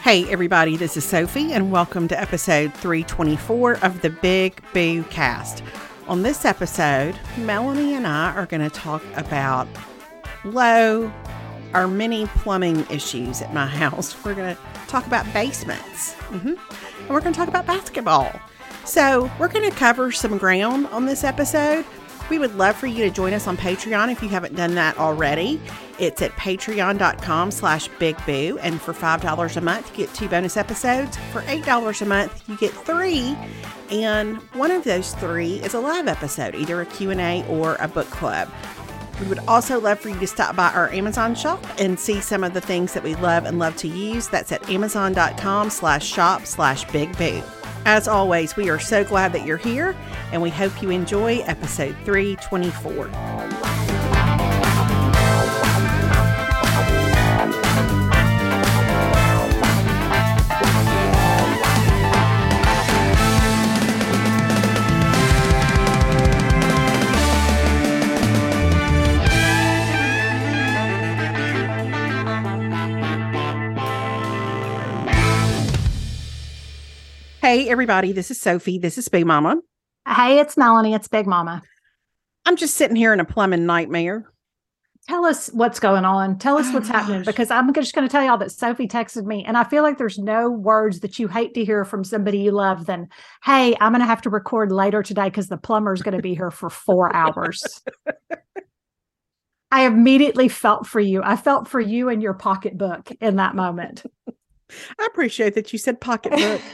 Hey, 0.00 0.26
everybody, 0.32 0.76
this 0.76 0.96
is 0.96 1.04
Sophie, 1.04 1.52
and 1.52 1.70
welcome 1.70 2.08
to 2.08 2.20
episode 2.20 2.74
324 2.74 3.76
of 3.84 4.00
the 4.02 4.10
Big 4.10 4.60
Boo 4.74 5.04
Cast. 5.04 5.62
On 6.08 6.22
this 6.22 6.44
episode, 6.44 7.14
Melanie 7.36 7.94
and 7.94 8.08
I 8.08 8.32
are 8.34 8.46
going 8.46 8.68
to 8.68 8.70
talk 8.70 9.04
about 9.16 9.68
low 10.44 11.12
our 11.74 11.86
many 11.86 12.26
plumbing 12.26 12.86
issues 12.90 13.42
at 13.42 13.54
my 13.54 13.66
house. 13.66 14.14
We're 14.24 14.34
going 14.34 14.54
to 14.56 14.62
talk 14.88 15.06
about 15.06 15.30
basements. 15.32 16.14
Mm-hmm. 16.30 16.48
And 17.00 17.08
we're 17.08 17.20
going 17.20 17.32
to 17.32 17.36
talk 17.38 17.48
about 17.48 17.66
basketball. 17.66 18.32
So, 18.84 19.30
we're 19.38 19.48
going 19.48 19.68
to 19.70 19.76
cover 19.76 20.10
some 20.10 20.38
ground 20.38 20.86
on 20.86 21.06
this 21.06 21.22
episode. 21.22 21.84
We 22.30 22.38
would 22.38 22.54
love 22.56 22.76
for 22.76 22.86
you 22.86 23.04
to 23.04 23.10
join 23.10 23.34
us 23.34 23.46
on 23.46 23.56
Patreon 23.56 24.10
if 24.10 24.22
you 24.22 24.28
haven't 24.28 24.54
done 24.56 24.74
that 24.76 24.96
already. 24.98 25.60
It's 25.98 26.22
at 26.22 26.30
patreon.com 26.32 27.50
slash 27.50 27.90
bigboo. 27.90 28.58
And 28.62 28.80
for 28.80 28.94
$5 28.94 29.56
a 29.56 29.60
month, 29.60 29.90
you 29.90 30.06
get 30.06 30.14
two 30.14 30.28
bonus 30.28 30.56
episodes. 30.56 31.18
For 31.32 31.42
$8 31.42 32.00
a 32.00 32.04
month, 32.06 32.48
you 32.48 32.56
get 32.56 32.72
three. 32.72 33.36
And 33.90 34.36
one 34.54 34.70
of 34.70 34.84
those 34.84 35.12
three 35.14 35.54
is 35.56 35.74
a 35.74 35.80
live 35.80 36.08
episode, 36.08 36.54
either 36.54 36.80
a 36.80 36.86
Q&A 36.86 37.44
or 37.48 37.76
a 37.80 37.88
book 37.88 38.08
club. 38.10 38.50
We 39.20 39.26
would 39.26 39.38
also 39.40 39.78
love 39.78 40.00
for 40.00 40.08
you 40.08 40.18
to 40.20 40.26
stop 40.26 40.56
by 40.56 40.72
our 40.72 40.88
Amazon 40.90 41.34
shop 41.34 41.62
and 41.78 42.00
see 42.00 42.20
some 42.20 42.42
of 42.42 42.54
the 42.54 42.60
things 42.60 42.94
that 42.94 43.02
we 43.02 43.14
love 43.16 43.44
and 43.44 43.58
love 43.58 43.76
to 43.76 43.88
use. 43.88 44.28
That's 44.28 44.50
at 44.50 44.68
amazon.com 44.70 45.70
slash 45.70 46.06
shop 46.06 46.46
slash 46.46 46.84
bigboo. 46.86 47.44
As 47.84 48.08
always, 48.08 48.56
we 48.56 48.70
are 48.70 48.78
so 48.78 49.04
glad 49.04 49.32
that 49.34 49.46
you're 49.46 49.56
here 49.58 49.94
and 50.32 50.40
we 50.40 50.50
hope 50.50 50.82
you 50.82 50.90
enjoy 50.90 51.38
episode 51.40 51.96
324. 52.04 53.89
Hey, 77.52 77.68
everybody. 77.68 78.12
This 78.12 78.30
is 78.30 78.40
Sophie. 78.40 78.78
This 78.78 78.96
is 78.96 79.08
Big 79.08 79.26
Mama. 79.26 79.56
Hey, 80.06 80.38
it's 80.38 80.56
Melanie. 80.56 80.94
It's 80.94 81.08
Big 81.08 81.26
Mama. 81.26 81.60
I'm 82.46 82.54
just 82.54 82.74
sitting 82.74 82.94
here 82.94 83.12
in 83.12 83.18
a 83.18 83.24
plumbing 83.24 83.66
nightmare. 83.66 84.30
Tell 85.08 85.24
us 85.24 85.48
what's 85.48 85.80
going 85.80 86.04
on. 86.04 86.38
Tell 86.38 86.58
us 86.58 86.66
oh, 86.68 86.74
what's 86.74 86.86
happening 86.88 87.24
because 87.24 87.50
I'm 87.50 87.74
just 87.74 87.92
going 87.92 88.06
to 88.06 88.12
tell 88.12 88.22
y'all 88.24 88.38
that 88.38 88.52
Sophie 88.52 88.86
texted 88.86 89.24
me, 89.26 89.44
and 89.44 89.58
I 89.58 89.64
feel 89.64 89.82
like 89.82 89.98
there's 89.98 90.16
no 90.16 90.48
words 90.48 91.00
that 91.00 91.18
you 91.18 91.26
hate 91.26 91.54
to 91.54 91.64
hear 91.64 91.84
from 91.84 92.04
somebody 92.04 92.38
you 92.38 92.52
love 92.52 92.86
than, 92.86 93.08
Hey, 93.42 93.74
I'm 93.80 93.90
going 93.90 94.00
to 94.00 94.06
have 94.06 94.22
to 94.22 94.30
record 94.30 94.70
later 94.70 95.02
today 95.02 95.24
because 95.24 95.48
the 95.48 95.56
plumber's 95.58 96.02
going 96.02 96.16
to 96.16 96.22
be 96.22 96.36
here 96.36 96.52
for 96.52 96.70
four 96.70 97.12
hours. 97.16 97.80
I 99.72 99.86
immediately 99.86 100.46
felt 100.46 100.86
for 100.86 101.00
you. 101.00 101.20
I 101.24 101.34
felt 101.34 101.66
for 101.66 101.80
you 101.80 102.10
and 102.10 102.22
your 102.22 102.34
pocketbook 102.34 103.10
in 103.20 103.34
that 103.38 103.56
moment. 103.56 104.04
I 104.28 105.06
appreciate 105.10 105.54
that 105.56 105.72
you 105.72 105.80
said 105.80 106.00
pocketbook. 106.00 106.60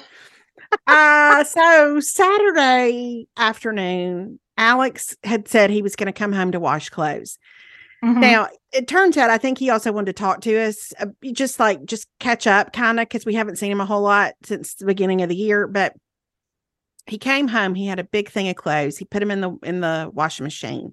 uh, 0.86 1.44
so 1.44 2.00
Saturday 2.00 3.26
afternoon, 3.36 4.38
Alex 4.56 5.16
had 5.22 5.48
said 5.48 5.70
he 5.70 5.82
was 5.82 5.96
going 5.96 6.06
to 6.06 6.12
come 6.12 6.32
home 6.32 6.52
to 6.52 6.60
wash 6.60 6.88
clothes. 6.88 7.38
Mm-hmm. 8.04 8.20
Now, 8.20 8.48
it 8.72 8.88
turns 8.88 9.16
out 9.16 9.30
I 9.30 9.38
think 9.38 9.58
he 9.58 9.70
also 9.70 9.90
wanted 9.90 10.06
to 10.16 10.22
talk 10.22 10.42
to 10.42 10.56
us, 10.60 10.92
uh, 11.00 11.06
just 11.32 11.58
like 11.58 11.84
just 11.84 12.08
catch 12.20 12.46
up, 12.46 12.72
kind 12.72 13.00
of, 13.00 13.08
because 13.08 13.24
we 13.26 13.34
haven't 13.34 13.56
seen 13.56 13.72
him 13.72 13.80
a 13.80 13.86
whole 13.86 14.02
lot 14.02 14.34
since 14.44 14.74
the 14.74 14.86
beginning 14.86 15.22
of 15.22 15.28
the 15.28 15.36
year. 15.36 15.66
But 15.66 15.94
he 17.06 17.18
came 17.18 17.48
home. 17.48 17.74
He 17.74 17.86
had 17.86 17.98
a 17.98 18.04
big 18.04 18.28
thing 18.28 18.48
of 18.48 18.56
clothes. 18.56 18.98
He 18.98 19.04
put 19.06 19.20
them 19.20 19.30
in 19.30 19.40
the 19.40 19.56
in 19.62 19.80
the 19.80 20.10
washing 20.12 20.44
machine, 20.44 20.92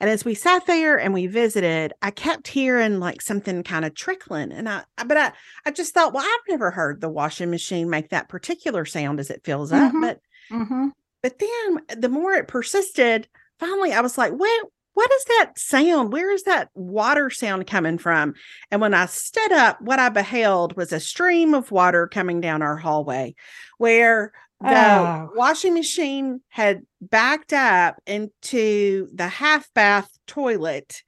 and 0.00 0.08
as 0.08 0.24
we 0.24 0.34
sat 0.34 0.66
there 0.66 0.98
and 0.98 1.12
we 1.12 1.26
visited, 1.26 1.92
I 2.02 2.10
kept 2.10 2.48
hearing 2.48 3.00
like 3.00 3.20
something 3.20 3.62
kind 3.62 3.84
of 3.84 3.94
trickling. 3.94 4.52
And 4.52 4.68
I, 4.68 4.84
I 4.96 5.04
but 5.04 5.16
I, 5.16 5.32
I 5.66 5.70
just 5.72 5.92
thought, 5.94 6.12
well, 6.14 6.24
I've 6.24 6.50
never 6.50 6.70
heard 6.70 7.00
the 7.00 7.08
washing 7.08 7.50
machine 7.50 7.90
make 7.90 8.10
that 8.10 8.28
particular 8.28 8.84
sound 8.84 9.18
as 9.18 9.30
it 9.30 9.42
fills 9.44 9.72
up. 9.72 9.90
Mm-hmm. 9.92 10.00
But, 10.00 10.20
mm-hmm. 10.52 10.88
but 11.22 11.38
then 11.40 12.00
the 12.00 12.08
more 12.08 12.32
it 12.32 12.46
persisted, 12.48 13.28
finally 13.58 13.92
I 13.92 14.00
was 14.00 14.16
like, 14.16 14.32
well, 14.36 14.72
what 14.94 15.12
is 15.12 15.24
that 15.24 15.52
sound? 15.56 16.12
Where 16.12 16.32
is 16.32 16.42
that 16.44 16.70
water 16.74 17.30
sound 17.30 17.66
coming 17.68 17.98
from? 17.98 18.34
And 18.72 18.80
when 18.80 18.94
I 18.94 19.06
stood 19.06 19.52
up, 19.52 19.80
what 19.80 19.98
I 20.00 20.08
beheld 20.08 20.76
was 20.76 20.92
a 20.92 20.98
stream 20.98 21.54
of 21.54 21.70
water 21.70 22.06
coming 22.08 22.40
down 22.40 22.62
our 22.62 22.76
hallway 22.76 23.34
where 23.78 24.32
the 24.60 24.68
oh. 24.76 25.30
washing 25.36 25.74
machine 25.74 26.40
had 26.48 26.82
backed 27.00 27.52
up 27.52 28.00
into 28.06 29.08
the 29.14 29.28
half 29.28 29.72
bath 29.74 30.08
toilet, 30.26 31.02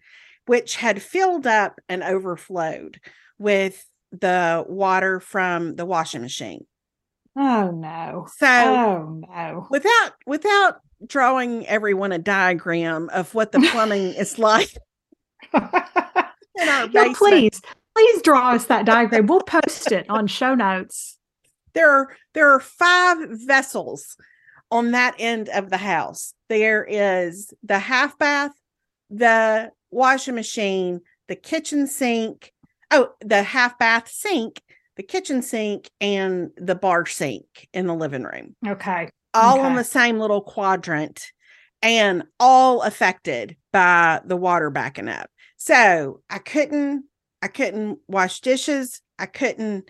which 0.46 0.76
had 0.76 1.02
filled 1.02 1.46
up 1.46 1.80
and 1.88 2.02
overflowed 2.02 3.00
with 3.38 3.88
the 4.12 4.64
water 4.68 5.18
from 5.20 5.74
the 5.74 5.84
washing 5.84 6.22
machine. 6.22 6.64
Oh 7.36 7.70
no. 7.70 8.26
So 8.36 8.46
oh 8.46 9.20
no. 9.28 9.66
Without 9.70 10.10
without 10.26 10.78
drawing 11.06 11.66
everyone 11.66 12.12
a 12.12 12.18
diagram 12.18 13.08
of 13.12 13.34
what 13.34 13.50
the 13.52 13.60
plumbing 13.72 14.12
is 14.14 14.38
like. 14.38 14.74
yeah, 15.54 16.86
please, 17.14 17.60
please 17.96 18.22
draw 18.22 18.50
us 18.50 18.66
that 18.66 18.84
diagram. 18.84 19.26
We'll 19.26 19.40
post 19.42 19.90
it 19.92 20.06
on 20.08 20.26
show 20.28 20.54
notes. 20.54 21.16
There 21.72 21.90
are 21.90 22.08
there 22.34 22.50
are 22.50 22.60
five 22.60 23.18
vessels 23.30 24.16
on 24.70 24.92
that 24.92 25.14
end 25.18 25.48
of 25.50 25.70
the 25.70 25.76
house. 25.76 26.34
There 26.48 26.84
is 26.84 27.52
the 27.62 27.78
half 27.78 28.18
bath, 28.18 28.52
the 29.08 29.70
washing 29.90 30.34
machine, 30.34 31.00
the 31.28 31.36
kitchen 31.36 31.86
sink, 31.86 32.52
oh, 32.90 33.10
the 33.20 33.42
half 33.42 33.78
bath 33.78 34.08
sink, 34.08 34.62
the 34.96 35.02
kitchen 35.02 35.42
sink, 35.42 35.90
and 36.00 36.50
the 36.56 36.74
bar 36.74 37.06
sink 37.06 37.68
in 37.72 37.86
the 37.86 37.94
living 37.94 38.22
room. 38.24 38.54
Okay. 38.66 39.08
All 39.34 39.58
okay. 39.58 39.66
on 39.66 39.76
the 39.76 39.84
same 39.84 40.18
little 40.18 40.40
quadrant 40.42 41.30
and 41.82 42.24
all 42.38 42.82
affected 42.82 43.56
by 43.72 44.20
the 44.24 44.36
water 44.36 44.70
backing 44.70 45.08
up. 45.08 45.30
So 45.56 46.20
I 46.28 46.38
couldn't, 46.38 47.04
I 47.40 47.48
couldn't 47.48 48.00
wash 48.08 48.40
dishes. 48.40 49.00
I 49.18 49.26
couldn't 49.26 49.88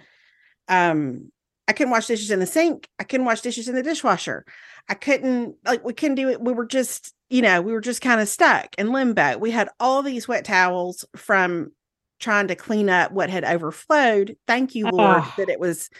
um 0.68 1.30
I 1.70 1.72
couldn't 1.72 1.92
wash 1.92 2.06
dishes 2.08 2.32
in 2.32 2.40
the 2.40 2.46
sink. 2.46 2.88
I 2.98 3.04
couldn't 3.04 3.26
wash 3.26 3.42
dishes 3.42 3.68
in 3.68 3.76
the 3.76 3.82
dishwasher. 3.84 4.44
I 4.88 4.94
couldn't 4.94 5.54
like 5.64 5.84
we 5.84 5.92
couldn't 5.94 6.16
do 6.16 6.28
it. 6.28 6.40
We 6.40 6.52
were 6.52 6.66
just, 6.66 7.14
you 7.28 7.42
know, 7.42 7.62
we 7.62 7.72
were 7.72 7.80
just 7.80 8.02
kind 8.02 8.20
of 8.20 8.28
stuck 8.28 8.74
in 8.76 8.90
limbo. 8.90 9.38
We 9.38 9.52
had 9.52 9.68
all 9.78 10.02
these 10.02 10.26
wet 10.26 10.44
towels 10.46 11.04
from 11.14 11.70
trying 12.18 12.48
to 12.48 12.56
clean 12.56 12.90
up 12.90 13.12
what 13.12 13.30
had 13.30 13.44
overflowed. 13.44 14.34
Thank 14.48 14.74
you, 14.74 14.88
Lord, 14.88 15.18
oh. 15.24 15.34
that 15.36 15.48
it 15.48 15.60
was 15.60 15.90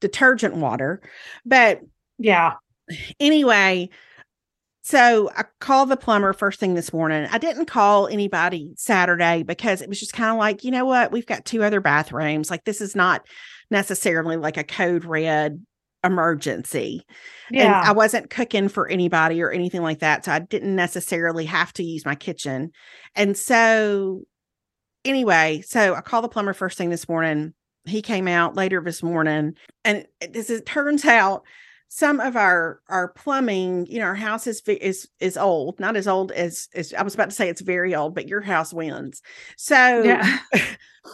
detergent 0.00 0.56
water. 0.56 1.00
But 1.46 1.78
yeah. 2.18 2.54
Anyway, 3.20 3.88
so 4.82 5.30
I 5.36 5.44
called 5.60 5.88
the 5.90 5.96
plumber 5.96 6.32
first 6.32 6.58
thing 6.58 6.74
this 6.74 6.92
morning. 6.92 7.28
I 7.30 7.38
didn't 7.38 7.66
call 7.66 8.08
anybody 8.08 8.72
Saturday 8.76 9.42
because 9.42 9.82
it 9.82 9.88
was 9.88 10.00
just 10.00 10.14
kind 10.14 10.30
of 10.30 10.38
like, 10.38 10.64
you 10.64 10.70
know 10.70 10.86
what? 10.86 11.12
We've 11.12 11.26
got 11.26 11.44
two 11.44 11.62
other 11.62 11.80
bathrooms. 11.80 12.50
Like, 12.50 12.64
this 12.64 12.80
is 12.80 12.96
not 12.96 13.26
necessarily 13.70 14.36
like 14.36 14.56
a 14.56 14.64
code 14.64 15.04
red 15.04 15.64
emergency. 16.02 17.04
Yeah. 17.50 17.66
And 17.66 17.74
I 17.74 17.92
wasn't 17.92 18.30
cooking 18.30 18.68
for 18.68 18.88
anybody 18.88 19.42
or 19.42 19.50
anything 19.50 19.82
like 19.82 19.98
that. 19.98 20.24
So 20.24 20.32
I 20.32 20.38
didn't 20.38 20.74
necessarily 20.74 21.44
have 21.44 21.74
to 21.74 21.84
use 21.84 22.06
my 22.06 22.14
kitchen. 22.14 22.72
And 23.14 23.36
so, 23.36 24.22
anyway, 25.04 25.60
so 25.64 25.94
I 25.94 26.00
called 26.00 26.24
the 26.24 26.28
plumber 26.30 26.54
first 26.54 26.78
thing 26.78 26.88
this 26.88 27.06
morning. 27.08 27.52
He 27.84 28.00
came 28.00 28.26
out 28.26 28.56
later 28.56 28.80
this 28.82 29.02
morning. 29.02 29.52
And 29.84 30.06
this 30.26 30.48
it 30.48 30.64
turns 30.64 31.04
out, 31.04 31.42
some 31.92 32.20
of 32.20 32.36
our 32.36 32.80
our 32.88 33.08
plumbing 33.08 33.84
you 33.86 33.98
know 33.98 34.04
our 34.04 34.14
house 34.14 34.46
is 34.46 34.62
is 34.68 35.08
is 35.18 35.36
old 35.36 35.78
not 35.80 35.96
as 35.96 36.06
old 36.06 36.30
as, 36.30 36.68
as 36.74 36.94
i 36.94 37.02
was 37.02 37.14
about 37.16 37.28
to 37.30 37.34
say 37.34 37.48
it's 37.48 37.60
very 37.60 37.96
old 37.96 38.14
but 38.14 38.28
your 38.28 38.40
house 38.40 38.72
wins 38.72 39.20
so 39.56 40.00
yeah. 40.04 40.38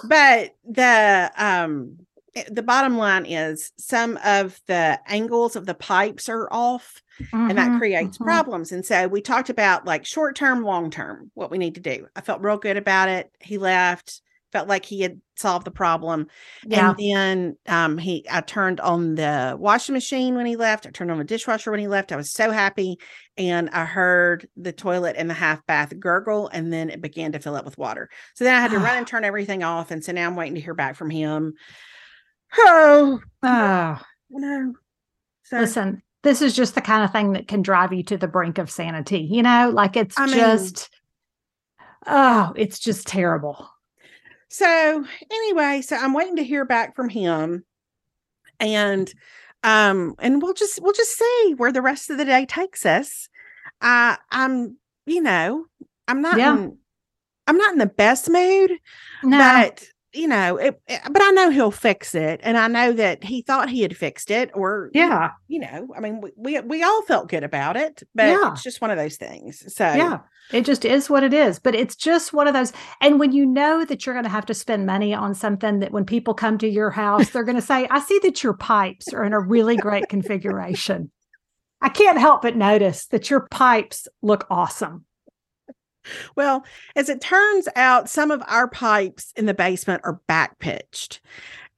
but 0.07 0.55
the 0.71 1.33
um 1.39 1.97
eh, 2.35 2.45
the 2.53 2.63
bottom 2.63 2.99
line 2.99 3.25
is 3.25 3.73
some 3.79 4.19
of 4.23 4.61
the 4.67 5.01
angles 5.09 5.57
of 5.57 5.65
the 5.65 5.75
pipes 5.75 6.29
are 6.29 6.47
off 6.53 7.01
mm-hmm, 7.23 7.49
and 7.49 7.59
that 7.59 7.71
mm-hmm, 7.71 7.79
creates 7.79 8.17
mm-hmm. 8.17 8.25
problems 8.25 8.71
and 8.71 8.85
so 8.85 9.09
we 9.09 9.23
talked 9.23 9.49
about 9.49 9.87
like 9.87 10.05
short 10.05 10.37
term 10.37 10.63
long 10.63 10.91
term 10.91 11.31
what 11.33 11.51
we 11.51 11.57
need 11.57 11.75
to 11.77 11.81
do 11.81 12.07
i 12.15 12.21
felt 12.21 12.43
real 12.43 12.59
good 12.59 12.77
about 12.77 13.09
it 13.09 13.33
he 13.41 13.57
left 13.57 14.21
felt 14.57 14.69
like 14.69 14.87
he 14.87 15.03
had 15.03 15.21
solved 15.37 15.67
the 15.67 15.71
problem. 15.71 16.29
Yeah. 16.65 16.91
And 16.99 16.99
then 16.99 17.57
um, 17.67 17.99
he, 17.99 18.25
I 18.31 18.41
turned 18.41 18.81
on 18.81 19.15
the 19.15 19.55
washing 19.59 19.93
machine 19.93 20.35
when 20.35 20.47
he 20.47 20.57
left. 20.57 20.87
I 20.87 20.91
turned 20.93 21.11
on 21.11 21.19
the 21.19 21.25
dishwasher 21.25 21.71
when 21.71 21.81
he 21.81 21.89
left. 21.89 22.11
I 22.13 22.17
was 22.17 22.31
so 22.31 22.51
happy, 22.51 22.97
and 23.37 23.69
I 23.71 23.85
heard 23.85 24.49
the 24.57 24.73
toilet 24.73 25.17
and 25.19 25.29
the 25.29 25.35
half 25.35 25.65
bath 25.67 25.93
gurgle, 26.01 26.49
and 26.49 26.73
then 26.73 26.89
it 26.89 27.03
began 27.03 27.33
to 27.33 27.39
fill 27.39 27.55
up 27.57 27.65
with 27.67 27.77
water. 27.77 28.09
So 28.35 28.45
then 28.45 28.55
I 28.55 28.61
had 28.61 28.71
to 28.71 28.79
run 28.79 28.97
and 28.99 29.07
turn 29.07 29.25
everything 29.27 29.63
off, 29.63 29.91
and 29.91 30.03
so 30.03 30.13
now 30.13 30.27
I'm 30.27 30.37
waiting 30.37 30.55
to 30.55 30.61
hear 30.63 30.73
back 30.75 30.97
from 30.97 31.11
him. 31.11 31.53
Oh, 32.57 33.21
oh. 33.43 33.99
no. 34.31 34.73
So, 35.43 35.59
Listen, 35.59 36.01
this 36.23 36.41
is 36.41 36.57
just 36.57 36.75
the 36.75 36.81
kind 36.81 37.05
of 37.05 37.13
thing 37.13 37.35
that 37.35 37.47
can 37.47 37.61
drive 37.63 37.93
you 37.93 38.03
to 38.05 38.17
the 38.17 38.27
brink 38.27 38.57
of 38.59 38.71
sanity. 38.71 39.21
You 39.31 39.43
know, 39.43 39.69
like 39.73 39.97
it's 39.99 40.19
I 40.19 40.25
mean, 40.27 40.35
just, 40.37 40.89
oh, 42.07 42.53
it's 42.57 42.79
just 42.81 43.07
terrible. 43.07 43.69
So 44.49 45.05
anyway, 45.31 45.81
so 45.83 45.97
I'm 45.97 46.13
waiting 46.13 46.37
to 46.37 46.45
hear 46.45 46.65
back 46.65 46.95
from 46.95 47.09
him. 47.09 47.65
And 48.59 49.13
um 49.63 50.15
and 50.19 50.41
we'll 50.41 50.55
just 50.55 50.81
we'll 50.83 50.93
just 50.93 51.17
see 51.17 51.55
where 51.57 51.73
the 51.73 51.83
rest 51.83 52.11
of 52.11 52.19
the 52.19 52.25
day 52.25 52.47
takes 52.47 52.87
us. 52.87 53.29
Uh 53.81 54.17
I'm 54.31 54.77
you 55.07 55.21
know, 55.23 55.67
I'm 56.09 56.23
not 56.23 56.39
yeah. 56.39 56.57
in, 56.57 56.79
I'm 57.47 57.59
not 57.59 57.73
in 57.73 57.79
the 57.79 57.87
best 57.87 58.29
mood, 58.29 58.73
no. 59.23 59.39
but 59.39 59.85
you 60.17 60.27
know, 60.27 60.57
it, 60.57 60.81
it, 60.89 61.01
but 61.11 61.23
I 61.23 61.31
know 61.31 61.51
he'll 61.51 61.71
fix 61.71 62.15
it, 62.15 62.41
and 62.43 62.57
I 62.59 62.67
know 62.69 62.93
that 62.93 63.23
he 63.23 63.43
thought 63.43 63.69
he 63.69 63.83
had 63.83 63.97
fixed 63.97 64.31
it, 64.31 64.51
or 64.55 64.91
yeah, 64.95 65.31
you 65.47 65.61
know, 65.61 65.89
I 65.97 66.01
mean, 66.01 66.21
we 66.21 66.31
we, 66.37 66.61
we 66.61 66.83
all 66.83 67.03
felt 67.03 67.29
good 67.29 67.45
about 67.45 67.77
it, 67.77 68.03
but 68.15 68.25
yeah. 68.25 68.53
it's 68.53 68.63
just 68.63 68.81
one 68.81 68.91
of 68.91 68.97
those 68.97 69.17
things. 69.17 69.73
So 69.75 69.85
yeah, 69.85 70.19
it 70.53 70.65
just 70.65 70.85
is 70.85 71.09
what 71.11 71.23
it 71.23 71.35
is. 71.35 71.59
But 71.59 71.75
it's 71.75 71.95
just 71.97 72.33
one 72.33 72.49
of 72.49 72.55
those, 72.55 72.73
and 73.01 73.21
when 73.21 73.33
you 73.33 73.47
know 73.47 73.85
that 73.85 74.05
you're 74.07 74.15
going 74.15 74.25
to 74.25 74.31
have 74.31 74.47
to 74.47 74.55
spend 74.55 74.87
money 74.87 75.15
on 75.15 75.35
something, 75.35 75.79
that 75.81 75.93
when 75.93 76.05
people 76.05 76.35
come 76.35 76.59
to 76.59 76.69
your 76.69 76.91
house, 76.91 77.31
they're 77.31 77.45
going 77.45 77.57
to 77.57 77.63
say, 77.63 77.87
"I 77.91 78.01
see 78.01 78.19
that 78.23 78.43
your 78.43 78.55
pipes 78.55 79.13
are 79.13 79.25
in 79.25 79.33
a 79.33 79.41
really 79.41 79.77
great 79.77 80.09
configuration." 80.09 81.11
I 81.83 81.91
can't 81.91 82.19
help 82.19 82.41
but 82.41 82.57
notice 82.57 83.07
that 83.09 83.29
your 83.29 83.47
pipes 83.51 84.09
look 84.23 84.47
awesome. 84.49 85.06
Well, 86.35 86.65
as 86.95 87.09
it 87.09 87.21
turns 87.21 87.69
out, 87.77 88.09
some 88.09 88.31
of 88.31 88.43
our 88.47 88.69
pipes 88.69 89.33
in 89.37 89.47
the 89.47 89.55
basement 89.55 90.03
are 90.05 90.21
back 90.27 90.59
pitched, 90.59 91.21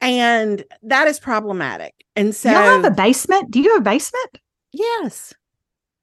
and 0.00 0.64
that 0.82 1.08
is 1.08 1.18
problematic. 1.18 1.94
And 2.16 2.34
so, 2.34 2.50
y'all 2.50 2.62
have 2.82 2.84
a 2.84 2.90
basement? 2.90 3.50
Do 3.50 3.60
you 3.60 3.72
have 3.72 3.82
a 3.82 3.84
basement? 3.84 4.38
Yes. 4.72 5.34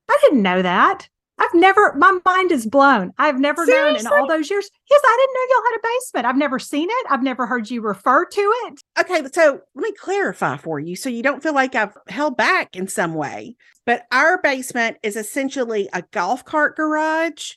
I 0.10 0.18
didn't 0.24 0.42
know 0.42 0.62
that. 0.62 1.10
I've 1.38 1.54
never, 1.54 1.92
my 1.98 2.18
mind 2.26 2.54
is 2.54 2.66
blown. 2.66 3.12
I've 3.18 3.42
never 3.42 3.66
Seriously? 3.66 3.92
known 3.92 4.00
in 4.00 4.08
all 4.22 4.26
those 4.26 4.50
years. 4.50 4.70
Yes, 4.90 5.02
I 5.04 5.18
didn't 5.20 5.34
know 5.34 5.56
y'all 5.56 5.72
had 5.72 5.78
a 5.78 5.88
basement. 6.00 6.26
I've 6.28 6.40
never 6.40 6.60
seen 6.60 6.88
it. 6.90 7.08
I've 7.10 7.24
never 7.24 7.46
heard 7.46 7.70
you 7.70 7.82
refer 7.82 8.24
to 8.26 8.42
it. 8.68 8.80
Okay. 8.98 9.22
So 9.34 9.60
let 9.76 9.84
me 9.84 9.92
clarify 9.92 10.56
for 10.56 10.80
you 10.80 10.96
so 10.96 11.10
you 11.10 11.22
don't 11.24 11.44
feel 11.44 11.54
like 11.54 11.76
I've 11.76 11.98
held 12.08 12.38
back 12.38 12.74
in 12.78 12.88
some 12.88 13.16
way. 13.16 13.58
But 13.86 14.04
our 14.14 14.42
basement 14.42 14.96
is 15.04 15.18
essentially 15.18 15.90
a 15.92 16.04
golf 16.14 16.46
cart 16.46 16.78
garage 16.78 17.54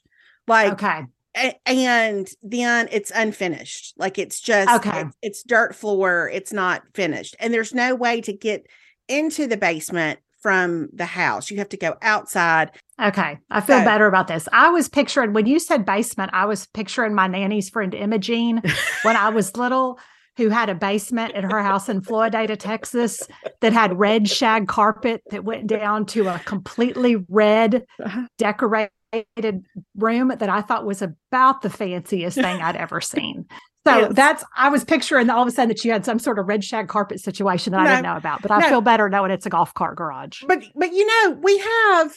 like 0.49 0.73
okay. 0.73 1.03
And 1.67 2.27
then 2.47 2.89
it's 2.91 3.13
unfinished. 3.15 3.95
Like 3.97 4.19
it's 4.19 4.41
just 4.41 4.69
okay. 4.71 5.03
It's, 5.03 5.17
it's 5.23 5.43
dirt 5.45 5.77
floor. 5.77 6.29
It's 6.33 6.53
not 6.53 6.83
finished, 6.95 7.37
and 7.39 7.55
there's 7.55 7.73
no 7.75 7.95
way 7.95 8.21
to 8.23 8.33
get 8.33 8.67
into 9.07 9.47
the 9.47 9.57
basement 9.57 10.19
from 10.41 10.89
the 10.93 11.05
house. 11.05 11.51
You 11.51 11.59
have 11.59 11.69
to 11.71 11.77
go 11.77 11.97
outside. 12.03 12.73
Okay. 13.01 13.39
I 13.51 13.61
feel 13.61 13.79
so, 13.81 13.85
better 13.85 14.07
about 14.07 14.29
this. 14.29 14.49
I 14.53 14.71
was 14.71 14.89
picturing 14.89 15.33
when 15.33 15.47
you 15.47 15.59
said 15.59 15.85
basement, 15.85 16.31
I 16.33 16.47
was 16.47 16.67
picturing 16.75 17.13
my 17.15 17.27
nanny's 17.27 17.69
friend 17.69 17.93
Imogene 17.95 18.63
when 19.03 19.17
I 19.17 19.29
was 19.31 19.57
little, 19.57 19.99
who 20.37 20.49
had 20.49 20.69
a 20.71 20.75
basement 20.77 21.35
at 21.35 21.43
her 21.45 21.61
house 21.61 21.89
in 21.89 22.01
Florida, 22.03 22.57
Texas, 22.57 23.21
that 23.63 23.73
had 23.73 23.99
red 23.99 24.29
shag 24.29 24.69
carpet 24.69 25.23
that 25.31 25.43
went 25.45 25.67
down 25.67 26.07
to 26.07 26.29
a 26.29 26.39
completely 26.41 27.17
red 27.29 27.85
decorated 28.39 28.91
room 29.97 30.29
that 30.39 30.49
I 30.49 30.61
thought 30.61 30.85
was 30.85 31.03
about 31.03 31.63
the 31.63 31.71
fanciest 31.71 32.37
thing 32.37 32.61
I'd 32.63 32.77
ever 32.77 33.01
seen. 33.01 33.47
So 33.87 34.01
yes. 34.01 34.13
that's 34.15 34.45
I 34.57 34.69
was 34.69 34.85
picturing 34.85 35.31
all 35.31 35.41
of 35.43 35.49
a 35.49 35.51
sudden 35.51 35.69
that 35.69 35.83
you 35.85 35.93
had 35.93 36.05
some 36.05 36.19
sort 36.19 36.39
of 36.39 36.47
red 36.47 36.63
shag 36.63 36.89
carpet 36.89 37.21
situation 37.21 37.73
that 37.73 37.85
no, 37.85 37.89
I 37.91 37.95
didn't 37.95 38.03
know 38.07 38.17
about, 38.17 38.43
but 38.43 38.51
I 38.51 38.69
feel 38.69 38.83
better 38.83 39.09
knowing 39.09 39.31
it's 39.31 39.47
a 39.47 39.51
golf 39.51 39.73
cart 39.73 39.97
garage. 39.97 40.43
But 40.47 40.63
but 40.75 40.93
you 40.93 41.07
know, 41.07 41.33
we 41.41 41.57
have 41.59 42.15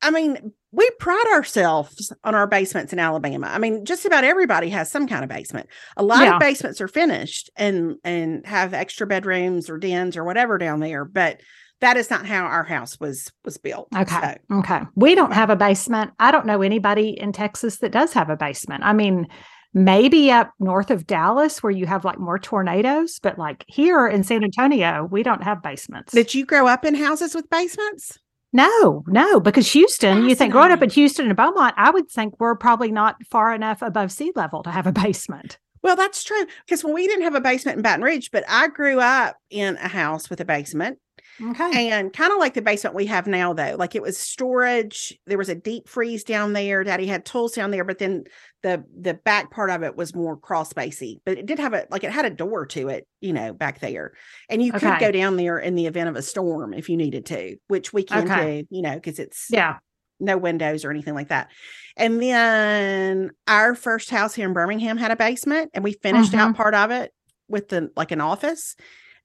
I 0.00 0.12
mean, 0.12 0.52
we 0.70 0.88
pride 1.00 1.24
ourselves 1.32 2.12
on 2.22 2.36
our 2.36 2.46
basements 2.46 2.92
in 2.92 3.00
Alabama. 3.00 3.48
I 3.50 3.58
mean, 3.58 3.84
just 3.84 4.04
about 4.04 4.22
everybody 4.22 4.68
has 4.68 4.92
some 4.92 5.08
kind 5.08 5.24
of 5.24 5.30
basement. 5.30 5.68
A 5.96 6.04
lot 6.04 6.22
yeah. 6.22 6.34
of 6.34 6.40
basements 6.40 6.80
are 6.80 6.86
finished 6.88 7.50
and 7.56 7.96
and 8.04 8.46
have 8.46 8.72
extra 8.72 9.04
bedrooms 9.06 9.68
or 9.68 9.76
dens 9.78 10.16
or 10.16 10.22
whatever 10.22 10.56
down 10.56 10.78
there, 10.78 11.04
but 11.04 11.40
that 11.80 11.96
is 11.96 12.10
not 12.10 12.26
how 12.26 12.44
our 12.44 12.64
house 12.64 12.98
was 12.98 13.30
was 13.44 13.56
built. 13.58 13.88
Okay. 13.96 14.38
So. 14.50 14.56
Okay. 14.58 14.80
We 14.94 15.14
don't 15.14 15.32
have 15.32 15.50
a 15.50 15.56
basement. 15.56 16.12
I 16.18 16.30
don't 16.30 16.46
know 16.46 16.62
anybody 16.62 17.10
in 17.18 17.32
Texas 17.32 17.78
that 17.78 17.92
does 17.92 18.12
have 18.12 18.30
a 18.30 18.36
basement. 18.36 18.82
I 18.84 18.92
mean, 18.92 19.26
maybe 19.74 20.30
up 20.30 20.52
north 20.58 20.90
of 20.90 21.06
Dallas 21.06 21.62
where 21.62 21.70
you 21.70 21.86
have 21.86 22.04
like 22.04 22.18
more 22.18 22.38
tornadoes, 22.38 23.18
but 23.22 23.38
like 23.38 23.64
here 23.68 24.06
in 24.08 24.24
San 24.24 24.42
Antonio, 24.42 25.06
we 25.10 25.22
don't 25.22 25.42
have 25.44 25.62
basements. 25.62 26.12
Did 26.12 26.34
you 26.34 26.44
grow 26.44 26.66
up 26.66 26.84
in 26.84 26.94
houses 26.94 27.34
with 27.34 27.48
basements? 27.50 28.18
No, 28.50 29.04
no, 29.06 29.40
because 29.40 29.70
Houston, 29.72 30.26
you 30.26 30.34
think 30.34 30.52
growing 30.52 30.72
up 30.72 30.82
in 30.82 30.88
Houston 30.88 31.26
and 31.26 31.36
Beaumont, 31.36 31.74
I 31.76 31.90
would 31.90 32.10
think 32.10 32.40
we're 32.40 32.56
probably 32.56 32.90
not 32.90 33.16
far 33.26 33.54
enough 33.54 33.82
above 33.82 34.10
sea 34.10 34.32
level 34.34 34.62
to 34.62 34.70
have 34.70 34.86
a 34.86 34.92
basement. 34.92 35.58
Well, 35.82 35.96
that's 35.96 36.24
true. 36.24 36.46
Because 36.64 36.82
when 36.82 36.94
we 36.94 37.06
didn't 37.06 37.24
have 37.24 37.34
a 37.34 37.42
basement 37.42 37.76
in 37.76 37.82
Baton 37.82 38.02
Rouge, 38.02 38.30
but 38.32 38.44
I 38.48 38.68
grew 38.68 39.00
up 39.00 39.36
in 39.50 39.76
a 39.76 39.86
house 39.86 40.28
with 40.30 40.40
a 40.40 40.44
basement 40.46 40.98
Okay. 41.40 41.90
And 41.90 42.12
kind 42.12 42.32
of 42.32 42.38
like 42.38 42.54
the 42.54 42.62
basement 42.62 42.96
we 42.96 43.06
have 43.06 43.26
now, 43.26 43.52
though, 43.52 43.76
like 43.78 43.94
it 43.94 44.02
was 44.02 44.18
storage. 44.18 45.16
There 45.26 45.38
was 45.38 45.48
a 45.48 45.54
deep 45.54 45.88
freeze 45.88 46.24
down 46.24 46.52
there. 46.52 46.82
Daddy 46.82 47.06
had 47.06 47.24
tools 47.24 47.52
down 47.54 47.70
there, 47.70 47.84
but 47.84 47.98
then 47.98 48.24
the 48.62 48.84
the 49.00 49.14
back 49.14 49.50
part 49.50 49.70
of 49.70 49.82
it 49.84 49.96
was 49.96 50.14
more 50.14 50.36
crawl 50.36 50.64
spacey. 50.64 51.18
But 51.24 51.38
it 51.38 51.46
did 51.46 51.60
have 51.60 51.74
a 51.74 51.86
like 51.90 52.02
it 52.02 52.10
had 52.10 52.24
a 52.24 52.30
door 52.30 52.66
to 52.66 52.88
it, 52.88 53.06
you 53.20 53.32
know, 53.32 53.52
back 53.52 53.78
there, 53.80 54.14
and 54.48 54.60
you 54.60 54.72
okay. 54.72 54.90
could 54.90 55.00
go 55.00 55.12
down 55.12 55.36
there 55.36 55.58
in 55.58 55.76
the 55.76 55.86
event 55.86 56.08
of 56.08 56.16
a 56.16 56.22
storm 56.22 56.74
if 56.74 56.88
you 56.88 56.96
needed 56.96 57.26
to, 57.26 57.56
which 57.68 57.92
we 57.92 58.02
can 58.02 58.28
okay. 58.28 58.62
do, 58.62 58.68
you 58.76 58.82
know, 58.82 58.94
because 58.94 59.20
it's 59.20 59.46
yeah 59.50 59.78
no 60.20 60.36
windows 60.36 60.84
or 60.84 60.90
anything 60.90 61.14
like 61.14 61.28
that. 61.28 61.48
And 61.96 62.20
then 62.20 63.30
our 63.46 63.76
first 63.76 64.10
house 64.10 64.34
here 64.34 64.48
in 64.48 64.52
Birmingham 64.52 64.96
had 64.96 65.12
a 65.12 65.16
basement, 65.16 65.70
and 65.72 65.84
we 65.84 65.92
finished 65.92 66.32
mm-hmm. 66.32 66.40
out 66.48 66.56
part 66.56 66.74
of 66.74 66.90
it 66.90 67.12
with 67.46 67.68
the 67.68 67.90
like 67.94 68.10
an 68.10 68.20
office. 68.20 68.74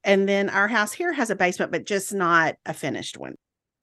And 0.03 0.27
then 0.27 0.49
our 0.49 0.67
house 0.67 0.91
here 0.91 1.13
has 1.13 1.29
a 1.29 1.35
basement, 1.35 1.71
but 1.71 1.85
just 1.85 2.13
not 2.13 2.55
a 2.65 2.73
finished 2.73 3.17
one. 3.17 3.35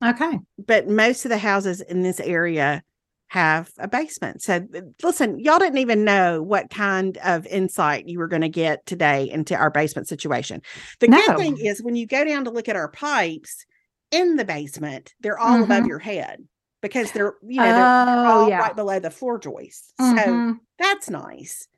Okay. 0.05 0.39
But 0.59 0.89
most 0.89 1.25
of 1.25 1.29
the 1.31 1.39
houses 1.39 1.81
in 1.81 2.03
this 2.03 2.21
area 2.21 2.83
have 3.29 3.71
a 3.79 3.87
basement. 3.87 4.43
So 4.43 4.67
listen, 5.03 5.39
y'all 5.39 5.59
didn't 5.59 5.79
even 5.79 6.05
know 6.05 6.43
what 6.43 6.69
kind 6.69 7.17
of 7.19 7.47
insight 7.47 8.09
you 8.09 8.19
were 8.19 8.27
going 8.27 8.43
to 8.43 8.49
get 8.49 8.85
today 8.87 9.31
into 9.31 9.55
our 9.55 9.71
basement 9.71 10.09
situation. 10.09 10.63
The 10.99 11.09
no. 11.09 11.23
good 11.27 11.39
thing 11.39 11.59
is 11.59 11.83
when 11.83 11.97
you 11.97 12.07
go 12.07 12.25
down 12.25 12.45
to 12.45 12.51
look 12.51 12.69
at 12.69 12.77
our 12.77 12.89
pipes 12.91 13.65
in 14.11 14.37
the 14.37 14.45
basement, 14.45 15.15
they're 15.21 15.39
all 15.39 15.55
mm-hmm. 15.61 15.71
above 15.71 15.87
your 15.87 16.01
head 16.01 16.43
because 16.83 17.13
they're 17.13 17.35
you 17.47 17.59
know 17.59 17.63
they're, 17.65 17.87
oh, 18.27 18.33
all 18.43 18.49
yeah. 18.49 18.59
right 18.59 18.75
below 18.75 18.99
the 18.99 19.11
floor 19.11 19.39
joists. 19.39 19.93
Mm-hmm. 20.01 20.51
So 20.53 20.57
that's 20.79 21.09
nice. 21.09 21.69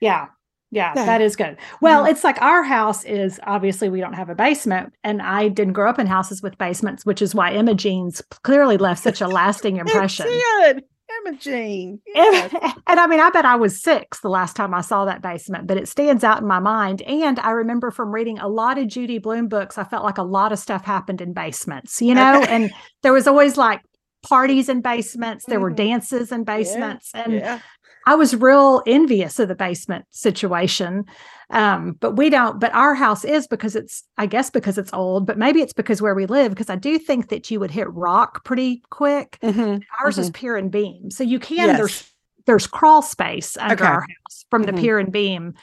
Yeah. 0.00 0.26
Yeah, 0.74 0.92
yeah, 0.96 1.04
that 1.04 1.20
is 1.20 1.36
good. 1.36 1.58
Well, 1.82 2.02
mm-hmm. 2.02 2.12
it's 2.12 2.24
like 2.24 2.40
our 2.40 2.62
house 2.62 3.04
is 3.04 3.38
obviously 3.42 3.90
we 3.90 4.00
don't 4.00 4.14
have 4.14 4.30
a 4.30 4.34
basement, 4.34 4.94
and 5.04 5.20
I 5.20 5.48
didn't 5.48 5.74
grow 5.74 5.90
up 5.90 5.98
in 5.98 6.06
houses 6.06 6.42
with 6.42 6.56
basements, 6.56 7.04
which 7.04 7.20
is 7.20 7.34
why 7.34 7.52
Imogene's 7.52 8.22
clearly 8.42 8.78
left 8.78 9.02
such 9.02 9.20
a 9.20 9.28
lasting 9.28 9.76
impression. 9.76 10.26
it 10.30 10.86
Imogene. 11.26 12.00
Yes. 12.14 12.54
And, 12.54 12.72
and 12.86 12.98
I 13.00 13.06
mean, 13.06 13.20
I 13.20 13.28
bet 13.28 13.44
I 13.44 13.54
was 13.56 13.82
six 13.82 14.20
the 14.20 14.30
last 14.30 14.56
time 14.56 14.72
I 14.72 14.80
saw 14.80 15.04
that 15.04 15.20
basement, 15.20 15.66
but 15.66 15.76
it 15.76 15.88
stands 15.88 16.24
out 16.24 16.40
in 16.40 16.46
my 16.48 16.58
mind. 16.58 17.02
And 17.02 17.38
I 17.40 17.50
remember 17.50 17.90
from 17.90 18.10
reading 18.10 18.38
a 18.38 18.48
lot 18.48 18.78
of 18.78 18.88
Judy 18.88 19.18
Blume 19.18 19.48
books, 19.48 19.76
I 19.76 19.84
felt 19.84 20.04
like 20.04 20.16
a 20.16 20.22
lot 20.22 20.52
of 20.52 20.58
stuff 20.58 20.86
happened 20.86 21.20
in 21.20 21.34
basements, 21.34 22.00
you 22.00 22.14
know, 22.14 22.42
and 22.48 22.72
there 23.02 23.12
was 23.12 23.26
always 23.26 23.58
like 23.58 23.82
parties 24.22 24.68
in 24.70 24.80
basements, 24.80 25.44
there 25.44 25.58
mm. 25.58 25.62
were 25.62 25.68
mm-hmm. 25.70 25.76
dances 25.88 26.32
in 26.32 26.44
basements. 26.44 27.10
Yeah. 27.14 27.22
And 27.22 27.32
yeah. 27.34 27.60
I 28.06 28.14
was 28.16 28.34
real 28.34 28.82
envious 28.86 29.38
of 29.38 29.48
the 29.48 29.54
basement 29.54 30.06
situation. 30.10 31.04
Um, 31.50 31.96
but 32.00 32.12
we 32.16 32.30
don't, 32.30 32.58
but 32.60 32.72
our 32.74 32.94
house 32.94 33.24
is 33.24 33.46
because 33.46 33.76
it's, 33.76 34.04
I 34.16 34.26
guess, 34.26 34.48
because 34.50 34.78
it's 34.78 34.92
old, 34.92 35.26
but 35.26 35.36
maybe 35.38 35.60
it's 35.60 35.74
because 35.74 36.00
where 36.00 36.14
we 36.14 36.24
live, 36.26 36.50
because 36.50 36.70
I 36.70 36.76
do 36.76 36.98
think 36.98 37.28
that 37.28 37.50
you 37.50 37.60
would 37.60 37.70
hit 37.70 37.92
rock 37.92 38.44
pretty 38.44 38.82
quick. 38.90 39.38
Mm-hmm. 39.42 39.78
Ours 40.02 40.14
mm-hmm. 40.14 40.20
is 40.20 40.30
pier 40.30 40.56
and 40.56 40.70
beam. 40.70 41.10
So 41.10 41.24
you 41.24 41.38
can, 41.38 41.68
yes. 41.68 41.76
there's, 41.76 42.12
there's 42.46 42.66
crawl 42.66 43.02
space 43.02 43.56
under 43.58 43.74
okay. 43.74 43.84
our 43.84 44.00
house 44.00 44.44
from 44.50 44.62
the 44.64 44.72
mm-hmm. 44.72 44.80
pier 44.80 44.98
and 44.98 45.12
beam 45.12 45.54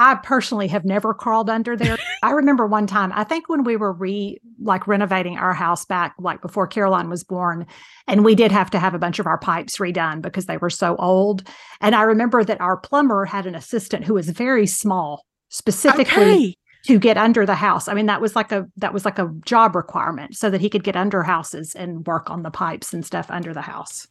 I 0.00 0.14
personally 0.22 0.68
have 0.68 0.84
never 0.84 1.12
crawled 1.12 1.50
under 1.50 1.76
there. 1.76 1.98
I 2.22 2.30
remember 2.30 2.66
one 2.66 2.86
time, 2.86 3.12
I 3.14 3.24
think 3.24 3.48
when 3.48 3.64
we 3.64 3.76
were 3.76 3.92
re 3.92 4.40
like 4.62 4.86
renovating 4.86 5.36
our 5.36 5.52
house 5.52 5.84
back 5.84 6.14
like 6.18 6.40
before 6.40 6.66
Caroline 6.68 7.10
was 7.10 7.24
born, 7.24 7.66
and 8.06 8.24
we 8.24 8.34
did 8.36 8.52
have 8.52 8.70
to 8.70 8.78
have 8.78 8.94
a 8.94 8.98
bunch 8.98 9.18
of 9.18 9.26
our 9.26 9.38
pipes 9.38 9.78
redone 9.78 10.22
because 10.22 10.46
they 10.46 10.56
were 10.56 10.70
so 10.70 10.94
old. 10.96 11.46
And 11.80 11.96
I 11.96 12.02
remember 12.02 12.44
that 12.44 12.60
our 12.60 12.76
plumber 12.76 13.24
had 13.24 13.46
an 13.46 13.56
assistant 13.56 14.04
who 14.04 14.14
was 14.14 14.30
very 14.30 14.66
small, 14.68 15.26
specifically 15.48 16.20
okay. 16.24 16.54
to 16.86 16.98
get 17.00 17.16
under 17.18 17.44
the 17.44 17.54
house. 17.56 17.88
I 17.88 17.94
mean, 17.94 18.06
that 18.06 18.20
was 18.20 18.36
like 18.36 18.52
a 18.52 18.66
that 18.76 18.94
was 18.94 19.04
like 19.04 19.18
a 19.18 19.32
job 19.44 19.74
requirement 19.74 20.36
so 20.36 20.48
that 20.48 20.60
he 20.60 20.70
could 20.70 20.84
get 20.84 20.94
under 20.96 21.24
houses 21.24 21.74
and 21.74 22.06
work 22.06 22.30
on 22.30 22.44
the 22.44 22.50
pipes 22.50 22.94
and 22.94 23.04
stuff 23.04 23.26
under 23.30 23.52
the 23.52 23.62
house. 23.62 24.06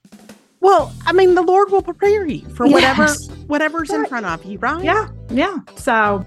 Well, 0.67 0.93
I 1.05 1.13
mean, 1.13 1.36
the 1.36 1.41
Lord 1.41 1.71
will 1.71 1.81
prepare 1.81 2.27
you 2.27 2.41
for 2.50 2.67
whatever 2.67 3.03
yes. 3.03 3.29
whatever's 3.47 3.89
right. 3.89 4.00
in 4.01 4.05
front 4.05 4.25
of 4.25 4.43
you, 4.43 4.57
right? 4.59 4.83
Yeah, 4.83 5.07
yeah. 5.29 5.59
So 5.77 6.25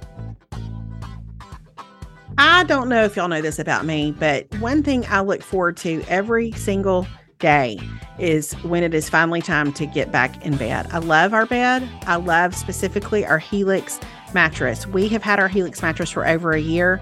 I 2.38 2.64
don't 2.64 2.88
know 2.88 3.04
if 3.04 3.16
y'all 3.16 3.28
know 3.28 3.42
this 3.42 3.58
about 3.58 3.84
me, 3.84 4.12
but 4.18 4.46
one 4.58 4.82
thing 4.82 5.04
I 5.10 5.20
look 5.20 5.42
forward 5.42 5.76
to 5.78 6.02
every 6.08 6.52
single 6.52 7.06
day 7.38 7.78
is 8.18 8.54
when 8.64 8.82
it 8.82 8.94
is 8.94 9.10
finally 9.10 9.42
time 9.42 9.74
to 9.74 9.84
get 9.84 10.10
back 10.10 10.42
in 10.42 10.56
bed. 10.56 10.86
I 10.90 10.98
love 11.00 11.34
our 11.34 11.44
bed. 11.44 11.86
I 12.06 12.16
love 12.16 12.54
specifically 12.56 13.26
our 13.26 13.38
Helix 13.38 14.00
mattress. 14.32 14.86
We 14.86 15.06
have 15.08 15.22
had 15.22 15.38
our 15.38 15.48
Helix 15.48 15.82
mattress 15.82 16.08
for 16.10 16.26
over 16.26 16.52
a 16.52 16.60
year 16.60 16.98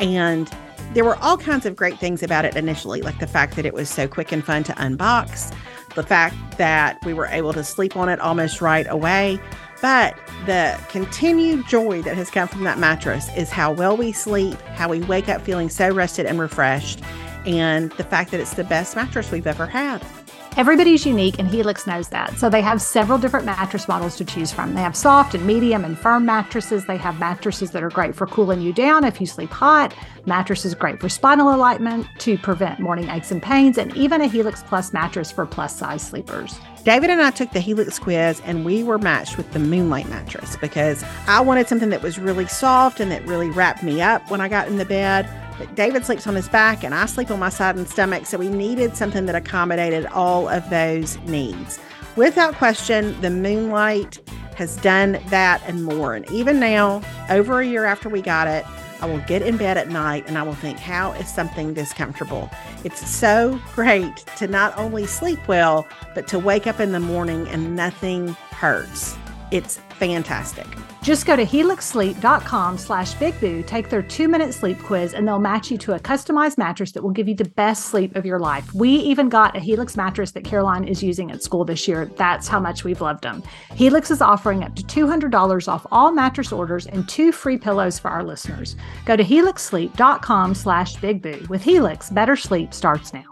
and 0.00 0.50
there 0.94 1.04
were 1.04 1.14
all 1.18 1.36
kinds 1.38 1.66
of 1.66 1.76
great 1.76 2.00
things 2.00 2.20
about 2.20 2.44
it 2.44 2.56
initially, 2.56 3.00
like 3.00 3.20
the 3.20 3.26
fact 3.28 3.54
that 3.54 3.64
it 3.64 3.74
was 3.74 3.88
so 3.88 4.08
quick 4.08 4.32
and 4.32 4.44
fun 4.44 4.64
to 4.64 4.72
unbox 4.72 5.54
the 5.94 6.02
fact 6.02 6.58
that 6.58 6.98
we 7.04 7.12
were 7.12 7.26
able 7.26 7.52
to 7.52 7.64
sleep 7.64 7.96
on 7.96 8.08
it 8.08 8.20
almost 8.20 8.60
right 8.60 8.86
away. 8.88 9.40
But 9.82 10.16
the 10.46 10.78
continued 10.88 11.66
joy 11.66 12.02
that 12.02 12.16
has 12.16 12.30
come 12.30 12.48
from 12.48 12.64
that 12.64 12.78
mattress 12.78 13.28
is 13.36 13.50
how 13.50 13.72
well 13.72 13.96
we 13.96 14.12
sleep, 14.12 14.60
how 14.74 14.88
we 14.88 15.00
wake 15.00 15.28
up 15.28 15.40
feeling 15.40 15.68
so 15.70 15.88
rested 15.90 16.26
and 16.26 16.38
refreshed, 16.38 17.00
and 17.46 17.90
the 17.92 18.04
fact 18.04 18.30
that 18.32 18.40
it's 18.40 18.54
the 18.54 18.64
best 18.64 18.94
mattress 18.94 19.30
we've 19.30 19.46
ever 19.46 19.64
had. 19.66 20.04
Everybody's 20.56 21.06
unique 21.06 21.38
and 21.38 21.48
Helix 21.48 21.86
knows 21.86 22.08
that. 22.08 22.36
So 22.36 22.50
they 22.50 22.60
have 22.60 22.82
several 22.82 23.18
different 23.18 23.46
mattress 23.46 23.86
models 23.86 24.16
to 24.16 24.24
choose 24.24 24.50
from. 24.52 24.74
They 24.74 24.80
have 24.80 24.96
soft 24.96 25.34
and 25.34 25.46
medium 25.46 25.84
and 25.84 25.96
firm 25.96 26.26
mattresses. 26.26 26.84
They 26.86 26.96
have 26.96 27.20
mattresses 27.20 27.70
that 27.70 27.84
are 27.84 27.88
great 27.88 28.16
for 28.16 28.26
cooling 28.26 28.60
you 28.60 28.72
down 28.72 29.04
if 29.04 29.20
you 29.20 29.26
sleep 29.28 29.50
hot, 29.50 29.94
mattresses 30.26 30.74
great 30.74 31.00
for 31.00 31.08
spinal 31.08 31.54
alignment 31.54 32.06
to 32.18 32.36
prevent 32.36 32.80
morning 32.80 33.08
aches 33.08 33.30
and 33.30 33.40
pains, 33.42 33.78
and 33.78 33.96
even 33.96 34.20
a 34.20 34.26
Helix 34.26 34.64
Plus 34.64 34.92
mattress 34.92 35.30
for 35.30 35.46
plus 35.46 35.76
size 35.76 36.02
sleepers. 36.02 36.58
David 36.82 37.10
and 37.10 37.22
I 37.22 37.30
took 37.30 37.52
the 37.52 37.60
Helix 37.60 37.98
quiz 38.00 38.42
and 38.44 38.64
we 38.64 38.82
were 38.82 38.98
matched 38.98 39.36
with 39.36 39.52
the 39.52 39.58
Moonlight 39.60 40.08
mattress 40.08 40.56
because 40.56 41.04
I 41.28 41.40
wanted 41.40 41.68
something 41.68 41.90
that 41.90 42.02
was 42.02 42.18
really 42.18 42.46
soft 42.48 42.98
and 43.00 43.10
that 43.12 43.24
really 43.26 43.50
wrapped 43.50 43.82
me 43.84 44.02
up 44.02 44.28
when 44.30 44.40
I 44.40 44.48
got 44.48 44.66
in 44.66 44.78
the 44.78 44.84
bed. 44.86 45.28
David 45.74 46.04
sleeps 46.04 46.26
on 46.26 46.34
his 46.34 46.48
back 46.48 46.84
and 46.84 46.94
I 46.94 47.06
sleep 47.06 47.30
on 47.30 47.38
my 47.38 47.48
side 47.48 47.76
and 47.76 47.88
stomach, 47.88 48.26
so 48.26 48.38
we 48.38 48.48
needed 48.48 48.96
something 48.96 49.26
that 49.26 49.34
accommodated 49.34 50.06
all 50.06 50.48
of 50.48 50.68
those 50.70 51.18
needs. 51.26 51.78
Without 52.16 52.54
question, 52.54 53.18
the 53.20 53.30
Moonlight 53.30 54.18
has 54.56 54.76
done 54.76 55.18
that 55.28 55.62
and 55.66 55.84
more. 55.84 56.14
And 56.14 56.30
even 56.30 56.60
now, 56.60 57.02
over 57.30 57.60
a 57.60 57.66
year 57.66 57.84
after 57.84 58.08
we 58.08 58.20
got 58.20 58.46
it, 58.46 58.64
I 59.02 59.06
will 59.06 59.20
get 59.20 59.40
in 59.40 59.56
bed 59.56 59.78
at 59.78 59.88
night 59.88 60.24
and 60.26 60.36
I 60.36 60.42
will 60.42 60.54
think, 60.54 60.78
how 60.78 61.12
is 61.12 61.32
something 61.32 61.72
this 61.72 61.92
comfortable? 61.94 62.50
It's 62.84 63.08
so 63.08 63.58
great 63.74 64.14
to 64.36 64.46
not 64.46 64.76
only 64.76 65.06
sleep 65.06 65.38
well, 65.48 65.86
but 66.14 66.28
to 66.28 66.38
wake 66.38 66.66
up 66.66 66.80
in 66.80 66.92
the 66.92 67.00
morning 67.00 67.48
and 67.48 67.74
nothing 67.76 68.28
hurts. 68.52 69.16
It's 69.50 69.80
fantastic. 70.00 70.66
Just 71.02 71.26
go 71.26 71.36
to 71.36 71.44
helixsleep.com 71.46 72.76
slash 72.78 73.12
bigboo, 73.14 73.66
take 73.66 73.88
their 73.90 74.02
two-minute 74.02 74.52
sleep 74.54 74.78
quiz, 74.82 75.14
and 75.14 75.26
they'll 75.28 75.38
match 75.38 75.70
you 75.70 75.78
to 75.78 75.94
a 75.94 75.98
customized 76.00 76.58
mattress 76.58 76.92
that 76.92 77.02
will 77.02 77.10
give 77.10 77.28
you 77.28 77.34
the 77.34 77.44
best 77.50 77.86
sleep 77.86 78.16
of 78.16 78.26
your 78.26 78.38
life. 78.38 78.72
We 78.74 78.90
even 78.96 79.28
got 79.28 79.56
a 79.56 79.60
Helix 79.60 79.96
mattress 79.96 80.32
that 80.32 80.44
Caroline 80.44 80.84
is 80.88 81.02
using 81.02 81.30
at 81.30 81.42
school 81.42 81.64
this 81.64 81.86
year. 81.86 82.06
That's 82.16 82.48
how 82.48 82.60
much 82.60 82.82
we've 82.84 83.00
loved 83.00 83.22
them. 83.22 83.42
Helix 83.74 84.10
is 84.10 84.20
offering 84.22 84.62
up 84.64 84.74
to 84.76 84.82
$200 84.82 85.68
off 85.68 85.86
all 85.92 86.12
mattress 86.12 86.52
orders 86.52 86.86
and 86.86 87.08
two 87.08 87.30
free 87.32 87.56
pillows 87.58 87.98
for 87.98 88.10
our 88.10 88.24
listeners. 88.24 88.76
Go 89.06 89.16
to 89.16 89.24
helixsleep.com 89.24 90.54
slash 90.54 90.96
bigboo. 90.96 91.48
With 91.48 91.62
Helix, 91.62 92.10
better 92.10 92.36
sleep 92.36 92.72
starts 92.74 93.12
now. 93.14 93.26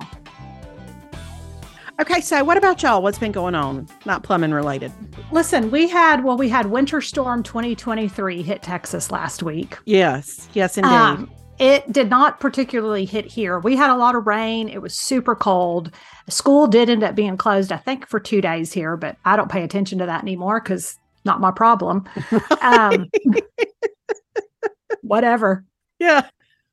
Okay, 2.01 2.21
so 2.21 2.45
what 2.45 2.57
about 2.57 2.81
y'all? 2.85 3.03
What's 3.03 3.19
been 3.19 3.33
going 3.33 3.57
on? 3.57 3.89
Not 4.07 4.23
plumbing 4.23 4.53
related. 4.53 4.93
Listen, 5.33 5.69
we 5.73 5.89
had 5.89 6.23
well, 6.23 6.37
we 6.37 6.49
had 6.49 6.67
Winter 6.67 7.01
Storm 7.01 7.43
2023 7.43 8.41
hit 8.41 8.63
Texas 8.63 9.11
last 9.11 9.43
week. 9.43 9.77
Yes, 9.85 10.49
yes, 10.53 10.79
indeed. 10.79 10.93
Um, 10.93 11.29
it 11.59 11.93
did 11.93 12.09
not 12.09 12.39
particularly 12.39 13.05
hit 13.05 13.25
here. 13.27 13.59
We 13.59 13.75
had 13.75 13.91
a 13.91 13.97
lot 13.97 14.15
of 14.15 14.29
rain. 14.29 14.69
It 14.69 14.81
was 14.81 14.95
super 14.95 15.35
cold. 15.35 15.91
School 16.29 16.69
did 16.69 16.89
end 16.89 17.03
up 17.03 17.17
being 17.17 17.37
closed, 17.37 17.73
I 17.73 17.79
think, 17.79 18.07
for 18.07 18.21
two 18.21 18.41
days 18.41 18.73
here, 18.73 18.97
but 18.97 19.17
I 19.25 19.35
don't 19.35 19.51
pay 19.51 19.65
attention 19.65 19.99
to 19.99 20.07
that 20.07 20.23
anymore 20.23 20.61
because 20.61 20.97
not 21.25 21.41
my 21.41 21.51
problem. 21.51 22.09
Um, 22.61 23.07
whatever. 25.03 25.65
Yeah. 25.99 26.29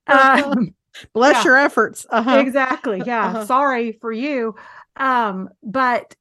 Um, 0.06 0.76
Bless 1.14 1.38
yeah. 1.38 1.44
your 1.46 1.58
efforts. 1.58 2.06
Uh-huh. 2.12 2.38
Exactly. 2.38 3.02
Yeah. 3.06 3.26
Uh-huh. 3.26 3.46
Sorry 3.48 3.92
for 4.00 4.12
you. 4.14 4.56
Um, 4.98 5.50
but 5.64 6.16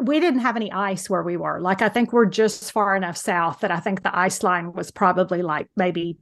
we 0.00 0.20
didn't 0.20 0.40
have 0.40 0.56
any 0.56 0.72
ice 0.72 1.10
where 1.10 1.22
we 1.22 1.36
were. 1.36 1.60
Like 1.60 1.82
I 1.82 1.88
think 1.88 2.12
we're 2.12 2.26
just 2.26 2.72
far 2.72 2.96
enough 2.96 3.16
south 3.16 3.60
that 3.60 3.70
I 3.70 3.80
think 3.80 4.02
the 4.02 4.16
ice 4.16 4.42
line 4.42 4.72
was 4.72 4.90
probably 4.90 5.42
like 5.42 5.68
maybe 5.76 6.16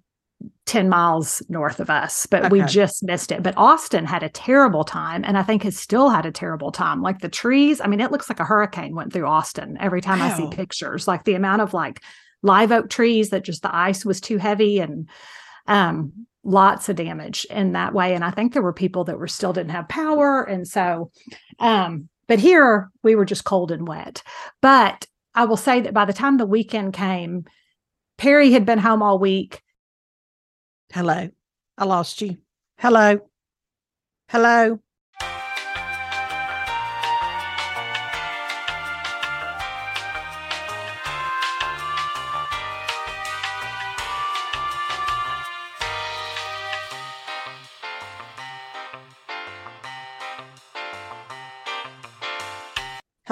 10 0.67 0.89
miles 0.89 1.43
north 1.49 1.81
of 1.81 1.91
us, 1.91 2.27
but 2.27 2.47
okay. 2.47 2.49
we 2.51 2.63
just 2.65 3.03
missed 3.05 3.31
it. 3.33 3.43
But 3.43 3.57
Austin 3.57 4.05
had 4.05 4.23
a 4.23 4.29
terrible 4.29 4.85
time 4.85 5.25
and 5.25 5.37
I 5.39 5.43
think 5.43 5.63
has 5.65 5.77
still 5.77 6.09
had 6.11 6.27
a 6.27 6.33
terrible 6.33 6.71
time. 6.73 7.03
Like 7.03 7.19
the 7.21 7.29
trees, 7.29 7.81
I 7.81 7.87
mean, 7.89 8.01
it 8.01 8.11
looks 8.13 8.29
like 8.29 8.39
a 8.41 8.45
hurricane 8.45 8.95
went 8.95 9.13
through 9.13 9.27
Austin 9.27 9.77
every 9.81 10.01
time 10.01 10.21
wow. 10.21 10.27
I 10.33 10.37
see 10.37 10.49
pictures. 10.51 11.07
Like 11.09 11.25
the 11.25 11.35
amount 11.35 11.63
of 11.63 11.75
like 11.75 12.03
live 12.43 12.71
oak 12.73 12.89
trees 12.89 13.31
that 13.31 13.45
just 13.45 13.63
the 13.63 13.75
ice 13.75 14.05
was 14.05 14.21
too 14.21 14.39
heavy 14.39 14.79
and 14.79 15.09
um 15.67 16.13
lots 16.49 16.89
of 16.89 16.97
damage 16.97 17.45
in 17.51 17.73
that 17.73 17.93
way. 17.93 18.15
And 18.15 18.25
I 18.25 18.31
think 18.31 18.53
there 18.53 18.63
were 18.63 18.73
people 18.73 19.05
that 19.05 19.19
were 19.19 19.29
still 19.29 19.53
didn't 19.53 19.71
have 19.73 19.89
power. 19.89 20.43
And 20.43 20.67
so, 20.67 21.11
um, 21.59 22.09
but 22.27 22.39
here 22.39 22.91
we 23.03 23.15
were 23.15 23.27
just 23.27 23.45
cold 23.45 23.71
and 23.71 23.87
wet. 23.87 24.23
But 24.63 25.07
I 25.35 25.45
will 25.45 25.59
say 25.59 25.83
that 25.83 25.95
by 25.95 26.07
the 26.07 26.13
time 26.15 26.39
the 26.39 26.47
weekend 26.47 26.95
came, 26.95 27.45
Perry 28.17 28.51
had 28.53 28.65
been 28.67 28.79
home 28.79 29.03
all 29.03 29.19
week. 29.19 29.61
Hello. 30.93 31.29
I 31.77 31.85
lost 31.85 32.23
you. 32.23 32.39
Hello. 32.79 33.19
Hello. 34.31 34.79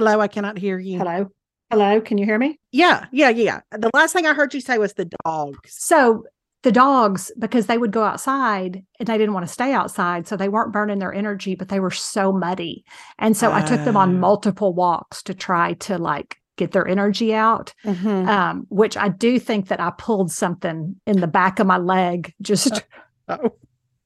Hello, 0.08 0.20
I 0.20 0.28
cannot 0.28 0.56
hear 0.56 0.78
you. 0.78 0.98
Hello. 0.98 1.32
Hello, 1.68 2.00
can 2.00 2.16
you 2.16 2.24
hear 2.24 2.38
me? 2.38 2.60
Yeah, 2.70 3.06
yeah, 3.10 3.30
yeah. 3.30 3.62
The 3.72 3.90
last 3.92 4.12
thing 4.12 4.24
I 4.24 4.34
heard 4.34 4.54
you 4.54 4.60
say 4.60 4.78
was 4.78 4.94
the 4.94 5.10
dogs. 5.24 5.74
So 5.78 6.22
the 6.62 6.70
dogs, 6.70 7.32
because 7.40 7.66
they 7.66 7.76
would 7.76 7.90
go 7.90 8.04
outside 8.04 8.84
and 9.00 9.08
they 9.08 9.18
didn't 9.18 9.34
want 9.34 9.48
to 9.48 9.52
stay 9.52 9.72
outside, 9.72 10.28
so 10.28 10.36
they 10.36 10.48
weren't 10.48 10.72
burning 10.72 11.00
their 11.00 11.12
energy, 11.12 11.56
but 11.56 11.70
they 11.70 11.80
were 11.80 11.90
so 11.90 12.30
muddy. 12.32 12.84
And 13.18 13.36
so 13.36 13.50
uh. 13.50 13.56
I 13.56 13.62
took 13.62 13.84
them 13.84 13.96
on 13.96 14.10
oh. 14.14 14.18
multiple 14.20 14.72
walks 14.74 15.24
to 15.24 15.34
try 15.34 15.72
to 15.74 15.98
like 15.98 16.36
get 16.56 16.70
their 16.70 16.86
energy 16.86 17.34
out. 17.34 17.74
Mm-hmm. 17.84 18.28
Um, 18.28 18.66
which 18.68 18.96
I 18.96 19.08
do 19.08 19.40
think 19.40 19.66
that 19.66 19.80
I 19.80 19.90
pulled 19.98 20.30
something 20.30 20.94
in 21.08 21.18
the 21.20 21.26
back 21.26 21.58
of 21.58 21.66
my 21.66 21.78
leg. 21.78 22.32
Just 22.40 22.80
oh, 23.28 23.56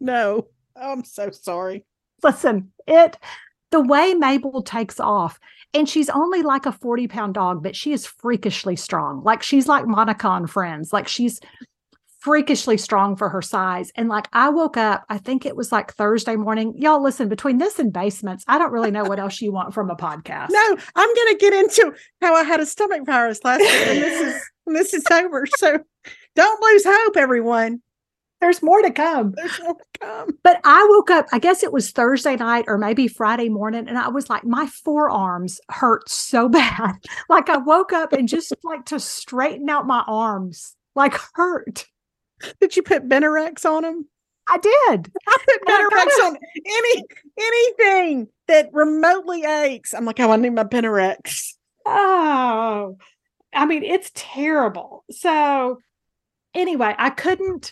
no, 0.00 0.47
I'm 0.75 1.04
so 1.04 1.28
sorry. 1.30 1.85
Listen, 2.23 2.73
it 2.87 3.19
the 3.70 3.80
way 3.80 4.14
Mabel 4.14 4.62
takes 4.62 4.98
off, 5.00 5.38
and 5.72 5.88
she's 5.88 6.08
only 6.10 6.42
like 6.42 6.66
a 6.66 6.72
40 6.72 7.08
pound 7.08 7.34
dog, 7.34 7.62
but 7.62 7.76
she 7.76 7.92
is 7.92 8.06
freakishly 8.06 8.76
strong. 8.76 9.22
Like 9.22 9.42
she's 9.42 9.68
like 9.68 9.86
Monica 9.86 10.26
on 10.26 10.46
Friends. 10.46 10.92
Like 10.92 11.06
she's 11.06 11.40
freakishly 12.18 12.76
strong 12.76 13.16
for 13.16 13.28
her 13.28 13.40
size. 13.40 13.92
And 13.94 14.08
like 14.08 14.26
I 14.32 14.48
woke 14.48 14.76
up, 14.76 15.04
I 15.08 15.18
think 15.18 15.46
it 15.46 15.54
was 15.56 15.70
like 15.70 15.94
Thursday 15.94 16.34
morning. 16.36 16.74
Y'all 16.76 17.02
listen, 17.02 17.28
between 17.28 17.58
this 17.58 17.78
and 17.78 17.92
basements, 17.92 18.44
I 18.48 18.58
don't 18.58 18.72
really 18.72 18.90
know 18.90 19.04
what 19.04 19.20
else 19.20 19.40
you 19.40 19.52
want 19.52 19.72
from 19.72 19.90
a 19.90 19.96
podcast. 19.96 20.48
No, 20.50 20.76
I'm 20.96 21.14
gonna 21.14 21.36
get 21.38 21.54
into 21.54 21.92
how 22.20 22.34
I 22.34 22.42
had 22.42 22.60
a 22.60 22.66
stomach 22.66 23.06
virus 23.06 23.40
last 23.44 23.60
week 23.60 23.70
and 23.70 24.02
this 24.02 24.20
is 24.20 24.42
and 24.66 24.76
this 24.76 24.92
is 24.94 25.04
over. 25.12 25.46
So 25.56 25.78
don't 26.34 26.62
lose 26.62 26.82
hope, 26.84 27.16
everyone. 27.16 27.80
There's 28.40 28.62
more 28.62 28.80
to 28.80 28.90
come. 28.90 29.32
There's 29.37 29.61
more 29.62 29.75
to 29.75 29.99
come. 30.00 30.30
But 30.42 30.61
I 30.64 30.87
woke 30.90 31.11
up, 31.11 31.26
I 31.30 31.38
guess 31.38 31.62
it 31.62 31.73
was 31.73 31.90
Thursday 31.90 32.37
night 32.37 32.64
or 32.68 32.78
maybe 32.78 33.06
Friday 33.06 33.50
morning, 33.50 33.87
and 33.87 33.99
I 33.99 34.09
was 34.09 34.30
like, 34.30 34.44
my 34.44 34.66
forearms 34.66 35.61
hurt 35.70 36.09
so 36.09 36.49
bad. 36.49 36.94
like 37.28 37.50
I 37.50 37.59
woke 37.59 37.92
up 37.92 38.12
and 38.14 38.26
just 38.28 38.52
like 38.64 38.87
to 38.87 38.99
straighten 38.99 39.68
out 39.68 39.87
my 39.87 40.02
arms, 40.06 40.75
like 40.94 41.14
hurt. 41.35 41.85
Did 42.61 42.76
you 42.76 42.82
put 42.82 43.09
BeneRx 43.09 43.64
on 43.70 43.82
them? 43.82 44.09
I 44.49 44.56
did. 44.59 45.12
I 45.28 45.37
put 45.44 45.62
BeneRx 45.66 46.26
on 46.26 46.38
any 46.66 47.04
anything 47.38 48.28
that 48.49 48.70
remotely 48.73 49.44
aches. 49.44 49.92
I'm 49.92 50.06
like, 50.06 50.18
oh, 50.18 50.30
I 50.30 50.37
need 50.37 50.50
my 50.54 50.64
BeneRx. 50.64 51.49
Oh, 51.85 52.97
I 53.52 53.66
mean, 53.66 53.85
it's 53.85 54.11
terrible. 54.14 55.04
So 55.11 55.78
anyway, 56.54 56.94
I 56.97 57.11
couldn't 57.11 57.70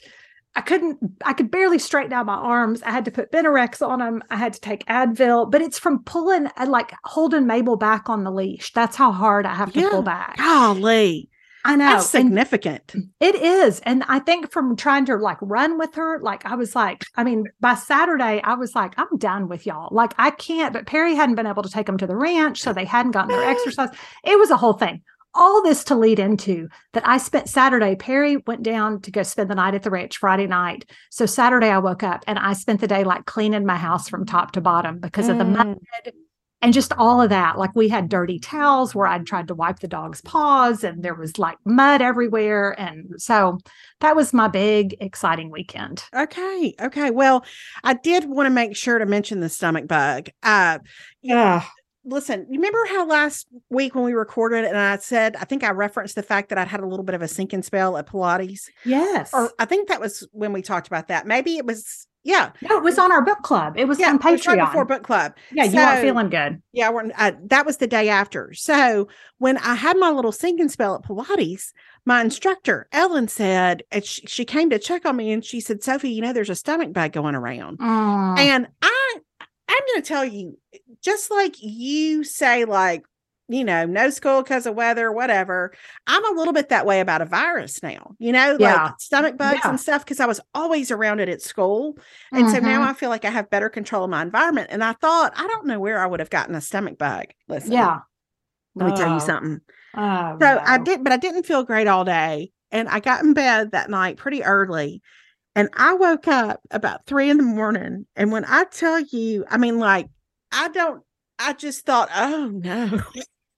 I 0.59 0.61
couldn't, 0.61 0.99
I 1.25 1.35
could 1.35 1.53
barely 1.53 1.79
straighten 1.79 2.13
out 2.13 2.27
my 2.27 2.35
arms. 2.35 2.83
I 2.83 2.91
had 2.91 3.05
to 3.05 3.13
put 3.13 3.31
BeneRx 3.31 3.81
on 3.87 4.01
them. 4.01 4.23
I 4.29 4.35
had 4.35 4.53
to 4.55 4.61
take 4.61 4.85
Advil, 4.87 5.49
but 5.49 5.63
it's 5.63 5.79
from 5.79 6.03
pulling, 6.03 6.47
uh, 6.57 6.67
like 6.67 6.91
holding 7.05 7.47
Mabel 7.47 7.77
back 7.77 8.09
on 8.11 8.25
the 8.25 8.33
leash. 8.33 8.73
That's 8.73 8.97
how 8.97 9.13
hard 9.13 9.47
I 9.47 9.55
have 9.55 9.73
to 9.75 9.81
yeah. 9.81 9.91
pull 9.91 10.03
back. 10.03 10.37
Golly. 10.37 11.31
I 11.65 11.77
know. 11.77 11.85
That's 11.85 12.11
significant. 12.11 12.93
And 12.93 13.09
it 13.21 13.37
is. 13.37 13.79
And 13.85 14.03
I 14.09 14.19
think 14.19 14.51
from 14.51 14.75
trying 14.75 15.05
to 15.05 15.15
like 15.15 15.39
run 15.41 15.79
with 15.79 15.95
her, 15.95 16.19
like 16.23 16.45
I 16.45 16.57
was 16.57 16.75
like, 16.75 17.05
I 17.15 17.23
mean, 17.23 17.45
by 17.61 17.77
Saturday, 17.77 18.41
I 18.43 18.55
was 18.55 18.75
like, 18.75 18.95
I'm 18.97 19.17
done 19.17 19.47
with 19.49 19.65
y'all. 19.65 19.91
Like 19.95 20.13
I 20.19 20.31
can't, 20.33 20.73
but 20.73 20.87
Perry 20.87 21.15
hadn't 21.15 21.37
been 21.37 21.47
able 21.47 21.63
to 21.63 21.71
take 21.71 21.87
them 21.87 21.99
to 21.99 22.07
the 22.09 22.17
ranch. 22.17 22.63
So 22.63 22.73
they 22.73 22.85
hadn't 22.85 23.13
gotten 23.13 23.29
their 23.31 23.49
exercise. 23.49 23.91
It 24.25 24.37
was 24.41 24.51
a 24.51 24.57
whole 24.57 24.73
thing 24.73 25.03
all 25.35 25.63
this 25.63 25.85
to 25.85 25.95
lead 25.95 26.19
into 26.19 26.69
that 26.93 27.07
I 27.07 27.19
spent 27.19 27.49
Saturday. 27.49 27.95
Perry 27.95 28.39
went 28.47 28.63
down 28.63 29.01
to 29.03 29.11
go 29.11 29.23
spend 29.23 29.51
the 29.51 29.55
night 29.55 29.75
at 29.75 29.83
the 29.83 29.91
ranch 29.91 30.19
Friday 30.19 30.47
night. 30.47 30.89
So 31.11 31.27
Saturday 31.27 31.69
I 31.69 31.79
woke 31.79 32.03
up 32.03 32.25
and 32.27 32.39
I 32.39 32.53
spent 32.53 32.81
the 32.81 32.89
day 32.89 33.05
like 33.05 33.25
cleaning 33.27 33.67
my 33.67 33.77
house 33.77 34.09
from 34.09 34.27
top 34.27 34.53
to 34.53 34.61
bottom 34.61 34.99
because 34.99 35.27
mm. 35.27 35.33
of 35.33 35.39
the 35.39 35.45
mud 35.45 35.77
mm. 36.07 36.13
and 36.63 36.73
just 36.73 36.93
all 36.95 37.21
of 37.21 37.31
that. 37.31 37.59
Like 37.59 37.75
we 37.75 37.89
had 37.89 38.09
dirty 38.09 38.39
towels 38.39 38.95
where 38.95 39.07
I 39.07 39.19
tried 39.19 39.49
to 39.49 39.55
wipe 39.55 39.81
the 39.81 39.89
dog's 39.89 40.23
paws 40.23 40.83
and 40.83 41.03
there 41.03 41.15
was 41.15 41.39
like 41.39 41.59
mud 41.65 42.01
everywhere. 42.01 42.75
And 42.79 43.21
so 43.21 43.59
that 44.01 44.17
was 44.17 44.33
my 44.33 44.49
big, 44.49 44.97
exciting 45.01 45.51
weekend. 45.51 46.05
Okay. 46.15 46.75
Okay. 46.81 47.11
Well, 47.11 47.45
I 47.85 47.95
did 47.95 48.25
want 48.29 48.47
to 48.47 48.51
make 48.51 48.77
sure 48.77 48.99
to 48.99 49.07
mention 49.07 49.41
the 49.41 49.49
stomach 49.49 49.87
bug. 49.87 50.31
Uh, 50.43 50.79
yeah 51.23 51.65
listen, 52.09 52.41
you 52.49 52.59
remember 52.59 52.85
how 52.89 53.07
last 53.07 53.47
week 53.71 53.95
when 53.95 54.05
we 54.05 54.13
recorded 54.15 54.65
and 54.65 54.77
I 54.77 54.97
said, 54.99 55.37
I 55.37 55.45
think 55.45 55.63
I 55.63 55.71
referenced 55.71 56.15
the 56.15 56.23
fact 56.23 56.49
that 56.49 56.59
I'd 56.59 56.69
had 56.69 56.81
a 56.81 56.87
little 56.87 57.05
bit 57.05 57.15
of 57.15 57.23
a 57.23 57.29
sinking 57.29 57.63
spell 57.63 57.97
at 57.97 58.07
Pilates. 58.09 58.69
Yes. 58.85 59.31
Or 59.33 59.51
I 59.59 59.65
think 59.67 59.89
that 59.89 60.01
was 60.01 60.27
when 60.33 60.53
we 60.53 60.63
talked 60.63 60.87
about 60.87 61.09
that. 61.09 61.27
Maybe 61.27 61.57
it 61.57 61.67
was, 61.67 62.07
yeah. 62.25 62.51
No, 62.63 62.79
it 62.79 62.83
was 62.85 62.99
on 62.99 63.13
our 63.13 63.23
book 63.23 63.43
club. 63.43 63.75
It 63.79 63.87
was 63.87 63.99
yeah, 64.01 64.09
on 64.09 64.19
Patreon. 64.19 64.33
Was 64.33 64.47
right 64.47 64.61
before 64.65 64.85
book 64.87 65.03
club. 65.03 65.35
Yeah, 65.53 65.65
you 65.65 65.77
weren't 65.77 66.01
feeling 66.01 66.31
good. 66.31 66.63
Yeah, 66.73 66.91
I, 66.91 67.29
uh, 67.29 67.33
that 67.47 67.65
was 67.67 67.77
the 67.77 67.87
day 67.87 68.09
after. 68.09 68.53
So 68.55 69.09
when 69.39 69.57
I 69.59 69.75
had 69.75 69.97
my 69.99 70.11
little 70.11 70.33
sinking 70.33 70.69
spell 70.71 70.95
at 70.97 71.05
Pilates, 71.05 71.69
my 72.07 72.21
instructor, 72.23 72.89
Ellen, 72.93 73.29
said, 73.29 73.83
and 73.91 74.05
she, 74.05 74.27
she 74.27 74.45
came 74.45 74.71
to 74.71 74.79
check 74.79 75.05
on 75.07 75.17
me 75.17 75.31
and 75.33 75.45
she 75.45 75.61
said, 75.61 75.83
Sophie, 75.83 76.11
you 76.11 76.23
know, 76.23 76.33
there's 76.33 76.51
a 76.51 76.55
stomach 76.57 76.93
bug 76.93 77.13
going 77.13 77.35
around. 77.35 77.79
Mm. 77.79 78.39
And 78.39 78.69
I 78.83 79.17
I'm 79.69 79.81
going 79.93 80.03
to 80.03 80.09
tell 80.09 80.25
you, 80.25 80.59
just 81.03 81.31
like 81.31 81.57
you 81.63 82.25
say, 82.25 82.65
like, 82.65 83.05
you 83.51 83.65
know, 83.65 83.85
no 83.87 84.11
school 84.11 84.43
because 84.43 84.67
of 84.67 84.75
weather, 84.75 85.11
whatever. 85.13 85.75
I'm 86.07 86.25
a 86.35 86.39
little 86.39 86.53
bit 86.53 86.69
that 86.71 86.85
way 86.87 87.01
about 87.01 87.23
a 87.23 87.27
virus 87.27 87.83
now, 87.83 88.13
you 88.19 88.33
know, 88.33 88.57
yeah. 88.59 88.85
like 88.85 88.95
stomach 89.01 89.37
bugs 89.37 89.61
yeah. 89.63 89.71
and 89.71 89.81
stuff, 89.81 90.05
because 90.05 90.21
I 90.21 90.27
was 90.27 90.41
always 90.55 90.91
around 90.91 91.21
it 91.21 91.29
at 91.29 91.41
school. 91.43 91.99
And 92.33 92.45
mm-hmm. 92.45 92.53
so 92.55 92.61
now 92.61 92.81
mm-hmm. 92.81 92.91
I 92.91 92.95
feel 92.95 93.09
like 93.11 93.25
I 93.25 93.31
have 93.31 93.49
better 93.51 93.69
control 93.69 94.05
of 94.05 94.11
my 94.11 94.23
environment. 94.23 94.69
And 94.71 94.83
I 94.83 94.93
thought, 94.95 95.33
I 95.37 95.47
don't 95.47 95.67
know 95.67 95.81
where 95.81 95.99
I 95.99 96.07
would 96.07 96.21
have 96.21 96.31
gotten 96.31 96.55
a 96.55 96.61
stomach 96.61 96.99
bug. 96.99 97.27
Listen, 97.47 97.73
yeah. 97.73 97.99
Let 98.75 98.87
me 98.87 98.93
oh. 98.93 98.97
tell 98.97 99.09
you 99.11 99.15
oh. 99.17 99.19
something. 99.19 99.61
Oh, 99.95 100.37
so 100.41 100.55
no. 100.55 100.59
I 100.63 100.79
did, 100.79 101.03
but 101.03 101.13
I 101.13 101.17
didn't 101.17 101.45
feel 101.45 101.63
great 101.65 101.87
all 101.89 102.05
day. 102.05 102.53
And 102.71 102.87
I 102.89 103.01
got 103.01 103.23
in 103.23 103.33
bed 103.35 103.73
that 103.73 103.89
night 103.89 104.19
pretty 104.19 104.43
early. 104.45 105.03
And 105.59 105.69
I 105.75 105.95
woke 105.95 106.29
up 106.29 106.61
about 106.71 107.05
three 107.07 107.29
in 107.29 107.37
the 107.37 107.43
morning. 107.43 108.07
And 108.15 108.31
when 108.31 108.45
I 108.47 108.63
tell 108.71 109.01
you, 109.01 109.45
I 109.51 109.57
mean, 109.59 109.81
like, 109.81 110.07
I 110.53 110.69
don't, 110.69 111.03
I 111.41 111.53
just 111.53 111.85
thought, 111.85 112.09
oh 112.15 112.47
no. 112.47 113.01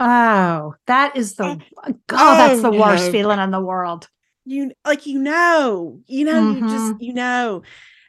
Oh, 0.01 0.75
that 0.87 1.15
is 1.15 1.35
the, 1.35 1.45
oh, 1.61 1.91
that's 2.09 2.63
the 2.63 2.69
oh, 2.69 2.71
no. 2.71 2.81
worst 2.81 3.11
feeling 3.11 3.39
in 3.39 3.51
the 3.51 3.61
world. 3.61 4.09
You, 4.47 4.73
like, 4.87 5.05
you 5.05 5.19
know, 5.19 6.01
you 6.07 6.25
know, 6.25 6.41
mm-hmm. 6.41 6.65
you 6.65 6.71
just, 6.71 6.83
mm-hmm. 6.95 7.03
you 7.03 7.13
know. 7.13 7.61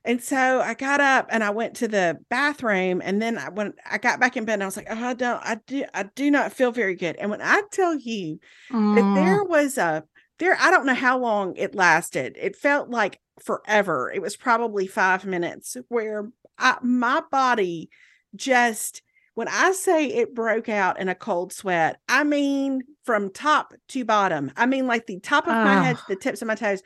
And 0.05 0.23
so 0.23 0.61
I 0.61 0.73
got 0.73 1.01
up 1.01 1.25
and 1.29 1.43
I 1.43 1.49
went 1.49 1.75
to 1.75 1.89
the 1.89 2.17
bathroom. 2.29 3.01
And 3.03 3.21
then 3.21 3.37
I, 3.37 3.49
went. 3.49 3.75
I 3.85 3.97
got 3.97 4.21
back 4.21 4.37
in 4.37 4.45
bed, 4.45 4.53
and 4.53 4.63
I 4.63 4.67
was 4.67 4.77
like, 4.77 4.87
oh, 4.89 5.03
I 5.03 5.13
don't, 5.13 5.43
I 5.43 5.57
do, 5.67 5.83
I 5.93 6.03
do 6.03 6.31
not 6.31 6.53
feel 6.53 6.71
very 6.71 6.95
good. 6.95 7.17
And 7.17 7.29
when 7.29 7.41
I 7.41 7.61
tell 7.73 7.93
you 7.95 8.39
mm. 8.71 8.95
that 8.95 9.21
there 9.21 9.43
was 9.43 9.77
a, 9.77 10.05
there, 10.39 10.57
I 10.61 10.71
don't 10.71 10.85
know 10.85 10.95
how 10.95 11.19
long 11.19 11.57
it 11.57 11.75
lasted. 11.75 12.37
It 12.39 12.55
felt 12.55 12.89
like 12.89 13.19
forever. 13.43 14.11
It 14.13 14.21
was 14.21 14.35
probably 14.37 14.87
five 14.87 15.25
minutes 15.25 15.77
where 15.89 16.29
I, 16.57 16.77
my 16.81 17.21
body 17.31 17.89
just, 18.35 19.01
when 19.35 19.47
I 19.49 19.71
say 19.71 20.07
it 20.07 20.35
broke 20.35 20.69
out 20.69 20.99
in 20.99 21.09
a 21.09 21.15
cold 21.15 21.53
sweat, 21.53 21.97
I 22.07 22.23
mean 22.23 22.83
from 23.03 23.31
top 23.31 23.73
to 23.89 24.05
bottom. 24.05 24.51
I 24.55 24.65
mean 24.65 24.87
like 24.87 25.07
the 25.07 25.19
top 25.19 25.47
of 25.47 25.53
oh. 25.55 25.63
my 25.63 25.83
head, 25.83 25.97
the 26.07 26.15
ah. 26.15 26.19
tips 26.21 26.41
of 26.41 26.47
my 26.47 26.55
toes. 26.55 26.81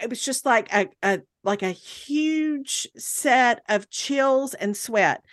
It 0.00 0.10
was 0.10 0.24
just 0.24 0.46
like 0.46 0.72
a, 0.72 0.88
a 1.02 1.20
like 1.42 1.62
a 1.62 1.72
huge 1.72 2.86
set 2.96 3.62
of 3.68 3.90
chills 3.90 4.54
and 4.54 4.76
sweat. 4.76 5.24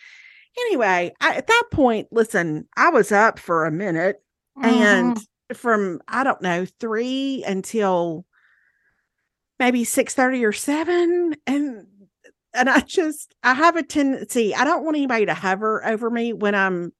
Anyway, 0.57 1.13
I, 1.21 1.35
at 1.35 1.45
that 1.45 1.63
point, 1.71 2.07
listen, 2.11 2.67
I 2.75 2.89
was 2.89 3.11
up 3.11 3.37
for 3.37 3.65
a 3.65 3.71
minute, 3.71 4.17
mm. 4.57 4.63
and 4.63 5.17
from 5.53 6.01
I 6.07 6.23
don't 6.23 6.41
know 6.41 6.65
three 6.79 7.43
until 7.45 8.25
maybe 9.59 9.83
6:30 9.83 10.43
or 10.43 10.51
7 10.53 11.35
and 11.45 11.85
and 12.53 12.69
I 12.69 12.79
just 12.79 13.35
I 13.43 13.53
have 13.53 13.75
a 13.75 13.83
tendency 13.83 14.55
I 14.55 14.63
don't 14.63 14.83
want 14.83 14.97
anybody 14.97 15.27
to 15.27 15.33
hover 15.33 15.85
over 15.85 16.09
me 16.09 16.33
when 16.33 16.55
I'm 16.55 16.93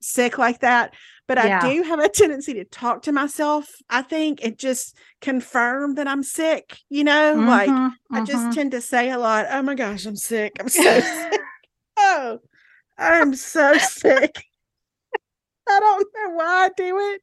sick 0.00 0.38
like 0.38 0.60
that 0.60 0.94
but 1.26 1.38
yeah. 1.38 1.60
I 1.62 1.74
do 1.74 1.82
have 1.82 1.98
a 1.98 2.08
tendency 2.08 2.54
to 2.54 2.64
talk 2.64 3.02
to 3.02 3.12
myself 3.12 3.68
I 3.90 4.02
think 4.02 4.40
and 4.44 4.56
just 4.58 4.96
confirm 5.20 5.96
that 5.96 6.06
I'm 6.08 6.22
sick 6.22 6.78
you 6.88 7.04
know 7.04 7.34
mm-hmm, 7.36 7.46
like 7.48 7.68
mm-hmm. 7.70 8.14
I 8.14 8.20
just 8.20 8.32
mm-hmm. 8.38 8.50
tend 8.52 8.70
to 8.72 8.80
say 8.80 9.10
a 9.10 9.18
lot 9.18 9.46
oh 9.50 9.62
my 9.62 9.74
gosh 9.74 10.06
I'm 10.06 10.16
sick 10.16 10.52
I'm 10.60 10.68
so 10.68 11.00
sick 11.00 11.40
oh 11.98 12.38
I'm 12.96 13.34
so 13.34 13.76
sick 13.78 14.44
I 15.68 15.80
don't 15.80 16.06
know 16.22 16.30
why 16.34 16.44
I 16.44 16.68
do 16.76 16.98
it 16.98 17.22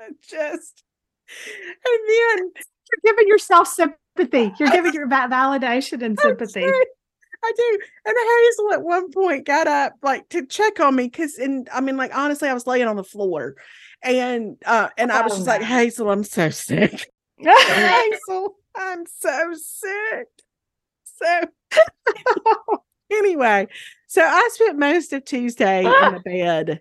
I 0.00 0.08
just 0.28 0.82
and 1.62 1.74
then 1.84 2.50
you're 3.04 3.14
giving 3.14 3.28
yourself 3.28 3.68
sympathy. 3.68 3.96
You're 4.58 4.68
giving 4.70 4.92
your 4.92 5.08
validation 5.08 6.02
and 6.04 6.18
sympathy. 6.20 6.62
I 6.62 7.52
do. 7.56 7.78
And 8.04 8.14
Hazel 8.18 8.72
at 8.74 8.82
one 8.82 9.10
point 9.10 9.46
got 9.46 9.66
up 9.66 9.94
like 10.02 10.28
to 10.30 10.44
check 10.44 10.78
on 10.78 10.94
me 10.94 11.04
because, 11.04 11.38
and 11.38 11.68
I 11.72 11.80
mean, 11.80 11.96
like 11.96 12.14
honestly, 12.14 12.48
I 12.48 12.52
was 12.52 12.66
laying 12.66 12.86
on 12.86 12.96
the 12.96 13.04
floor, 13.04 13.54
and 14.02 14.58
uh, 14.66 14.88
and 14.98 15.10
I 15.10 15.22
was 15.22 15.32
oh 15.32 15.36
just 15.36 15.46
man. 15.46 15.60
like, 15.60 15.68
Hazel, 15.70 16.10
I'm 16.10 16.24
so 16.24 16.50
sick. 16.50 17.10
Hazel, 17.38 18.56
I'm 18.74 19.06
so 19.06 19.54
sick. 19.54 20.26
So 21.04 22.80
anyway, 23.12 23.68
so 24.06 24.22
I 24.22 24.48
spent 24.52 24.78
most 24.78 25.12
of 25.14 25.24
Tuesday 25.24 25.78
in 25.84 26.12
the 26.12 26.20
bed 26.22 26.80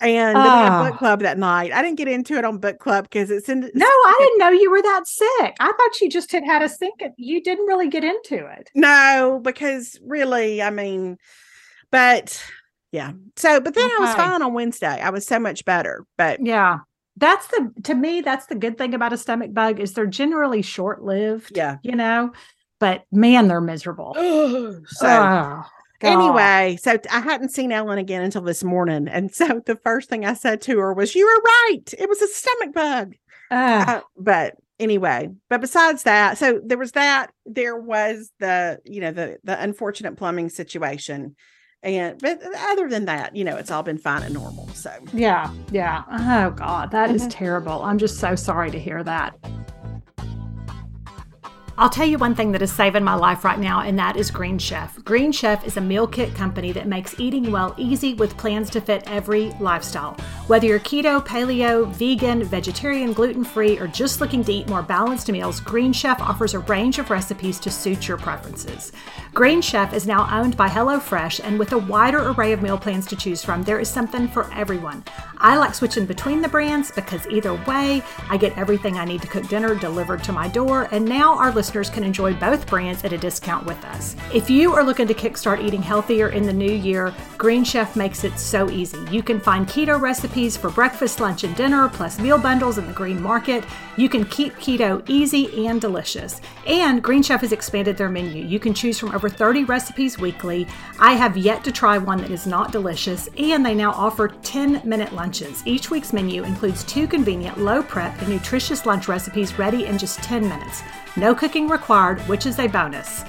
and 0.00 0.36
oh. 0.36 0.42
book 0.84 0.94
ah. 0.94 0.98
club 0.98 1.20
that 1.20 1.38
night. 1.38 1.72
I 1.72 1.82
didn't 1.82 1.98
get 1.98 2.08
into 2.08 2.34
it 2.34 2.44
on 2.44 2.58
book 2.58 2.78
club 2.78 3.04
because 3.04 3.30
it's 3.30 3.48
in. 3.48 3.60
No, 3.74 3.86
I 3.86 4.16
didn't 4.20 4.38
know 4.38 4.50
you 4.50 4.70
were 4.70 4.82
that 4.82 5.02
sick. 5.06 5.56
I 5.60 5.72
thought 5.72 6.00
you 6.00 6.10
just 6.10 6.32
had 6.32 6.44
had 6.44 6.62
a 6.62 6.68
sink. 6.68 7.02
You 7.16 7.42
didn't 7.42 7.66
really 7.66 7.88
get 7.88 8.04
into 8.04 8.44
it. 8.58 8.70
No, 8.74 9.40
because 9.42 9.98
really, 10.04 10.60
I 10.62 10.70
mean, 10.70 11.16
but 11.90 12.42
yeah. 12.92 13.12
So, 13.36 13.60
but 13.60 13.74
then 13.74 13.86
okay. 13.86 13.94
I 13.96 13.98
was 14.00 14.14
fine 14.14 14.42
on 14.42 14.52
Wednesday. 14.54 14.88
I 15.00 15.10
was 15.10 15.26
so 15.26 15.38
much 15.38 15.64
better. 15.64 16.04
But 16.18 16.44
yeah, 16.44 16.78
that's 17.16 17.46
the 17.48 17.72
to 17.84 17.94
me 17.94 18.20
that's 18.20 18.46
the 18.46 18.56
good 18.56 18.76
thing 18.78 18.94
about 18.94 19.12
a 19.12 19.16
stomach 19.18 19.54
bug 19.54 19.78
is 19.78 19.92
they're 19.94 20.06
generally 20.06 20.62
short 20.62 21.02
lived. 21.02 21.56
Yeah, 21.56 21.76
you 21.82 21.94
know, 21.94 22.32
but 22.80 23.04
man, 23.12 23.46
they're 23.48 23.60
miserable. 23.60 24.14
so. 24.16 24.82
Oh. 25.02 25.62
Anyway, 26.04 26.78
so 26.80 26.98
I 27.10 27.20
hadn't 27.20 27.50
seen 27.50 27.72
Ellen 27.72 27.98
again 27.98 28.22
until 28.22 28.42
this 28.42 28.62
morning. 28.62 29.08
And 29.08 29.34
so 29.34 29.62
the 29.66 29.76
first 29.76 30.08
thing 30.08 30.24
I 30.24 30.34
said 30.34 30.60
to 30.62 30.78
her 30.78 30.92
was, 30.92 31.14
You 31.14 31.26
were 31.26 31.42
right. 31.42 31.94
It 31.98 32.08
was 32.08 32.20
a 32.22 32.26
stomach 32.28 32.74
bug. 32.74 33.14
Uh, 33.50 34.00
but 34.16 34.56
anyway, 34.78 35.28
but 35.48 35.60
besides 35.60 36.02
that, 36.04 36.38
so 36.38 36.60
there 36.64 36.78
was 36.78 36.92
that. 36.92 37.30
There 37.46 37.76
was 37.76 38.30
the, 38.40 38.80
you 38.84 39.00
know, 39.00 39.12
the 39.12 39.38
the 39.44 39.60
unfortunate 39.60 40.16
plumbing 40.16 40.48
situation. 40.48 41.36
And 41.82 42.18
but 42.20 42.42
other 42.70 42.88
than 42.88 43.04
that, 43.06 43.36
you 43.36 43.44
know, 43.44 43.56
it's 43.56 43.70
all 43.70 43.82
been 43.82 43.98
fine 43.98 44.22
and 44.22 44.32
normal. 44.34 44.68
So 44.68 44.90
yeah, 45.12 45.52
yeah. 45.70 46.02
Oh 46.10 46.50
God, 46.50 46.90
that 46.92 47.08
mm-hmm. 47.08 47.16
is 47.16 47.26
terrible. 47.28 47.82
I'm 47.82 47.98
just 47.98 48.18
so 48.18 48.34
sorry 48.34 48.70
to 48.70 48.78
hear 48.78 49.02
that. 49.04 49.36
I'll 51.76 51.90
tell 51.90 52.06
you 52.06 52.18
one 52.18 52.36
thing 52.36 52.52
that 52.52 52.62
is 52.62 52.70
saving 52.70 53.02
my 53.02 53.14
life 53.14 53.44
right 53.44 53.58
now, 53.58 53.80
and 53.80 53.98
that 53.98 54.16
is 54.16 54.30
Green 54.30 54.60
Chef. 54.60 54.96
Green 55.04 55.32
Chef 55.32 55.66
is 55.66 55.76
a 55.76 55.80
meal 55.80 56.06
kit 56.06 56.32
company 56.32 56.70
that 56.70 56.86
makes 56.86 57.18
eating 57.18 57.50
well 57.50 57.74
easy 57.76 58.14
with 58.14 58.36
plans 58.36 58.70
to 58.70 58.80
fit 58.80 59.02
every 59.08 59.50
lifestyle. 59.58 60.12
Whether 60.46 60.68
you're 60.68 60.78
keto, 60.78 61.26
paleo, 61.26 61.90
vegan, 61.92 62.44
vegetarian, 62.44 63.12
gluten 63.12 63.42
free, 63.42 63.76
or 63.80 63.88
just 63.88 64.20
looking 64.20 64.44
to 64.44 64.52
eat 64.52 64.68
more 64.68 64.82
balanced 64.82 65.32
meals, 65.32 65.58
Green 65.58 65.92
Chef 65.92 66.20
offers 66.20 66.54
a 66.54 66.60
range 66.60 67.00
of 67.00 67.10
recipes 67.10 67.58
to 67.58 67.72
suit 67.72 68.06
your 68.06 68.18
preferences. 68.18 68.92
Green 69.32 69.60
Chef 69.60 69.92
is 69.92 70.06
now 70.06 70.28
owned 70.30 70.56
by 70.56 70.68
HelloFresh, 70.68 71.40
and 71.42 71.58
with 71.58 71.72
a 71.72 71.78
wider 71.78 72.28
array 72.30 72.52
of 72.52 72.62
meal 72.62 72.78
plans 72.78 73.04
to 73.06 73.16
choose 73.16 73.44
from, 73.44 73.64
there 73.64 73.80
is 73.80 73.88
something 73.88 74.28
for 74.28 74.52
everyone. 74.54 75.02
I 75.38 75.56
like 75.56 75.74
switching 75.74 76.06
between 76.06 76.40
the 76.40 76.48
brands 76.48 76.92
because 76.92 77.26
either 77.26 77.54
way, 77.64 78.02
I 78.30 78.36
get 78.36 78.56
everything 78.56 78.96
I 78.96 79.04
need 79.04 79.20
to 79.22 79.28
cook 79.28 79.48
dinner 79.48 79.74
delivered 79.74 80.22
to 80.24 80.32
my 80.32 80.46
door, 80.46 80.88
and 80.92 81.04
now 81.04 81.36
our 81.36 81.50
listeners 81.64 81.88
can 81.88 82.04
enjoy 82.04 82.34
both 82.34 82.66
brands 82.66 83.02
at 83.06 83.14
a 83.14 83.16
discount 83.16 83.64
with 83.64 83.82
us. 83.86 84.14
If 84.34 84.50
you 84.50 84.74
are 84.74 84.84
looking 84.84 85.06
to 85.08 85.14
kickstart 85.14 85.64
eating 85.66 85.80
healthier 85.80 86.28
in 86.28 86.44
the 86.44 86.52
new 86.52 86.70
year, 86.70 87.14
Green 87.38 87.64
Chef 87.64 87.96
makes 87.96 88.22
it 88.22 88.38
so 88.38 88.68
easy. 88.68 88.98
You 89.10 89.22
can 89.22 89.40
find 89.40 89.66
keto 89.66 89.98
recipes 89.98 90.58
for 90.58 90.68
breakfast, 90.68 91.20
lunch, 91.20 91.42
and 91.42 91.56
dinner, 91.56 91.88
plus 91.88 92.18
meal 92.20 92.36
bundles 92.36 92.76
in 92.76 92.86
the 92.86 92.92
green 92.92 93.18
market. 93.22 93.64
You 93.96 94.10
can 94.10 94.26
keep 94.26 94.54
keto 94.56 95.02
easy 95.08 95.66
and 95.66 95.80
delicious. 95.80 96.42
And 96.66 97.02
Green 97.02 97.22
Chef 97.22 97.40
has 97.40 97.52
expanded 97.52 97.96
their 97.96 98.10
menu. 98.10 98.44
You 98.44 98.58
can 98.60 98.74
choose 98.74 98.98
from 98.98 99.12
over 99.14 99.30
30 99.30 99.64
recipes 99.64 100.18
weekly. 100.18 100.66
I 101.00 101.14
have 101.14 101.34
yet 101.34 101.64
to 101.64 101.72
try 101.72 101.96
one 101.96 102.18
that 102.18 102.30
is 102.30 102.46
not 102.46 102.72
delicious, 102.72 103.26
and 103.38 103.64
they 103.64 103.74
now 103.74 103.92
offer 103.92 104.28
10 104.28 104.82
minute 104.86 105.14
lunches. 105.14 105.66
Each 105.66 105.90
week's 105.90 106.12
menu 106.12 106.44
includes 106.44 106.84
two 106.84 107.06
convenient, 107.08 107.56
low 107.56 107.82
prep, 107.82 108.20
and 108.20 108.28
nutritious 108.28 108.84
lunch 108.84 109.08
recipes 109.08 109.58
ready 109.58 109.86
in 109.86 109.96
just 109.96 110.22
10 110.24 110.42
minutes. 110.46 110.82
No 111.16 111.32
cooking 111.32 111.68
required, 111.68 112.18
which 112.22 112.44
is 112.44 112.58
a 112.58 112.66
bonus. 112.66 113.22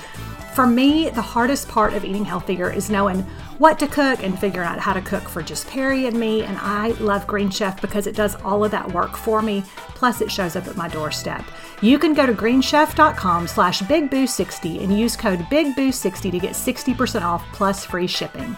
For 0.54 0.65
me, 0.65 1.10
the 1.12 1.21
hardest 1.21 1.67
part 1.67 1.93
of 1.93 2.04
eating 2.04 2.26
healthier 2.26 2.69
is 2.71 2.89
knowing 2.89 3.24
what 3.58 3.80
to 3.80 3.88
cook 3.88 4.22
and 4.22 4.38
figuring 4.38 4.68
out 4.68 4.80
how 4.80 4.94
to 4.94 5.02
cook 5.02 5.24
for 5.30 5.41
just 5.41 5.68
Perry 5.68 6.06
and 6.08 6.20
me. 6.20 6.44
And 6.44 6.58
I 6.60 6.89
love 7.00 7.26
Green 7.28 7.50
Chef 7.50 7.80
because 7.82 8.08
it 8.08 8.15
does 8.15 8.36
all 8.44 8.63
of 8.65 8.72
that 8.72 8.91
work 8.94 9.15
for 9.15 9.41
me. 9.41 9.63
Plus, 9.76 10.22
it 10.22 10.32
shows 10.32 10.56
up 10.56 10.68
at 10.68 10.76
my 10.76 10.88
doorstep. 10.89 11.44
You 11.82 11.98
can 11.98 12.13
go 12.13 12.26
to 12.26 12.34
greenchef.com 12.34 13.48
slash 13.48 13.82
bigboo60 13.82 14.84
and 14.84 14.98
use 14.98 15.15
code 15.15 15.39
bigboo60 15.39 16.32
to 16.32 16.39
get 16.39 16.54
60% 16.54 17.22
off 17.22 17.46
plus 17.54 17.86
free 17.86 18.08
shipping. 18.08 18.56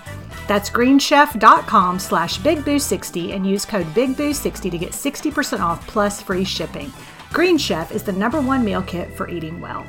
That's 0.48 0.70
greenchef.com 0.70 2.00
slash 2.00 2.40
bigboo60 2.40 3.36
and 3.36 3.46
use 3.46 3.66
code 3.66 3.88
bigboo60 3.94 4.72
to 4.72 4.78
get 4.78 4.92
60% 4.92 5.60
off 5.60 5.86
plus 5.88 6.22
free 6.22 6.44
shipping. 6.46 6.92
Green 7.32 7.58
Chef 7.58 7.92
is 7.92 8.04
the 8.04 8.14
number 8.14 8.40
one 8.42 8.64
meal 8.64 8.82
kit 8.84 9.16
for 9.16 9.30
eating 9.30 9.60
well. 9.60 9.86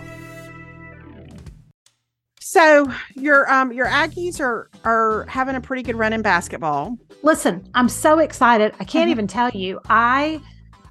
So 2.59 2.91
your 3.15 3.49
um 3.53 3.73
your 3.73 3.87
Aggies 3.87 4.41
are 4.41 4.69
are 4.85 5.25
having 5.29 5.55
a 5.55 5.61
pretty 5.61 5.85
good 5.85 5.95
run 5.95 6.13
in 6.13 6.23
basketball. 6.23 6.99
Listen, 7.23 7.65
I'm 7.75 7.89
so 7.89 8.19
excited. 8.19 8.73
I 8.81 8.85
can't 8.85 9.05
mm-hmm. 9.05 9.11
even 9.11 9.27
tell 9.29 9.49
you. 9.51 9.79
I 9.89 10.41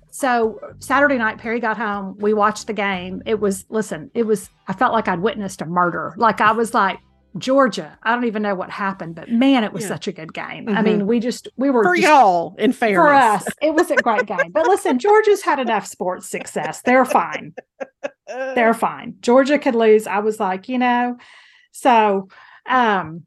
so 0.09 0.61
Saturday 0.79 1.17
night, 1.17 1.39
Perry 1.39 1.59
got 1.59 1.75
home. 1.75 2.15
We 2.19 2.33
watched 2.33 2.67
the 2.67 2.73
game. 2.73 3.21
It 3.25 3.41
was 3.41 3.65
listen. 3.67 4.09
It 4.13 4.23
was. 4.23 4.49
I 4.69 4.73
felt 4.75 4.93
like 4.93 5.09
I'd 5.09 5.19
witnessed 5.19 5.61
a 5.61 5.65
murder. 5.65 6.13
Like 6.15 6.39
I 6.39 6.53
was 6.53 6.73
like 6.73 6.99
Georgia. 7.37 7.99
I 8.01 8.15
don't 8.15 8.23
even 8.23 8.43
know 8.43 8.55
what 8.55 8.69
happened, 8.69 9.15
but 9.15 9.29
man, 9.29 9.65
it 9.65 9.73
was 9.73 9.81
yeah. 9.81 9.89
such 9.89 10.07
a 10.07 10.13
good 10.13 10.33
game. 10.33 10.67
Mm-hmm. 10.67 10.77
I 10.77 10.81
mean, 10.81 11.05
we 11.05 11.19
just 11.19 11.49
we 11.57 11.69
were 11.69 11.83
for 11.83 11.97
just, 11.97 12.07
y'all 12.07 12.55
in 12.57 12.71
fairness. 12.71 13.01
For 13.09 13.13
us, 13.13 13.47
it 13.61 13.73
was 13.73 13.91
a 13.91 13.97
great 13.97 14.25
game. 14.25 14.51
But 14.53 14.67
listen, 14.67 14.99
Georgia's 14.99 15.41
had 15.43 15.59
enough 15.59 15.85
sports 15.85 16.29
success. 16.29 16.81
They're 16.81 17.03
fine. 17.03 17.55
They're 18.55 18.73
fine. 18.73 19.15
Georgia 19.19 19.59
could 19.59 19.75
lose. 19.75 20.07
I 20.07 20.19
was 20.19 20.39
like, 20.39 20.69
you 20.69 20.77
know, 20.77 21.17
so, 21.79 22.27
um, 22.65 23.25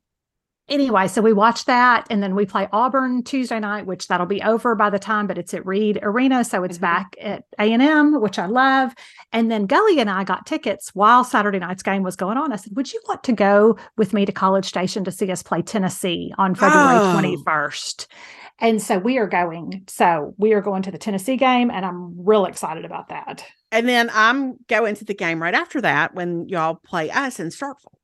anyway, 0.68 1.06
so 1.06 1.22
we 1.22 1.32
watch 1.32 1.66
that 1.66 2.04
and 2.10 2.20
then 2.20 2.34
we 2.34 2.44
play 2.46 2.66
Auburn 2.72 3.22
Tuesday 3.22 3.60
night, 3.60 3.86
which 3.86 4.08
that'll 4.08 4.26
be 4.26 4.42
over 4.42 4.74
by 4.74 4.90
the 4.90 4.98
time, 4.98 5.28
but 5.28 5.38
it's 5.38 5.54
at 5.54 5.64
Reed 5.64 6.00
Arena. 6.02 6.42
So 6.44 6.64
it's 6.64 6.74
mm-hmm. 6.74 6.80
back 6.82 7.14
at 7.20 7.44
A&M, 7.60 8.20
which 8.20 8.40
I 8.40 8.46
love. 8.46 8.90
And 9.32 9.52
then 9.52 9.66
Gully 9.66 10.00
and 10.00 10.10
I 10.10 10.24
got 10.24 10.46
tickets 10.46 10.90
while 10.96 11.22
Saturday 11.22 11.60
night's 11.60 11.84
game 11.84 12.02
was 12.02 12.16
going 12.16 12.36
on. 12.36 12.52
I 12.52 12.56
said, 12.56 12.74
would 12.74 12.92
you 12.92 13.00
want 13.08 13.22
to 13.22 13.32
go 13.32 13.78
with 13.96 14.12
me 14.12 14.26
to 14.26 14.32
College 14.32 14.64
Station 14.66 15.04
to 15.04 15.12
see 15.12 15.30
us 15.30 15.44
play 15.44 15.62
Tennessee 15.62 16.34
on 16.36 16.56
February 16.56 16.98
oh. 17.36 17.44
21st? 17.44 18.06
And 18.58 18.82
so 18.82 18.98
we 18.98 19.16
are 19.18 19.28
going. 19.28 19.84
So 19.86 20.34
we 20.38 20.54
are 20.54 20.60
going 20.60 20.82
to 20.82 20.90
the 20.90 20.98
Tennessee 20.98 21.36
game, 21.36 21.70
and 21.70 21.86
I'm 21.86 22.26
real 22.26 22.44
excited 22.44 22.84
about 22.84 23.08
that. 23.08 23.42
And 23.70 23.88
then 23.88 24.10
I'm 24.12 24.58
going 24.68 24.96
to 24.96 25.04
the 25.04 25.14
game 25.14 25.40
right 25.40 25.54
after 25.54 25.80
that 25.82 26.14
when 26.16 26.48
y'all 26.48 26.74
play 26.74 27.10
us 27.10 27.38
in 27.38 27.46
Starkville. 27.48 27.94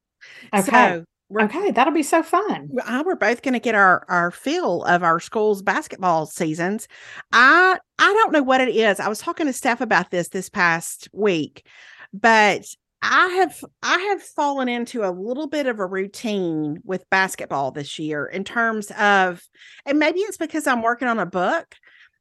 Okay. 0.54 0.70
So 0.70 1.04
we're, 1.28 1.42
okay, 1.44 1.70
that'll 1.72 1.92
be 1.92 2.02
so 2.04 2.22
fun. 2.22 2.68
We're 2.70 3.16
both 3.16 3.42
going 3.42 3.54
to 3.54 3.60
get 3.60 3.74
our 3.74 4.04
our 4.08 4.30
fill 4.30 4.84
of 4.84 5.02
our 5.02 5.18
school's 5.18 5.62
basketball 5.62 6.26
seasons. 6.26 6.86
I 7.32 7.78
I 7.98 8.12
don't 8.12 8.32
know 8.32 8.42
what 8.44 8.60
it 8.60 8.68
is. 8.74 9.00
I 9.00 9.08
was 9.08 9.18
talking 9.18 9.46
to 9.46 9.52
Steph 9.52 9.80
about 9.80 10.10
this 10.10 10.28
this 10.28 10.48
past 10.48 11.08
week, 11.12 11.66
but 12.12 12.64
I 13.02 13.26
have 13.38 13.64
I 13.82 13.98
have 13.98 14.22
fallen 14.22 14.68
into 14.68 15.02
a 15.04 15.10
little 15.10 15.48
bit 15.48 15.66
of 15.66 15.80
a 15.80 15.86
routine 15.86 16.78
with 16.84 17.08
basketball 17.10 17.72
this 17.72 17.98
year 17.98 18.26
in 18.26 18.44
terms 18.44 18.90
of, 18.96 19.42
and 19.84 19.98
maybe 19.98 20.20
it's 20.20 20.36
because 20.38 20.66
I'm 20.68 20.80
working 20.82 21.08
on 21.08 21.18
a 21.18 21.26
book, 21.26 21.74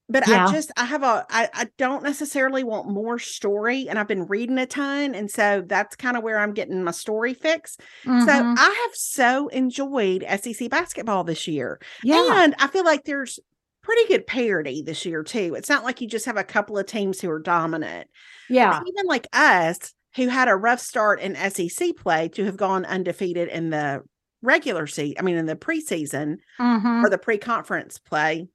but 0.07 0.27
yeah. 0.27 0.47
I 0.47 0.51
just 0.51 0.71
I 0.77 0.85
have 0.85 1.03
a 1.03 1.25
I, 1.29 1.49
I 1.53 1.67
don't 1.77 2.03
necessarily 2.03 2.63
want 2.63 2.89
more 2.89 3.17
story 3.17 3.87
and 3.89 3.97
I've 3.97 4.07
been 4.07 4.27
reading 4.27 4.57
a 4.57 4.65
ton 4.65 5.15
and 5.15 5.29
so 5.31 5.63
that's 5.65 5.95
kind 5.95 6.15
of 6.15 6.23
where 6.23 6.37
I'm 6.39 6.53
getting 6.53 6.83
my 6.83 6.91
story 6.91 7.33
fix. 7.33 7.77
Mm-hmm. 8.05 8.25
So 8.25 8.31
I 8.31 8.85
have 8.85 8.95
so 8.95 9.47
enjoyed 9.49 10.25
SEC 10.41 10.69
basketball 10.69 11.23
this 11.23 11.47
year. 11.47 11.79
Yeah. 12.03 12.43
And 12.43 12.53
I 12.59 12.67
feel 12.67 12.85
like 12.85 13.05
there's 13.05 13.39
pretty 13.81 14.07
good 14.07 14.27
parity 14.27 14.83
this 14.85 15.05
year 15.05 15.23
too. 15.23 15.55
It's 15.55 15.69
not 15.69 15.83
like 15.83 16.01
you 16.01 16.07
just 16.07 16.25
have 16.27 16.37
a 16.37 16.43
couple 16.43 16.77
of 16.77 16.85
teams 16.85 17.19
who 17.21 17.29
are 17.31 17.39
dominant. 17.39 18.07
Yeah. 18.49 18.77
But 18.79 18.87
even 18.87 19.07
like 19.07 19.27
us 19.33 19.93
who 20.15 20.27
had 20.27 20.47
a 20.49 20.55
rough 20.55 20.79
start 20.79 21.19
in 21.19 21.35
SEC 21.49 21.95
play 21.97 22.29
to 22.29 22.45
have 22.45 22.57
gone 22.57 22.85
undefeated 22.85 23.49
in 23.49 23.69
the 23.71 24.03
regular 24.43 24.85
season, 24.85 25.15
I 25.17 25.23
mean 25.23 25.35
in 25.35 25.47
the 25.47 25.55
preseason 25.55 26.35
mm-hmm. 26.59 27.03
or 27.03 27.09
the 27.09 27.17
pre-conference 27.17 27.97
play. 27.99 28.47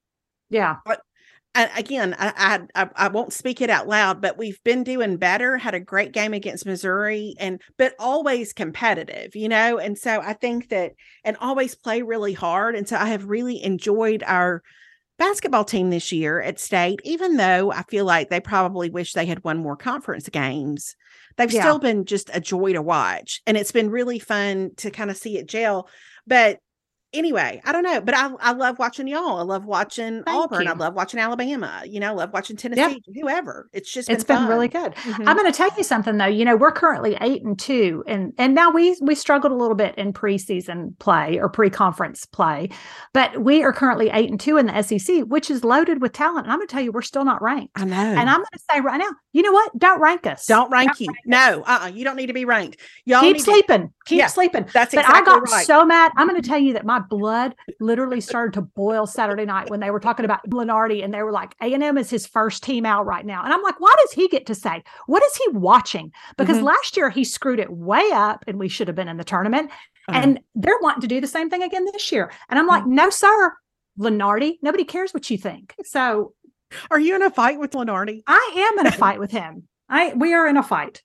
Yeah. 0.48 0.76
But 0.86 1.00
again, 1.54 2.14
I, 2.18 2.60
I 2.74 2.88
I 2.96 3.08
won't 3.08 3.32
speak 3.32 3.60
it 3.60 3.70
out 3.70 3.88
loud, 3.88 4.20
but 4.20 4.38
we've 4.38 4.62
been 4.64 4.84
doing 4.84 5.16
better. 5.16 5.56
Had 5.56 5.74
a 5.74 5.80
great 5.80 6.12
game 6.12 6.32
against 6.32 6.66
Missouri, 6.66 7.34
and 7.40 7.60
but 7.76 7.94
always 7.98 8.52
competitive, 8.52 9.34
you 9.34 9.48
know. 9.48 9.78
And 9.78 9.98
so 9.98 10.20
I 10.20 10.34
think 10.34 10.68
that, 10.68 10.92
and 11.24 11.36
always 11.38 11.74
play 11.74 12.02
really 12.02 12.34
hard. 12.34 12.76
And 12.76 12.88
so 12.88 12.96
I 12.96 13.06
have 13.08 13.24
really 13.24 13.62
enjoyed 13.62 14.22
our 14.24 14.62
basketball 15.18 15.64
team 15.64 15.90
this 15.90 16.12
year 16.12 16.40
at 16.40 16.60
state. 16.60 17.00
Even 17.04 17.36
though 17.36 17.72
I 17.72 17.82
feel 17.84 18.04
like 18.04 18.30
they 18.30 18.40
probably 18.40 18.88
wish 18.88 19.12
they 19.14 19.26
had 19.26 19.42
won 19.42 19.58
more 19.58 19.76
conference 19.76 20.28
games, 20.28 20.94
they've 21.36 21.50
yeah. 21.52 21.62
still 21.62 21.80
been 21.80 22.04
just 22.04 22.30
a 22.32 22.40
joy 22.40 22.74
to 22.74 22.82
watch, 22.82 23.40
and 23.46 23.56
it's 23.56 23.72
been 23.72 23.90
really 23.90 24.20
fun 24.20 24.70
to 24.78 24.90
kind 24.92 25.10
of 25.10 25.16
see 25.16 25.36
it 25.38 25.48
gel. 25.48 25.88
But 26.28 26.58
anyway, 27.12 27.61
I 27.64 27.73
don't 27.73 27.83
know, 27.83 28.01
but 28.01 28.14
I 28.16 28.31
I 28.40 28.53
love 28.53 28.79
watching 28.79 29.07
y'all. 29.09 29.38
I 29.38 29.42
love 29.42 29.64
watching 29.64 30.23
Thank 30.25 30.29
Auburn. 30.29 30.62
You. 30.62 30.70
I 30.70 30.75
love 30.75 30.94
watching 30.94 31.20
Alabama. 31.20 31.83
You 31.87 32.01
know, 32.01 32.09
I 32.09 32.12
love 32.12 32.33
watching 32.33 32.57
Tennessee. 32.57 33.03
Yep. 33.14 33.20
Whoever. 33.23 33.68
It's 33.73 33.92
just 33.92 34.09
been 34.09 34.14
it's 34.14 34.25
been 34.25 34.46
really 34.46 34.68
good. 34.68 34.94
Mm-hmm. 34.94 35.29
I'm 35.29 35.37
going 35.37 35.51
to 35.51 35.57
tell 35.57 35.70
you 35.77 35.85
something 35.85 36.16
though. 36.18 36.25
You 36.27 36.44
know, 36.44 36.57
we're 36.57 36.73
currently 36.73 37.16
eight 37.20 37.42
and 37.44 37.59
two, 37.59 38.05
and 38.07 38.33
and 38.38 38.55
now 38.55 38.70
we 38.70 38.96
we 39.03 39.14
struggled 39.14 39.53
a 39.53 39.57
little 39.57 39.75
bit 39.75 39.94
in 39.96 40.12
preseason 40.12 40.99
play 40.99 41.38
or 41.38 41.49
pre-conference 41.49 42.27
play, 42.27 42.68
but 43.12 43.42
we 43.42 43.62
are 43.62 43.73
currently 43.73 44.11
eight 44.12 44.31
and 44.31 44.40
two 44.40 44.57
in 44.57 44.66
the 44.66 44.83
SEC, 44.83 45.23
which 45.27 45.51
is 45.51 45.64
loaded 45.64 46.01
with 46.01 46.12
talent. 46.12 46.46
And 46.46 46.53
I'm 46.53 46.59
going 46.59 46.68
to 46.68 46.73
tell 46.73 46.83
you, 46.83 46.92
we're 46.92 47.03
still 47.03 47.25
not 47.25 47.42
ranked. 47.42 47.73
I 47.79 47.85
know. 47.85 47.96
And 47.96 48.20
I'm 48.31 48.38
going 48.38 48.46
to 48.53 48.61
say 48.73 48.81
right 48.81 48.99
now, 48.99 49.11
you 49.32 49.42
know 49.42 49.52
what? 49.52 49.76
Don't 49.78 50.00
rank 50.00 50.26
us. 50.26 50.46
Don't 50.46 50.70
rank 50.70 50.88
don't 50.90 51.00
you. 51.00 51.06
Rank 51.08 51.18
no, 51.24 51.62
uh-uh. 51.64 51.86
you 51.88 52.04
don't 52.04 52.16
need 52.16 52.26
to 52.26 52.32
be 52.32 52.44
ranked. 52.44 52.80
Y'all 53.04 53.20
keep 53.20 53.38
sleeping. 53.40 53.88
To... 53.88 53.92
keep 54.06 54.18
yeah, 54.18 54.26
sleeping. 54.26 54.66
That's 54.72 54.92
exactly 54.92 55.14
But 55.14 55.22
I 55.22 55.24
got 55.24 55.42
right. 55.50 55.66
so 55.66 55.84
mad. 55.84 56.10
I'm 56.16 56.28
going 56.28 56.40
to 56.40 56.48
tell 56.48 56.58
you 56.58 56.72
that 56.74 56.84
my 56.84 56.98
blood 56.98 57.54
literally 57.80 58.20
started 58.20 58.54
to 58.54 58.62
boil 58.62 59.06
Saturday 59.06 59.44
night 59.44 59.70
when 59.70 59.78
they 59.80 59.90
were 59.90 60.00
talking 60.00 60.24
about 60.24 60.44
Lunardi 60.52 61.02
and 61.04 61.14
they 61.14 61.22
were 61.22 61.30
like, 61.32 61.54
A&M 61.62 61.96
is 61.98 62.10
his 62.10 62.26
first 62.26 62.62
team 62.62 62.84
out 62.84 63.06
right 63.06 63.24
now. 63.24 63.44
And 63.44 63.52
I'm 63.52 63.62
like, 63.62 63.78
why 63.80 63.94
does 64.00 64.12
he 64.12 64.26
get 64.28 64.46
to 64.46 64.54
say? 64.54 64.82
What 65.06 65.22
is 65.22 65.36
he 65.36 65.44
watching? 65.52 66.12
Because 66.36 66.56
mm-hmm. 66.56 66.66
last 66.66 66.96
year 66.96 67.08
he 67.10 67.22
screwed 67.24 67.60
it 67.60 67.70
way 67.70 68.08
up 68.12 68.44
and 68.48 68.58
we 68.58 68.68
should 68.68 68.88
have 68.88 68.96
been 68.96 69.08
in 69.08 69.16
the 69.16 69.24
tournament. 69.24 69.70
Uh-huh. 70.08 70.18
And 70.18 70.40
they're 70.56 70.78
wanting 70.82 71.02
to 71.02 71.08
do 71.08 71.20
the 71.20 71.26
same 71.28 71.48
thing 71.50 71.62
again 71.62 71.86
this 71.92 72.10
year. 72.10 72.32
And 72.48 72.58
I'm 72.58 72.64
mm-hmm. 72.64 72.68
like, 72.70 72.82
mm-hmm. 72.82 72.94
no, 72.94 73.10
sir. 73.10 73.56
Lunardi, 73.98 74.54
nobody 74.62 74.84
cares 74.84 75.12
what 75.12 75.28
you 75.30 75.36
think. 75.36 75.74
So 75.84 76.32
are 76.90 77.00
you 77.00 77.14
in 77.16 77.22
a 77.22 77.30
fight 77.30 77.59
with 77.59 77.72
Lunardi? 77.74 78.22
I 78.26 78.70
am 78.76 78.78
in 78.80 78.87
a 78.87 78.92
fight 78.92 79.18
with 79.18 79.30
him. 79.30 79.64
I 79.88 80.12
we 80.14 80.35
are 80.35 80.46
in 80.46 80.56
a 80.56 80.62
fight. 80.62 81.02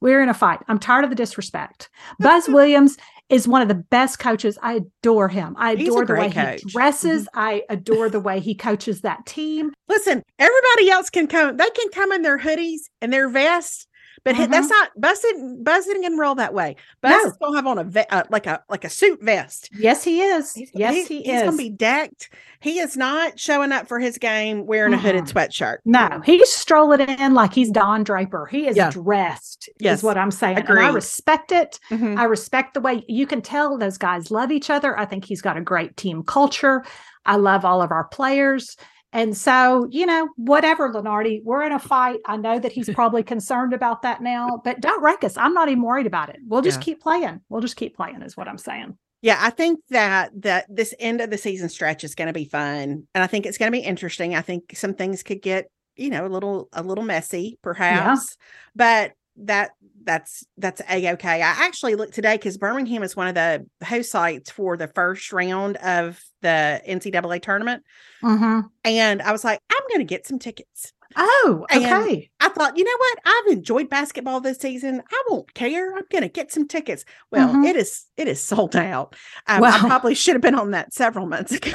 We're 0.00 0.22
in 0.22 0.28
a 0.28 0.34
fight. 0.34 0.60
I'm 0.68 0.78
tired 0.78 1.04
of 1.04 1.10
the 1.10 1.16
disrespect. 1.16 1.88
Buzz 2.20 2.48
Williams 2.48 2.96
is 3.30 3.48
one 3.48 3.62
of 3.62 3.68
the 3.68 3.74
best 3.90 4.18
coaches. 4.18 4.58
I 4.62 4.82
adore 5.02 5.28
him. 5.28 5.54
I 5.58 5.72
adore 5.72 6.04
the 6.04 6.14
way 6.14 6.30
coach. 6.30 6.60
he 6.62 6.70
dresses. 6.72 7.22
Mm-hmm. 7.24 7.38
I 7.38 7.62
adore 7.70 8.10
the 8.10 8.20
way 8.20 8.40
he 8.40 8.54
coaches 8.54 9.00
that 9.00 9.24
team. 9.24 9.70
Listen, 9.88 10.22
everybody 10.38 10.90
else 10.90 11.08
can 11.08 11.26
come. 11.26 11.56
They 11.56 11.70
can 11.70 11.88
come 11.92 12.12
in 12.12 12.20
their 12.20 12.38
hoodies 12.38 12.80
and 13.00 13.10
their 13.12 13.30
vests 13.30 13.86
but 14.24 14.36
that's 14.38 14.50
mm-hmm. 14.50 14.68
not 14.68 14.90
Buzz 14.96 15.20
didn't 15.20 15.62
Buzz 15.64 15.84
didn't 15.84 16.04
enroll 16.04 16.34
that 16.36 16.54
way. 16.54 16.76
Buzz 17.02 17.22
no. 17.24 17.28
is 17.30 17.36
gonna 17.36 17.56
have 17.56 17.66
on 17.66 17.78
a 17.78 17.84
ve- 17.84 18.06
uh, 18.08 18.22
like 18.30 18.46
a 18.46 18.62
like 18.70 18.84
a 18.84 18.88
suit 18.88 19.22
vest. 19.22 19.68
Yes, 19.74 20.02
he 20.02 20.22
is. 20.22 20.54
He's, 20.54 20.70
yes, 20.74 21.06
he, 21.06 21.18
he 21.18 21.30
is. 21.30 21.30
He's 21.30 21.42
gonna 21.42 21.56
be 21.58 21.68
decked. 21.68 22.30
He 22.60 22.78
is 22.78 22.96
not 22.96 23.38
showing 23.38 23.70
up 23.70 23.86
for 23.86 23.98
his 24.00 24.16
game 24.16 24.64
wearing 24.64 24.94
a 24.94 24.98
hooded 24.98 25.24
sweatshirt. 25.24 25.76
No, 25.84 26.22
he's 26.24 26.48
strolling 26.50 27.02
in 27.02 27.34
like 27.34 27.52
he's 27.52 27.70
Don 27.70 28.02
Draper. 28.02 28.46
He 28.46 28.66
is 28.66 28.78
yeah. 28.78 28.88
dressed. 28.90 29.68
Yes. 29.78 29.98
is 29.98 30.02
what 30.04 30.16
I'm 30.16 30.30
saying. 30.30 30.56
Agreed. 30.56 30.78
And 30.78 30.86
I 30.86 30.90
respect 30.94 31.52
it. 31.52 31.78
Mm-hmm. 31.90 32.18
I 32.18 32.24
respect 32.24 32.72
the 32.72 32.80
way 32.80 33.04
you 33.06 33.26
can 33.26 33.42
tell 33.42 33.76
those 33.76 33.98
guys 33.98 34.30
love 34.30 34.50
each 34.50 34.70
other. 34.70 34.98
I 34.98 35.04
think 35.04 35.26
he's 35.26 35.42
got 35.42 35.58
a 35.58 35.62
great 35.62 35.98
team 35.98 36.22
culture. 36.22 36.82
I 37.26 37.36
love 37.36 37.66
all 37.66 37.82
of 37.82 37.90
our 37.90 38.04
players. 38.04 38.74
And 39.14 39.36
so, 39.36 39.86
you 39.92 40.04
know, 40.06 40.28
whatever, 40.34 40.92
Lunardi, 40.92 41.40
we're 41.44 41.62
in 41.62 41.70
a 41.70 41.78
fight. 41.78 42.18
I 42.26 42.36
know 42.36 42.58
that 42.58 42.72
he's 42.72 42.90
probably 42.94 43.22
concerned 43.22 43.72
about 43.72 44.02
that 44.02 44.20
now, 44.20 44.60
but 44.64 44.80
don't 44.80 45.00
wreck 45.02 45.22
us. 45.22 45.36
I'm 45.36 45.54
not 45.54 45.68
even 45.68 45.82
worried 45.84 46.06
about 46.08 46.28
it. 46.30 46.40
We'll 46.46 46.60
just 46.62 46.80
yeah. 46.80 46.84
keep 46.84 47.00
playing. 47.00 47.40
We'll 47.48 47.60
just 47.60 47.76
keep 47.76 47.94
playing, 47.96 48.22
is 48.22 48.36
what 48.36 48.48
I'm 48.48 48.58
saying. 48.58 48.98
Yeah, 49.22 49.38
I 49.40 49.50
think 49.50 49.78
that 49.88 50.32
that 50.42 50.66
this 50.68 50.92
end 50.98 51.22
of 51.22 51.30
the 51.30 51.38
season 51.38 51.70
stretch 51.70 52.04
is 52.04 52.14
going 52.14 52.26
to 52.26 52.34
be 52.34 52.44
fun, 52.44 53.04
and 53.14 53.24
I 53.24 53.26
think 53.26 53.46
it's 53.46 53.56
going 53.56 53.70
to 53.72 53.78
be 53.78 53.82
interesting. 53.82 54.34
I 54.34 54.42
think 54.42 54.72
some 54.76 54.92
things 54.92 55.22
could 55.22 55.40
get 55.40 55.70
you 55.96 56.10
know 56.10 56.26
a 56.26 56.28
little 56.28 56.68
a 56.74 56.82
little 56.82 57.04
messy 57.04 57.56
perhaps 57.62 58.36
yeah. 58.36 58.42
but 58.74 59.12
that 59.36 59.72
that's 60.04 60.44
that's 60.58 60.80
a 60.88 61.12
okay. 61.12 61.42
I 61.42 61.54
actually 61.64 61.94
looked 61.94 62.14
today 62.14 62.34
because 62.36 62.56
Birmingham 62.58 63.02
is 63.02 63.16
one 63.16 63.28
of 63.28 63.34
the 63.34 63.66
host 63.84 64.10
sites 64.10 64.50
for 64.50 64.76
the 64.76 64.88
first 64.88 65.32
round 65.32 65.76
of 65.78 66.20
the 66.42 66.80
NCAA 66.86 67.42
tournament, 67.42 67.84
mm-hmm. 68.22 68.66
and 68.84 69.22
I 69.22 69.32
was 69.32 69.44
like, 69.44 69.58
I'm 69.72 69.82
going 69.88 70.00
to 70.00 70.04
get 70.04 70.26
some 70.26 70.38
tickets. 70.38 70.92
Oh, 71.16 71.64
okay. 71.72 72.12
And 72.12 72.28
I 72.40 72.48
thought, 72.52 72.76
you 72.76 72.82
know 72.82 72.96
what? 72.98 73.18
I've 73.24 73.56
enjoyed 73.56 73.88
basketball 73.88 74.40
this 74.40 74.58
season. 74.58 75.00
I 75.12 75.22
won't 75.28 75.54
care. 75.54 75.94
I'm 75.94 76.02
going 76.10 76.22
to 76.22 76.28
get 76.28 76.50
some 76.50 76.66
tickets. 76.66 77.04
Well, 77.30 77.50
mm-hmm. 77.50 77.64
it 77.64 77.76
is 77.76 78.04
it 78.16 78.28
is 78.28 78.42
sold 78.42 78.74
out. 78.76 79.14
Um, 79.46 79.60
well, 79.60 79.72
I 79.74 79.78
probably 79.86 80.14
should 80.14 80.34
have 80.34 80.42
been 80.42 80.56
on 80.56 80.72
that 80.72 80.92
several 80.92 81.26
months 81.26 81.52
ago. 81.52 81.72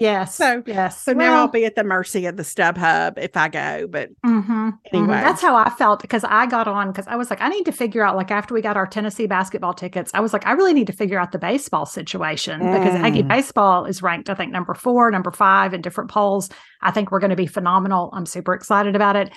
Yes. 0.00 0.34
So 0.34 0.62
yes. 0.66 1.02
So 1.04 1.12
well, 1.14 1.30
now 1.30 1.36
I'll 1.40 1.48
be 1.48 1.66
at 1.66 1.76
the 1.76 1.84
mercy 1.84 2.24
of 2.24 2.38
the 2.38 2.42
StubHub 2.42 3.18
if 3.18 3.36
I 3.36 3.48
go. 3.48 3.86
But 3.86 4.08
mm-hmm, 4.24 4.38
mm-hmm. 4.50 4.68
anyway, 4.94 5.08
mm-hmm. 5.08 5.08
that's 5.26 5.42
how 5.42 5.54
I 5.54 5.68
felt 5.68 6.00
because 6.00 6.24
I 6.24 6.46
got 6.46 6.66
on 6.66 6.88
because 6.90 7.06
I 7.06 7.16
was 7.16 7.28
like, 7.28 7.42
I 7.42 7.48
need 7.48 7.64
to 7.66 7.72
figure 7.72 8.02
out 8.02 8.16
like 8.16 8.30
after 8.30 8.54
we 8.54 8.62
got 8.62 8.78
our 8.78 8.86
Tennessee 8.86 9.26
basketball 9.26 9.74
tickets, 9.74 10.10
I 10.14 10.20
was 10.20 10.32
like, 10.32 10.46
I 10.46 10.52
really 10.52 10.72
need 10.72 10.86
to 10.86 10.94
figure 10.94 11.18
out 11.20 11.32
the 11.32 11.38
baseball 11.38 11.84
situation 11.84 12.60
mm. 12.62 12.72
because 12.78 12.94
Aggie 12.98 13.24
mm. 13.24 13.28
baseball 13.28 13.84
is 13.84 14.02
ranked, 14.02 14.30
I 14.30 14.34
think, 14.34 14.50
number 14.50 14.72
four, 14.72 15.10
number 15.10 15.30
five 15.32 15.74
in 15.74 15.82
different 15.82 16.10
polls. 16.10 16.48
I 16.80 16.90
think 16.92 17.10
we're 17.10 17.20
going 17.20 17.30
to 17.30 17.36
be 17.36 17.46
phenomenal. 17.46 18.08
I'm 18.14 18.24
super 18.24 18.54
excited 18.54 18.96
about 18.96 19.16
it. 19.16 19.30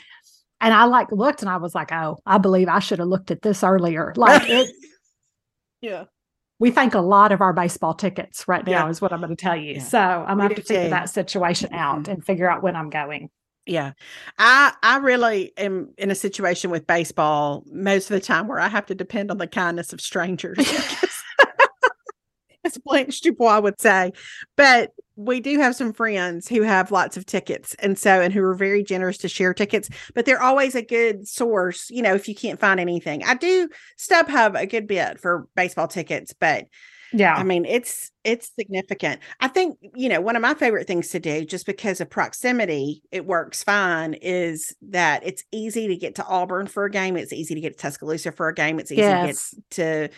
And 0.61 0.73
I 0.73 0.85
like 0.85 1.11
looked 1.11 1.41
and 1.41 1.49
I 1.49 1.57
was 1.57 1.75
like, 1.75 1.91
oh, 1.91 2.19
I 2.25 2.37
believe 2.37 2.69
I 2.69 2.79
should 2.79 2.99
have 2.99 3.09
looked 3.09 3.31
at 3.31 3.41
this 3.41 3.65
earlier. 3.65 4.13
Like 4.15 4.49
it. 4.49 4.71
yeah 5.81 6.05
we 6.63 6.71
thank 6.71 6.93
a 6.95 7.01
lot 7.01 7.33
of 7.33 7.41
our 7.41 7.51
baseball 7.51 7.93
tickets 7.93 8.47
right 8.47 8.65
now 8.65 8.85
yeah. 8.85 8.89
is 8.89 9.01
what 9.01 9.11
I'm 9.11 9.19
going 9.19 9.35
to 9.35 9.35
tell 9.35 9.53
you. 9.57 9.73
Yeah. 9.73 9.81
So 9.83 9.99
I'm 9.99 10.37
going 10.37 10.47
to 10.47 10.55
have 10.55 10.65
to 10.65 10.65
figure 10.73 10.89
that 10.91 11.09
situation 11.09 11.73
out 11.73 12.03
mm-hmm. 12.03 12.11
and 12.13 12.25
figure 12.25 12.49
out 12.49 12.63
when 12.63 12.73
I'm 12.77 12.89
going. 12.89 13.29
Yeah. 13.65 13.91
I 14.37 14.71
I 14.81 14.97
really 14.99 15.51
am 15.57 15.93
in 15.97 16.09
a 16.09 16.15
situation 16.15 16.71
with 16.71 16.87
baseball 16.87 17.65
most 17.67 18.09
of 18.09 18.13
the 18.13 18.25
time 18.25 18.47
where 18.47 18.59
I 18.61 18.69
have 18.69 18.85
to 18.85 18.95
depend 18.95 19.29
on 19.29 19.39
the 19.39 19.47
kindness 19.47 19.91
of 19.91 19.99
strangers. 19.99 20.57
as 22.65 22.77
Blanche 22.85 23.19
Dubois 23.19 23.59
would 23.59 23.81
say. 23.81 24.13
But 24.55 24.91
we 25.15 25.39
do 25.39 25.59
have 25.59 25.75
some 25.75 25.93
friends 25.93 26.47
who 26.47 26.63
have 26.63 26.91
lots 26.91 27.17
of 27.17 27.25
tickets 27.25 27.75
and 27.79 27.97
so 27.99 28.19
and 28.21 28.33
who 28.33 28.41
are 28.43 28.55
very 28.55 28.83
generous 28.83 29.17
to 29.19 29.27
share 29.29 29.53
tickets 29.53 29.89
but 30.15 30.25
they're 30.25 30.41
always 30.41 30.73
a 30.75 30.81
good 30.81 31.27
source 31.27 31.89
you 31.91 32.01
know 32.01 32.15
if 32.15 32.27
you 32.27 32.33
can't 32.35 32.59
find 32.59 32.79
anything 32.79 33.23
i 33.23 33.33
do 33.35 33.69
stubhub 33.97 34.59
a 34.59 34.65
good 34.65 34.87
bit 34.87 35.19
for 35.19 35.47
baseball 35.55 35.87
tickets 35.87 36.33
but 36.33 36.65
yeah 37.11 37.35
i 37.35 37.43
mean 37.43 37.63
it's 37.65 38.09
it's 38.23 38.51
significant 38.59 39.21
i 39.39 39.47
think 39.47 39.77
you 39.95 40.09
know 40.09 40.19
one 40.19 40.35
of 40.35 40.41
my 40.41 40.55
favorite 40.55 40.87
things 40.87 41.09
to 41.09 41.19
do 41.19 41.45
just 41.45 41.67
because 41.67 42.01
of 42.01 42.09
proximity 42.09 43.03
it 43.11 43.25
works 43.27 43.63
fine 43.63 44.15
is 44.15 44.75
that 44.81 45.21
it's 45.23 45.43
easy 45.51 45.87
to 45.87 45.95
get 45.95 46.15
to 46.15 46.25
auburn 46.25 46.65
for 46.65 46.85
a 46.85 46.89
game 46.89 47.15
it's 47.15 47.33
easy 47.33 47.53
to 47.53 47.61
get 47.61 47.73
to 47.77 47.79
tuscaloosa 47.79 48.31
for 48.31 48.47
a 48.47 48.53
game 48.53 48.79
it's 48.79 48.91
easy 48.91 49.01
yes. 49.01 49.51
to 49.51 49.55
get 49.77 50.11
to 50.11 50.15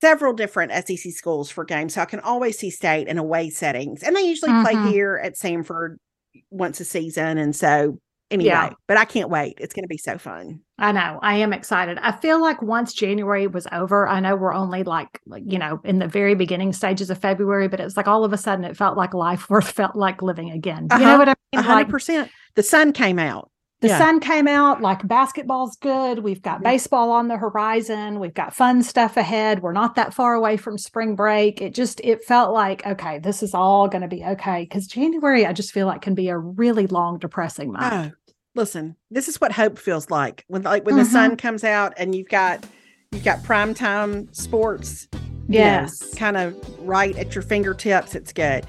several 0.00 0.32
different 0.32 0.72
SEC 0.86 1.12
schools 1.12 1.50
for 1.50 1.64
games. 1.64 1.94
So 1.94 2.00
I 2.02 2.06
can 2.06 2.20
always 2.20 2.58
see 2.58 2.70
state 2.70 3.08
in 3.08 3.18
away 3.18 3.50
settings. 3.50 4.02
And 4.02 4.16
they 4.16 4.22
usually 4.22 4.50
mm-hmm. 4.50 4.82
play 4.82 4.90
here 4.92 5.20
at 5.22 5.34
Samford 5.34 5.96
once 6.50 6.80
a 6.80 6.84
season. 6.84 7.36
And 7.38 7.54
so 7.54 7.98
anyway, 8.30 8.48
yeah. 8.48 8.70
but 8.88 8.96
I 8.96 9.04
can't 9.04 9.28
wait. 9.28 9.56
It's 9.60 9.74
going 9.74 9.84
to 9.84 9.88
be 9.88 9.98
so 9.98 10.16
fun. 10.16 10.60
I 10.78 10.92
know. 10.92 11.18
I 11.22 11.36
am 11.36 11.52
excited. 11.52 11.98
I 11.98 12.12
feel 12.12 12.40
like 12.40 12.62
once 12.62 12.94
January 12.94 13.46
was 13.46 13.66
over, 13.72 14.08
I 14.08 14.20
know 14.20 14.36
we're 14.36 14.54
only 14.54 14.82
like, 14.84 15.20
you 15.26 15.58
know, 15.58 15.80
in 15.84 15.98
the 15.98 16.08
very 16.08 16.34
beginning 16.34 16.72
stages 16.72 17.10
of 17.10 17.18
February, 17.18 17.68
but 17.68 17.80
it's 17.80 17.96
like 17.96 18.08
all 18.08 18.24
of 18.24 18.32
a 18.32 18.38
sudden 18.38 18.64
it 18.64 18.76
felt 18.76 18.96
like 18.96 19.12
life 19.12 19.50
worth 19.50 19.70
felt 19.70 19.96
like 19.96 20.22
living 20.22 20.50
again. 20.50 20.84
You 20.90 20.96
uh-huh. 20.96 21.04
know 21.04 21.18
what 21.18 21.28
I 21.28 21.34
mean? 21.54 21.62
100%. 21.64 22.20
Like, 22.22 22.30
the 22.56 22.62
sun 22.62 22.92
came 22.92 23.18
out 23.18 23.50
the 23.80 23.88
yeah. 23.88 23.98
sun 23.98 24.20
came 24.20 24.46
out 24.46 24.80
like 24.80 25.06
basketball's 25.08 25.76
good 25.76 26.20
we've 26.20 26.42
got 26.42 26.62
baseball 26.62 27.10
on 27.10 27.28
the 27.28 27.36
horizon 27.36 28.18
we've 28.20 28.34
got 28.34 28.54
fun 28.54 28.82
stuff 28.82 29.16
ahead 29.16 29.62
we're 29.62 29.72
not 29.72 29.94
that 29.94 30.12
far 30.12 30.34
away 30.34 30.56
from 30.56 30.76
spring 30.76 31.16
break 31.16 31.60
it 31.60 31.74
just 31.74 32.00
it 32.04 32.22
felt 32.24 32.52
like 32.52 32.86
okay 32.86 33.18
this 33.18 33.42
is 33.42 33.54
all 33.54 33.88
going 33.88 34.02
to 34.02 34.08
be 34.08 34.22
okay 34.24 34.62
because 34.62 34.86
january 34.86 35.46
i 35.46 35.52
just 35.52 35.72
feel 35.72 35.86
like 35.86 36.02
can 36.02 36.14
be 36.14 36.28
a 36.28 36.36
really 36.36 36.86
long 36.88 37.18
depressing 37.18 37.72
month 37.72 38.12
oh, 38.14 38.30
listen 38.54 38.94
this 39.10 39.28
is 39.28 39.40
what 39.40 39.52
hope 39.52 39.78
feels 39.78 40.10
like 40.10 40.44
when 40.48 40.62
like 40.62 40.84
when 40.84 40.94
mm-hmm. 40.94 41.04
the 41.04 41.10
sun 41.10 41.36
comes 41.36 41.64
out 41.64 41.94
and 41.96 42.14
you've 42.14 42.28
got 42.28 42.64
you've 43.12 43.24
got 43.24 43.42
prime 43.42 43.72
time 43.74 44.30
sports 44.32 45.08
yes 45.48 46.00
you 46.02 46.06
know, 46.08 46.14
kind 46.16 46.36
of 46.36 46.54
right 46.86 47.16
at 47.16 47.34
your 47.34 47.42
fingertips 47.42 48.14
it's 48.14 48.32
good 48.32 48.66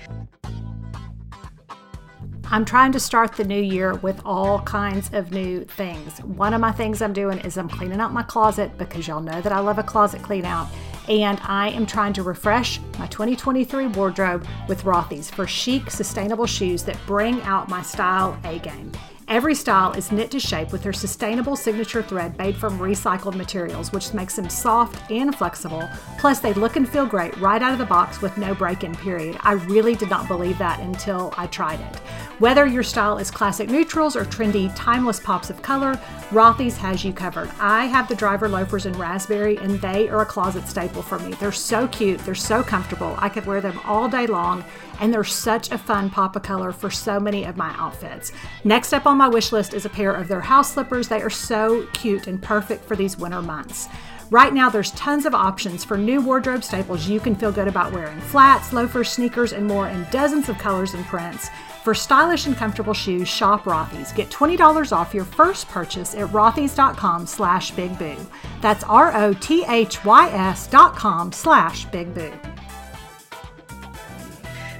I'm 2.53 2.65
trying 2.65 2.91
to 2.91 2.99
start 2.99 3.31
the 3.37 3.45
new 3.45 3.61
year 3.61 3.95
with 3.95 4.19
all 4.25 4.59
kinds 4.63 5.09
of 5.13 5.31
new 5.31 5.63
things. 5.63 6.19
One 6.19 6.53
of 6.53 6.59
my 6.59 6.73
things 6.73 7.01
I'm 7.01 7.13
doing 7.13 7.37
is 7.39 7.57
I'm 7.57 7.69
cleaning 7.69 8.01
out 8.01 8.11
my 8.11 8.23
closet 8.23 8.77
because 8.77 9.07
y'all 9.07 9.21
know 9.21 9.39
that 9.39 9.53
I 9.53 9.59
love 9.59 9.79
a 9.79 9.83
closet 9.83 10.21
clean 10.21 10.43
out. 10.43 10.67
And 11.07 11.39
I 11.43 11.69
am 11.69 11.85
trying 11.85 12.11
to 12.13 12.23
refresh 12.23 12.81
my 12.99 13.07
2023 13.07 13.87
wardrobe 13.87 14.45
with 14.67 14.83
Rothy's 14.83 15.31
for 15.31 15.47
chic, 15.47 15.89
sustainable 15.89 16.45
shoes 16.45 16.83
that 16.83 16.97
bring 17.07 17.41
out 17.43 17.69
my 17.69 17.81
style 17.81 18.37
A 18.43 18.59
game. 18.59 18.91
Every 19.31 19.55
style 19.55 19.93
is 19.93 20.11
knit 20.11 20.29
to 20.31 20.41
shape 20.41 20.73
with 20.73 20.83
their 20.83 20.91
sustainable 20.91 21.55
signature 21.55 22.03
thread 22.03 22.37
made 22.37 22.57
from 22.57 22.77
recycled 22.77 23.33
materials, 23.35 23.93
which 23.93 24.13
makes 24.13 24.35
them 24.35 24.49
soft 24.49 25.09
and 25.09 25.33
flexible. 25.33 25.87
Plus, 26.19 26.39
they 26.41 26.51
look 26.51 26.75
and 26.75 26.85
feel 26.87 27.05
great 27.05 27.37
right 27.37 27.61
out 27.63 27.71
of 27.71 27.77
the 27.79 27.85
box 27.85 28.21
with 28.21 28.37
no 28.37 28.53
break 28.53 28.83
in 28.83 28.93
period. 28.93 29.37
I 29.39 29.53
really 29.53 29.95
did 29.95 30.09
not 30.09 30.27
believe 30.27 30.57
that 30.57 30.81
until 30.81 31.33
I 31.37 31.47
tried 31.47 31.79
it. 31.79 31.95
Whether 32.39 32.65
your 32.65 32.83
style 32.83 33.17
is 33.19 33.31
classic 33.31 33.69
neutrals 33.69 34.17
or 34.17 34.25
trendy, 34.25 34.69
timeless 34.75 35.21
pops 35.21 35.49
of 35.49 35.61
color, 35.61 35.93
Rothy's 36.31 36.75
has 36.77 37.05
you 37.05 37.13
covered. 37.13 37.49
I 37.57 37.85
have 37.85 38.09
the 38.09 38.15
driver 38.15 38.49
loafers 38.49 38.85
in 38.85 38.93
raspberry, 38.97 39.55
and 39.59 39.79
they 39.79 40.09
are 40.09 40.23
a 40.23 40.25
closet 40.25 40.67
staple 40.67 41.03
for 41.03 41.19
me. 41.19 41.35
They're 41.35 41.51
so 41.53 41.87
cute, 41.87 42.19
they're 42.25 42.35
so 42.35 42.63
comfortable. 42.63 43.15
I 43.19 43.29
could 43.29 43.45
wear 43.45 43.61
them 43.61 43.79
all 43.85 44.09
day 44.09 44.27
long 44.27 44.65
and 45.01 45.11
they're 45.11 45.23
such 45.23 45.71
a 45.71 45.77
fun 45.77 46.09
pop 46.09 46.35
of 46.35 46.43
color 46.43 46.71
for 46.71 46.89
so 46.91 47.19
many 47.19 47.43
of 47.43 47.57
my 47.57 47.73
outfits. 47.77 48.31
Next 48.63 48.93
up 48.93 49.07
on 49.07 49.17
my 49.17 49.27
wish 49.27 49.51
list 49.51 49.73
is 49.73 49.83
a 49.83 49.89
pair 49.89 50.13
of 50.13 50.27
their 50.27 50.39
house 50.41 50.73
slippers. 50.73 51.07
They 51.09 51.21
are 51.21 51.29
so 51.29 51.87
cute 51.93 52.27
and 52.27 52.41
perfect 52.41 52.85
for 52.85 52.95
these 52.95 53.17
winter 53.17 53.41
months. 53.41 53.89
Right 54.29 54.53
now, 54.53 54.69
there's 54.69 54.91
tons 54.91 55.25
of 55.25 55.35
options 55.35 55.83
for 55.83 55.97
new 55.97 56.21
wardrobe 56.21 56.63
staples 56.63 57.07
you 57.09 57.19
can 57.19 57.35
feel 57.35 57.51
good 57.51 57.67
about 57.67 57.91
wearing 57.91 58.17
flats, 58.21 58.71
loafers, 58.71 59.09
sneakers, 59.09 59.51
and 59.51 59.65
more 59.67 59.89
in 59.89 60.05
dozens 60.09 60.47
of 60.47 60.57
colors 60.57 60.93
and 60.93 61.03
prints. 61.07 61.49
For 61.83 61.95
stylish 61.95 62.45
and 62.45 62.55
comfortable 62.55 62.93
shoes, 62.93 63.27
shop 63.27 63.63
Rothy's. 63.63 64.13
Get 64.13 64.29
$20 64.29 64.95
off 64.95 65.15
your 65.15 65.25
first 65.25 65.67
purchase 65.67 66.13
at 66.13 66.27
rothys.com 66.27 67.25
slash 67.25 67.73
bigboo. 67.73 68.23
That's 68.61 68.83
R-O-T-H-Y-S 68.83 70.67
dot 70.67 70.95
com 70.95 71.31
slash 71.31 71.87
bigboo. 71.87 72.39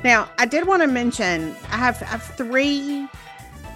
Now, 0.04 0.30
I 0.40 0.46
did 0.48 0.66
want 0.68 0.82
to 0.82 0.88
mention 0.88 1.56
I 1.72 1.78
have 1.78 2.02
I 2.04 2.08
have 2.08 2.24
three 2.24 3.08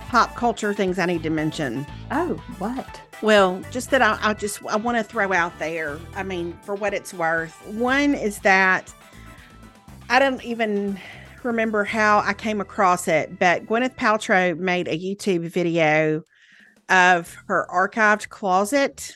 pop 0.09 0.35
culture 0.35 0.73
things 0.73 0.97
I 0.97 1.05
need 1.05 1.21
to 1.23 1.29
mention. 1.29 1.85
Oh, 2.11 2.33
what? 2.57 2.99
Well, 3.21 3.61
just 3.69 3.91
that 3.91 4.01
I, 4.01 4.17
I 4.21 4.33
just 4.33 4.65
I 4.65 4.75
want 4.77 4.97
to 4.97 5.03
throw 5.03 5.31
out 5.33 5.57
there. 5.59 5.99
I 6.15 6.23
mean, 6.23 6.57
for 6.63 6.73
what 6.73 6.95
it's 6.95 7.13
worth, 7.13 7.55
one 7.67 8.15
is 8.15 8.39
that 8.39 8.91
I 10.09 10.17
don't 10.17 10.43
even 10.43 10.99
remember 11.43 11.83
how 11.83 12.21
I 12.25 12.33
came 12.33 12.59
across 12.59 13.07
it, 13.07 13.37
but 13.37 13.67
Gwyneth 13.67 13.95
Paltrow 13.95 14.57
made 14.57 14.87
a 14.87 14.97
YouTube 14.97 15.47
video 15.47 16.23
of 16.89 17.35
her 17.47 17.67
archived 17.71 18.29
closet. 18.29 19.15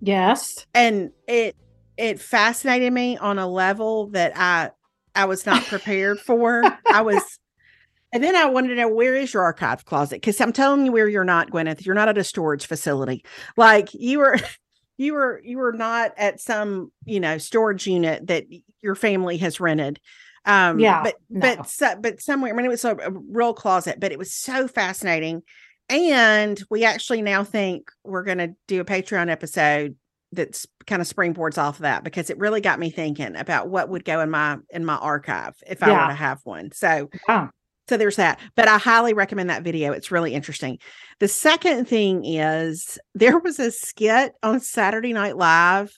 Yes, 0.00 0.64
and 0.74 1.10
it 1.28 1.54
it 1.98 2.18
fascinated 2.18 2.94
me 2.94 3.18
on 3.18 3.38
a 3.38 3.46
level 3.46 4.06
that 4.08 4.32
I 4.38 4.70
I 5.16 5.24
was 5.24 5.46
not 5.46 5.64
prepared 5.64 6.20
for. 6.20 6.62
I 6.92 7.00
was, 7.00 7.20
and 8.12 8.22
then 8.22 8.36
I 8.36 8.44
wanted 8.46 8.68
to 8.68 8.74
know 8.76 8.88
where 8.88 9.16
is 9.16 9.32
your 9.32 9.42
archive 9.42 9.84
closet? 9.86 10.16
Because 10.20 10.40
I'm 10.40 10.52
telling 10.52 10.84
you 10.86 10.92
where 10.92 11.08
you're 11.08 11.24
not, 11.24 11.50
Gwyneth. 11.50 11.84
You're 11.84 11.94
not 11.94 12.08
at 12.08 12.18
a 12.18 12.24
storage 12.24 12.66
facility. 12.66 13.24
Like 13.56 13.88
you 13.94 14.18
were, 14.18 14.36
you 14.98 15.14
were, 15.14 15.40
you 15.42 15.56
were 15.56 15.72
not 15.72 16.12
at 16.16 16.40
some 16.40 16.92
you 17.04 17.18
know 17.18 17.38
storage 17.38 17.86
unit 17.86 18.26
that 18.28 18.44
your 18.82 18.94
family 18.94 19.38
has 19.38 19.58
rented. 19.58 19.98
Um, 20.44 20.78
yeah, 20.78 21.02
but 21.02 21.14
no. 21.30 21.40
but 21.40 21.68
so, 21.68 21.96
but 22.00 22.20
somewhere. 22.20 22.52
I 22.52 22.56
mean, 22.56 22.66
it 22.66 22.68
was 22.68 22.84
a, 22.84 22.94
a 22.96 23.10
real 23.10 23.54
closet, 23.54 23.98
but 23.98 24.12
it 24.12 24.18
was 24.18 24.32
so 24.32 24.68
fascinating. 24.68 25.42
And 25.88 26.60
we 26.68 26.84
actually 26.84 27.22
now 27.22 27.42
think 27.44 27.90
we're 28.04 28.24
going 28.24 28.38
to 28.38 28.54
do 28.66 28.80
a 28.80 28.84
Patreon 28.84 29.30
episode 29.30 29.94
that's 30.32 30.66
kind 30.86 31.00
of 31.00 31.08
springboards 31.08 31.58
off 31.58 31.76
of 31.76 31.82
that 31.82 32.04
because 32.04 32.30
it 32.30 32.38
really 32.38 32.60
got 32.60 32.78
me 32.78 32.90
thinking 32.90 33.36
about 33.36 33.68
what 33.68 33.88
would 33.88 34.04
go 34.04 34.20
in 34.20 34.30
my 34.30 34.56
in 34.70 34.84
my 34.84 34.96
archive 34.96 35.54
if 35.68 35.80
yeah. 35.80 35.90
I 35.92 36.02
were 36.02 36.08
to 36.08 36.14
have 36.14 36.40
one. 36.44 36.72
So 36.72 37.08
yeah. 37.28 37.48
so 37.88 37.96
there's 37.96 38.16
that. 38.16 38.40
But 38.56 38.68
I 38.68 38.78
highly 38.78 39.14
recommend 39.14 39.50
that 39.50 39.62
video. 39.64 39.92
It's 39.92 40.10
really 40.10 40.34
interesting. 40.34 40.78
The 41.20 41.28
second 41.28 41.86
thing 41.86 42.24
is 42.24 42.98
there 43.14 43.38
was 43.38 43.58
a 43.58 43.70
skit 43.70 44.32
on 44.42 44.60
Saturday 44.60 45.12
Night 45.12 45.36
Live 45.36 45.96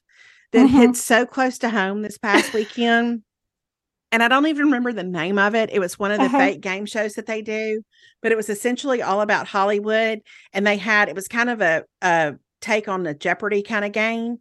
that 0.53 0.67
mm-hmm. 0.67 0.79
hit 0.81 0.97
so 0.97 1.27
close 1.27 1.59
to 1.59 1.71
home 1.71 2.03
this 2.03 2.19
past 2.19 2.53
weekend. 2.53 3.23
and 4.13 4.23
I 4.23 4.29
don't 4.29 4.47
even 4.47 4.67
remember 4.67 4.93
the 4.93 5.05
name 5.05 5.39
of 5.39 5.55
it. 5.55 5.71
It 5.73 5.79
was 5.81 5.99
one 5.99 6.11
of 6.11 6.19
the 6.19 6.25
uh-huh. 6.27 6.39
fake 6.39 6.61
game 6.61 6.87
shows 6.87 7.15
that 7.15 7.27
they 7.27 7.43
do, 7.43 7.83
but 8.23 8.33
it 8.33 8.37
was 8.37 8.49
essentially 8.49 9.01
all 9.03 9.21
about 9.23 9.47
Hollywood. 9.49 10.21
And 10.53 10.67
they 10.67 10.77
had 10.77 11.09
it 11.09 11.15
was 11.15 11.29
kind 11.29 11.51
of 11.51 11.61
a, 11.63 11.85
a 12.03 12.35
take 12.61 12.89
on 12.89 13.03
the 13.03 13.15
Jeopardy 13.15 13.63
kind 13.63 13.85
of 13.85 13.93
game 13.93 14.39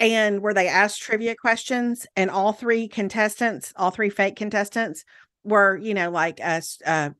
and 0.00 0.40
where 0.40 0.54
they 0.54 0.68
asked 0.68 1.02
trivia 1.02 1.34
questions 1.34 2.06
and 2.16 2.30
all 2.30 2.52
three 2.52 2.88
contestants, 2.88 3.72
all 3.76 3.90
three 3.90 4.10
fake 4.10 4.36
contestants 4.36 5.04
were, 5.44 5.76
you 5.76 5.94
know, 5.94 6.10
like 6.10 6.38
us 6.40 6.78
uh, 6.86 6.88
uh 6.90 7.10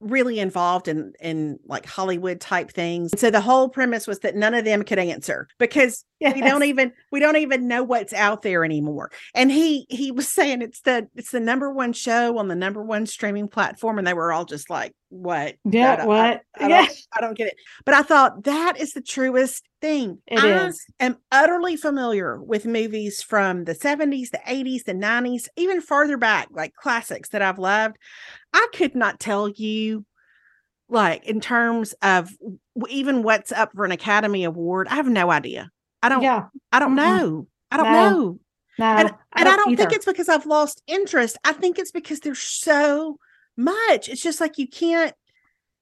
really 0.00 0.40
involved 0.40 0.88
in 0.88 1.12
in 1.20 1.58
like 1.64 1.86
Hollywood 1.86 2.40
type 2.40 2.70
things. 2.72 3.12
So 3.20 3.30
the 3.30 3.40
whole 3.40 3.68
premise 3.68 4.06
was 4.08 4.18
that 4.20 4.34
none 4.34 4.52
of 4.54 4.64
them 4.64 4.82
could 4.82 4.98
answer 4.98 5.46
because 5.60 6.04
Yes. 6.22 6.36
We 6.36 6.42
don't 6.42 6.62
even 6.62 6.92
we 7.10 7.18
don't 7.18 7.36
even 7.36 7.66
know 7.66 7.82
what's 7.82 8.12
out 8.12 8.42
there 8.42 8.64
anymore. 8.64 9.10
And 9.34 9.50
he 9.50 9.86
he 9.90 10.12
was 10.12 10.28
saying 10.28 10.62
it's 10.62 10.80
the 10.82 11.08
it's 11.16 11.32
the 11.32 11.40
number 11.40 11.68
one 11.72 11.92
show 11.92 12.38
on 12.38 12.46
the 12.46 12.54
number 12.54 12.80
one 12.80 13.06
streaming 13.06 13.48
platform, 13.48 13.98
and 13.98 14.06
they 14.06 14.14
were 14.14 14.32
all 14.32 14.44
just 14.44 14.70
like, 14.70 14.94
"What? 15.08 15.56
Yeah, 15.64 16.04
what? 16.04 16.42
I, 16.56 16.64
I, 16.64 16.68
yeah. 16.68 16.86
Don't, 16.86 16.98
I 17.14 17.20
don't 17.22 17.36
get 17.36 17.48
it." 17.48 17.54
But 17.84 17.94
I 17.96 18.02
thought 18.02 18.44
that 18.44 18.74
is 18.78 18.92
the 18.92 19.00
truest 19.00 19.68
thing. 19.80 20.18
It 20.28 20.38
I 20.40 20.66
is. 20.68 20.84
am 21.00 21.16
utterly 21.32 21.74
familiar 21.76 22.40
with 22.40 22.66
movies 22.66 23.20
from 23.20 23.64
the 23.64 23.74
seventies, 23.74 24.30
the 24.30 24.40
eighties, 24.46 24.84
the 24.84 24.94
nineties, 24.94 25.48
even 25.56 25.80
farther 25.80 26.18
back, 26.18 26.46
like 26.52 26.72
classics 26.76 27.30
that 27.30 27.42
I've 27.42 27.58
loved. 27.58 27.96
I 28.54 28.68
could 28.72 28.94
not 28.94 29.18
tell 29.18 29.48
you 29.48 30.06
like 30.88 31.26
in 31.26 31.40
terms 31.40 31.96
of 32.00 32.30
even 32.88 33.24
what's 33.24 33.50
up 33.50 33.72
for 33.74 33.84
an 33.84 33.92
academy 33.92 34.44
award 34.44 34.86
i 34.88 34.94
have 34.96 35.08
no 35.08 35.30
idea 35.30 35.70
I 36.02 36.08
don't 36.08 36.22
yeah. 36.22 36.46
I 36.72 36.78
don't 36.80 36.96
mm-hmm. 36.96 37.26
know. 37.28 37.46
I 37.70 37.76
don't 37.76 37.92
no. 37.92 37.92
know. 38.10 38.38
No, 38.78 38.86
and, 38.86 38.98
I 38.98 39.02
don't, 39.02 39.16
and 39.36 39.48
I 39.50 39.56
don't 39.56 39.76
think 39.76 39.92
it's 39.92 40.06
because 40.06 40.28
I've 40.28 40.46
lost 40.46 40.82
interest. 40.86 41.36
I 41.44 41.52
think 41.52 41.78
it's 41.78 41.92
because 41.92 42.20
there's 42.20 42.38
so 42.40 43.18
much. 43.56 44.08
It's 44.08 44.22
just 44.22 44.40
like 44.40 44.58
you 44.58 44.66
can't 44.68 45.12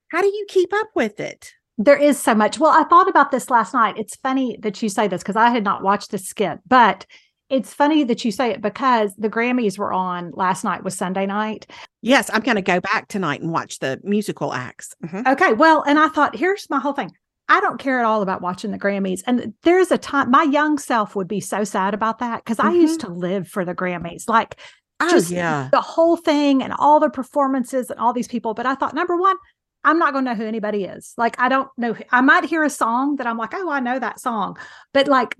how 0.09 0.19
do 0.21 0.27
you 0.27 0.45
keep 0.49 0.73
up 0.73 0.89
with 0.93 1.19
it? 1.19 1.53
There 1.77 1.97
is 1.97 2.19
so 2.21 2.35
much. 2.35 2.59
Well, 2.59 2.71
I 2.71 2.83
thought 2.83 3.07
about 3.09 3.31
this 3.31 3.49
last 3.49 3.73
night. 3.73 3.97
It's 3.97 4.15
funny 4.17 4.57
that 4.61 4.83
you 4.83 4.89
say 4.89 5.07
this 5.07 5.23
because 5.23 5.37
I 5.37 5.49
had 5.49 5.63
not 5.63 5.81
watched 5.81 6.11
the 6.11 6.17
skit, 6.19 6.59
but 6.67 7.05
it's 7.49 7.73
funny 7.73 8.03
that 8.03 8.23
you 8.23 8.31
say 8.31 8.51
it 8.51 8.61
because 8.61 9.15
the 9.15 9.29
Grammys 9.29 9.77
were 9.77 9.91
on 9.91 10.31
last 10.35 10.63
night 10.63 10.83
was 10.83 10.95
Sunday 10.95 11.25
night. 11.25 11.65
Yes, 12.01 12.29
I'm 12.31 12.41
going 12.41 12.55
to 12.55 12.61
go 12.61 12.79
back 12.79 13.07
tonight 13.07 13.41
and 13.41 13.51
watch 13.51 13.79
the 13.79 13.99
musical 14.03 14.53
acts. 14.53 14.93
Mm-hmm. 15.03 15.27
Okay, 15.27 15.53
well, 15.53 15.81
and 15.87 15.97
I 15.97 16.07
thought 16.09 16.35
here's 16.35 16.69
my 16.69 16.79
whole 16.79 16.93
thing. 16.93 17.11
I 17.51 17.59
don't 17.59 17.79
care 17.79 17.99
at 17.99 18.05
all 18.05 18.21
about 18.21 18.41
watching 18.41 18.71
the 18.71 18.79
Grammys. 18.79 19.23
And 19.27 19.53
there 19.63 19.77
is 19.77 19.91
a 19.91 19.97
time 19.97 20.31
my 20.31 20.43
young 20.43 20.77
self 20.77 21.17
would 21.17 21.27
be 21.27 21.41
so 21.41 21.65
sad 21.65 21.93
about 21.93 22.19
that 22.19 22.37
because 22.45 22.57
mm-hmm. 22.57 22.69
I 22.69 22.73
used 22.73 23.01
mm-hmm. 23.01 23.11
to 23.13 23.19
live 23.19 23.47
for 23.49 23.65
the 23.65 23.75
Grammys. 23.75 24.23
Like 24.29 24.55
oh, 25.01 25.11
just 25.11 25.29
yeah. 25.29 25.67
the 25.69 25.81
whole 25.81 26.15
thing 26.15 26.63
and 26.63 26.71
all 26.79 27.01
the 27.01 27.09
performances 27.09 27.89
and 27.91 27.99
all 27.99 28.13
these 28.13 28.29
people. 28.29 28.53
But 28.53 28.67
I 28.67 28.75
thought, 28.75 28.93
number 28.95 29.17
one, 29.17 29.35
I'm 29.83 29.99
not 29.99 30.13
going 30.13 30.23
to 30.23 30.31
know 30.31 30.37
who 30.37 30.45
anybody 30.45 30.85
is. 30.85 31.13
Like, 31.17 31.37
I 31.41 31.49
don't 31.49 31.67
know. 31.77 31.93
I 32.11 32.21
might 32.21 32.45
hear 32.45 32.63
a 32.63 32.69
song 32.69 33.17
that 33.17 33.27
I'm 33.27 33.37
like, 33.37 33.53
oh, 33.53 33.69
I 33.69 33.81
know 33.81 33.99
that 33.99 34.21
song. 34.21 34.55
But 34.93 35.09
like, 35.09 35.35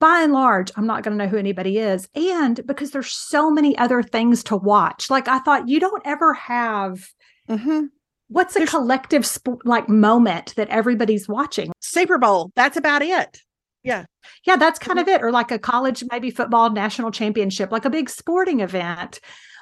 by 0.00 0.22
and 0.22 0.32
large, 0.32 0.72
I'm 0.74 0.88
not 0.88 1.04
going 1.04 1.16
to 1.16 1.24
know 1.24 1.30
who 1.30 1.36
anybody 1.36 1.78
is. 1.78 2.08
And 2.16 2.58
because 2.66 2.90
there's 2.90 3.12
so 3.12 3.52
many 3.52 3.78
other 3.78 4.02
things 4.02 4.42
to 4.44 4.56
watch. 4.56 5.10
Like, 5.10 5.28
I 5.28 5.38
thought 5.38 5.68
you 5.68 5.78
don't 5.78 6.02
ever 6.04 6.34
have. 6.34 7.06
Mm-hmm. 7.48 7.82
What's 8.32 8.56
a 8.56 8.60
There's, 8.60 8.70
collective 8.70 9.26
sp- 9.28 9.60
like 9.64 9.88
moment 9.90 10.54
that 10.56 10.68
everybody's 10.70 11.28
watching? 11.28 11.70
Super 11.80 12.16
Bowl. 12.16 12.50
That's 12.56 12.78
about 12.78 13.02
it. 13.02 13.42
Yeah. 13.82 14.04
Yeah, 14.46 14.56
that's 14.56 14.78
kind 14.78 14.98
of 14.98 15.06
mm-hmm. 15.06 15.16
it. 15.16 15.22
Or 15.22 15.30
like 15.30 15.50
a 15.50 15.58
college, 15.58 16.02
maybe 16.10 16.30
football 16.30 16.70
national 16.70 17.10
championship, 17.10 17.70
like 17.70 17.84
a 17.84 17.90
big 17.90 18.08
sporting 18.08 18.60
event. 18.60 19.20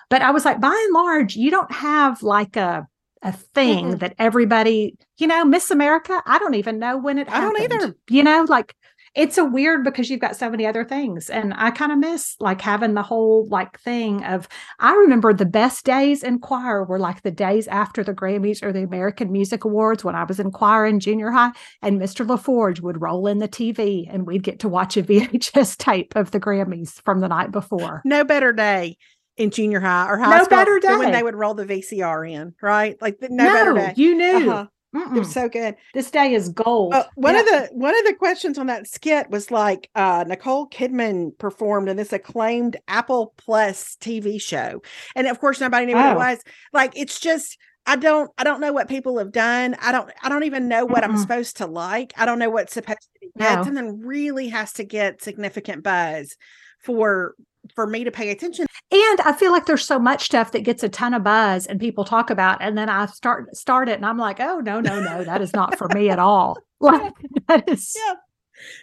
But 0.08 0.22
I 0.22 0.30
was 0.30 0.44
like, 0.44 0.60
by 0.60 0.68
and 0.68 0.94
large, 0.94 1.34
you 1.36 1.50
don't 1.50 1.70
have 1.72 2.22
like 2.22 2.56
a 2.56 2.86
a 3.22 3.32
thing 3.32 3.84
mm-hmm. 3.88 3.96
that 3.98 4.14
everybody, 4.18 4.96
you 5.18 5.26
know, 5.26 5.44
Miss 5.44 5.70
America, 5.70 6.22
I 6.24 6.38
don't 6.38 6.54
even 6.54 6.78
know 6.78 6.96
when 6.96 7.18
it 7.18 7.28
I 7.30 7.40
don't 7.42 7.60
either. 7.60 7.94
You 8.08 8.22
know, 8.22 8.46
like 8.48 8.74
it's 9.14 9.38
a 9.38 9.44
weird 9.44 9.82
because 9.82 10.08
you've 10.08 10.20
got 10.20 10.36
so 10.36 10.48
many 10.48 10.66
other 10.66 10.84
things 10.84 11.28
and 11.30 11.52
i 11.56 11.70
kind 11.70 11.90
of 11.90 11.98
miss 11.98 12.36
like 12.38 12.60
having 12.60 12.94
the 12.94 13.02
whole 13.02 13.46
like 13.50 13.78
thing 13.80 14.22
of 14.24 14.46
i 14.78 14.94
remember 14.94 15.32
the 15.34 15.44
best 15.44 15.84
days 15.84 16.22
in 16.22 16.38
choir 16.38 16.84
were 16.84 16.98
like 16.98 17.22
the 17.22 17.30
days 17.30 17.66
after 17.68 18.04
the 18.04 18.14
grammys 18.14 18.62
or 18.62 18.72
the 18.72 18.82
american 18.84 19.32
music 19.32 19.64
awards 19.64 20.04
when 20.04 20.14
i 20.14 20.22
was 20.24 20.38
in 20.38 20.50
choir 20.52 20.86
in 20.86 21.00
junior 21.00 21.30
high 21.30 21.50
and 21.82 22.00
mr 22.00 22.24
laforge 22.26 22.80
would 22.80 23.00
roll 23.00 23.26
in 23.26 23.38
the 23.38 23.48
tv 23.48 24.06
and 24.10 24.26
we'd 24.26 24.44
get 24.44 24.60
to 24.60 24.68
watch 24.68 24.96
a 24.96 25.02
vhs 25.02 25.76
tape 25.76 26.14
of 26.14 26.30
the 26.30 26.40
grammys 26.40 27.02
from 27.04 27.20
the 27.20 27.28
night 27.28 27.50
before 27.50 28.00
no 28.04 28.22
better 28.24 28.52
day 28.52 28.96
in 29.36 29.50
junior 29.50 29.80
high 29.80 30.06
or 30.08 30.18
high 30.18 30.36
no 30.38 30.44
school 30.44 30.56
better 30.56 30.78
day. 30.78 30.96
when 30.96 31.10
they 31.12 31.22
would 31.22 31.34
roll 31.34 31.54
the 31.54 31.64
VCR 31.64 32.30
in, 32.30 32.52
right? 32.60 33.00
Like 33.00 33.16
no, 33.22 33.44
no 33.44 33.52
better 33.54 33.72
day. 33.74 33.94
You 33.96 34.14
knew. 34.14 34.50
Uh-huh. 34.50 34.66
Mm-mm. 34.94 35.14
They're 35.14 35.24
so 35.24 35.48
good. 35.48 35.76
This 35.94 36.10
day 36.10 36.34
is 36.34 36.48
gold. 36.48 36.94
Uh, 36.94 37.04
one 37.14 37.34
yeah. 37.34 37.40
of 37.40 37.46
the 37.46 37.68
one 37.74 37.96
of 37.96 38.04
the 38.04 38.14
questions 38.14 38.58
on 38.58 38.66
that 38.66 38.88
skit 38.88 39.30
was 39.30 39.50
like 39.52 39.88
uh, 39.94 40.24
Nicole 40.26 40.68
Kidman 40.68 41.36
performed 41.38 41.88
in 41.88 41.96
this 41.96 42.12
acclaimed 42.12 42.76
Apple 42.88 43.32
Plus 43.38 43.96
TV 44.00 44.40
show, 44.40 44.82
and 45.14 45.28
of 45.28 45.38
course 45.38 45.60
nobody 45.60 45.86
knew 45.86 45.94
oh. 45.94 45.98
what 45.98 46.12
it 46.12 46.16
was. 46.18 46.38
Like 46.72 46.92
it's 46.98 47.20
just 47.20 47.56
I 47.86 47.94
don't 47.96 48.32
I 48.36 48.42
don't 48.42 48.60
know 48.60 48.72
what 48.72 48.88
people 48.88 49.18
have 49.18 49.30
done. 49.30 49.76
I 49.80 49.92
don't 49.92 50.10
I 50.24 50.28
don't 50.28 50.42
even 50.44 50.66
know 50.66 50.84
what 50.84 51.04
Mm-mm. 51.04 51.10
I'm 51.10 51.18
supposed 51.18 51.58
to 51.58 51.66
like. 51.66 52.12
I 52.16 52.26
don't 52.26 52.40
know 52.40 52.50
what's 52.50 52.74
supposed 52.74 52.98
to 53.14 53.18
be. 53.20 53.30
No. 53.36 53.46
Something 53.62 54.00
really 54.00 54.48
has 54.48 54.72
to 54.74 54.84
get 54.84 55.22
significant 55.22 55.84
buzz 55.84 56.36
for 56.80 57.36
for 57.74 57.86
me 57.86 58.04
to 58.04 58.10
pay 58.10 58.30
attention. 58.30 58.66
And 58.90 59.20
I 59.20 59.32
feel 59.32 59.52
like 59.52 59.66
there's 59.66 59.84
so 59.86 59.98
much 59.98 60.24
stuff 60.24 60.52
that 60.52 60.64
gets 60.64 60.82
a 60.82 60.88
ton 60.88 61.14
of 61.14 61.22
buzz 61.22 61.66
and 61.66 61.78
people 61.80 62.04
talk 62.04 62.30
about, 62.30 62.58
and 62.60 62.76
then 62.76 62.88
I 62.88 63.06
start 63.06 63.54
start 63.56 63.88
it, 63.88 63.96
and 63.96 64.06
I'm 64.06 64.18
like, 64.18 64.40
oh 64.40 64.60
no 64.60 64.80
no 64.80 65.00
no, 65.02 65.24
that 65.24 65.40
is 65.42 65.52
not 65.52 65.78
for 65.78 65.88
me 65.88 66.10
at 66.10 66.18
all. 66.18 66.56
Like 66.82 67.12
that 67.48 67.68
is. 67.68 67.94
Yeah. 67.94 68.14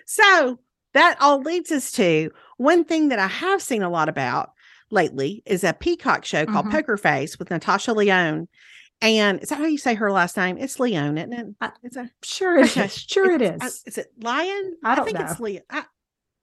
So 0.06 0.60
that 0.94 1.18
all 1.20 1.42
leads 1.42 1.72
us 1.72 1.92
to 1.94 2.30
one 2.58 2.86
thing 2.86 3.10
that 3.10 3.18
I 3.18 3.26
have 3.26 3.60
seen 3.60 3.82
a 3.82 3.90
lot 3.90 4.08
about 4.08 4.52
lately 4.92 5.42
is 5.48 5.64
a 5.64 5.74
Peacock 5.74 6.24
show 6.24 6.46
called 6.46 6.68
mm-hmm. 6.68 6.76
Poker 6.76 6.98
Face 6.98 7.40
with 7.40 7.50
Natasha 7.50 7.94
Leone. 7.94 8.48
And 9.02 9.42
is 9.42 9.50
that 9.50 9.58
how 9.58 9.66
you 9.66 9.80
say 9.80 9.96
her 9.96 10.12
last 10.12 10.38
name? 10.38 10.60
It's 10.60 10.80
Leon, 10.80 11.18
isn't 11.18 11.34
it? 11.60 11.72
It's 11.82 11.98
a, 11.98 12.08
sure 12.22 12.58
it 12.60 12.70
okay. 12.70 12.86
is. 12.86 12.96
Sure 12.96 13.32
it's, 13.32 13.42
it 13.44 13.52
uh, 13.52 13.66
is. 13.66 13.84
I, 13.88 13.90
is 13.90 13.98
it 13.98 14.08
Lion? 14.22 14.76
I, 14.84 14.92
I 14.92 15.04
think 15.04 15.18
know. 15.18 15.26
it's 15.26 15.40
Leon. 15.40 15.64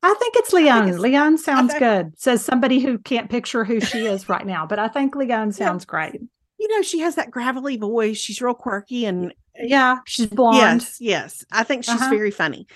I 0.05 0.13
think 0.15 0.35
it's 0.37 0.53
Leon. 0.53 0.83
Think 0.85 0.95
it's, 0.97 1.03
Leon 1.03 1.39
sounds 1.39 1.73
think, 1.73 1.79
good. 1.81 2.21
Says 2.21 2.45
somebody 2.45 2.79
who 2.81 2.99
can't 2.99 3.31
picture 3.31 3.65
who 3.65 3.81
she 3.81 4.05
is 4.07 4.29
right 4.29 4.47
now, 4.47 4.67
but 4.67 4.79
I 4.79 4.87
think 4.89 5.17
Leon 5.17 5.53
sounds 5.53 5.85
yeah. 5.85 5.91
great. 6.11 6.21
You 6.61 6.69
know, 6.77 6.83
she 6.83 6.99
has 6.99 7.15
that 7.15 7.31
gravelly 7.31 7.79
voice. 7.79 8.19
She's 8.19 8.43
real 8.43 8.53
quirky 8.53 9.07
and 9.07 9.33
yeah, 9.57 9.99
she's 10.07 10.27
blonde. 10.27 10.83
Yes, 10.83 11.01
yes. 11.01 11.45
I 11.53 11.63
think 11.63 11.85
she's 11.85 11.95
uh-huh. 12.01 12.11
very 12.11 12.31
funny. 12.31 12.67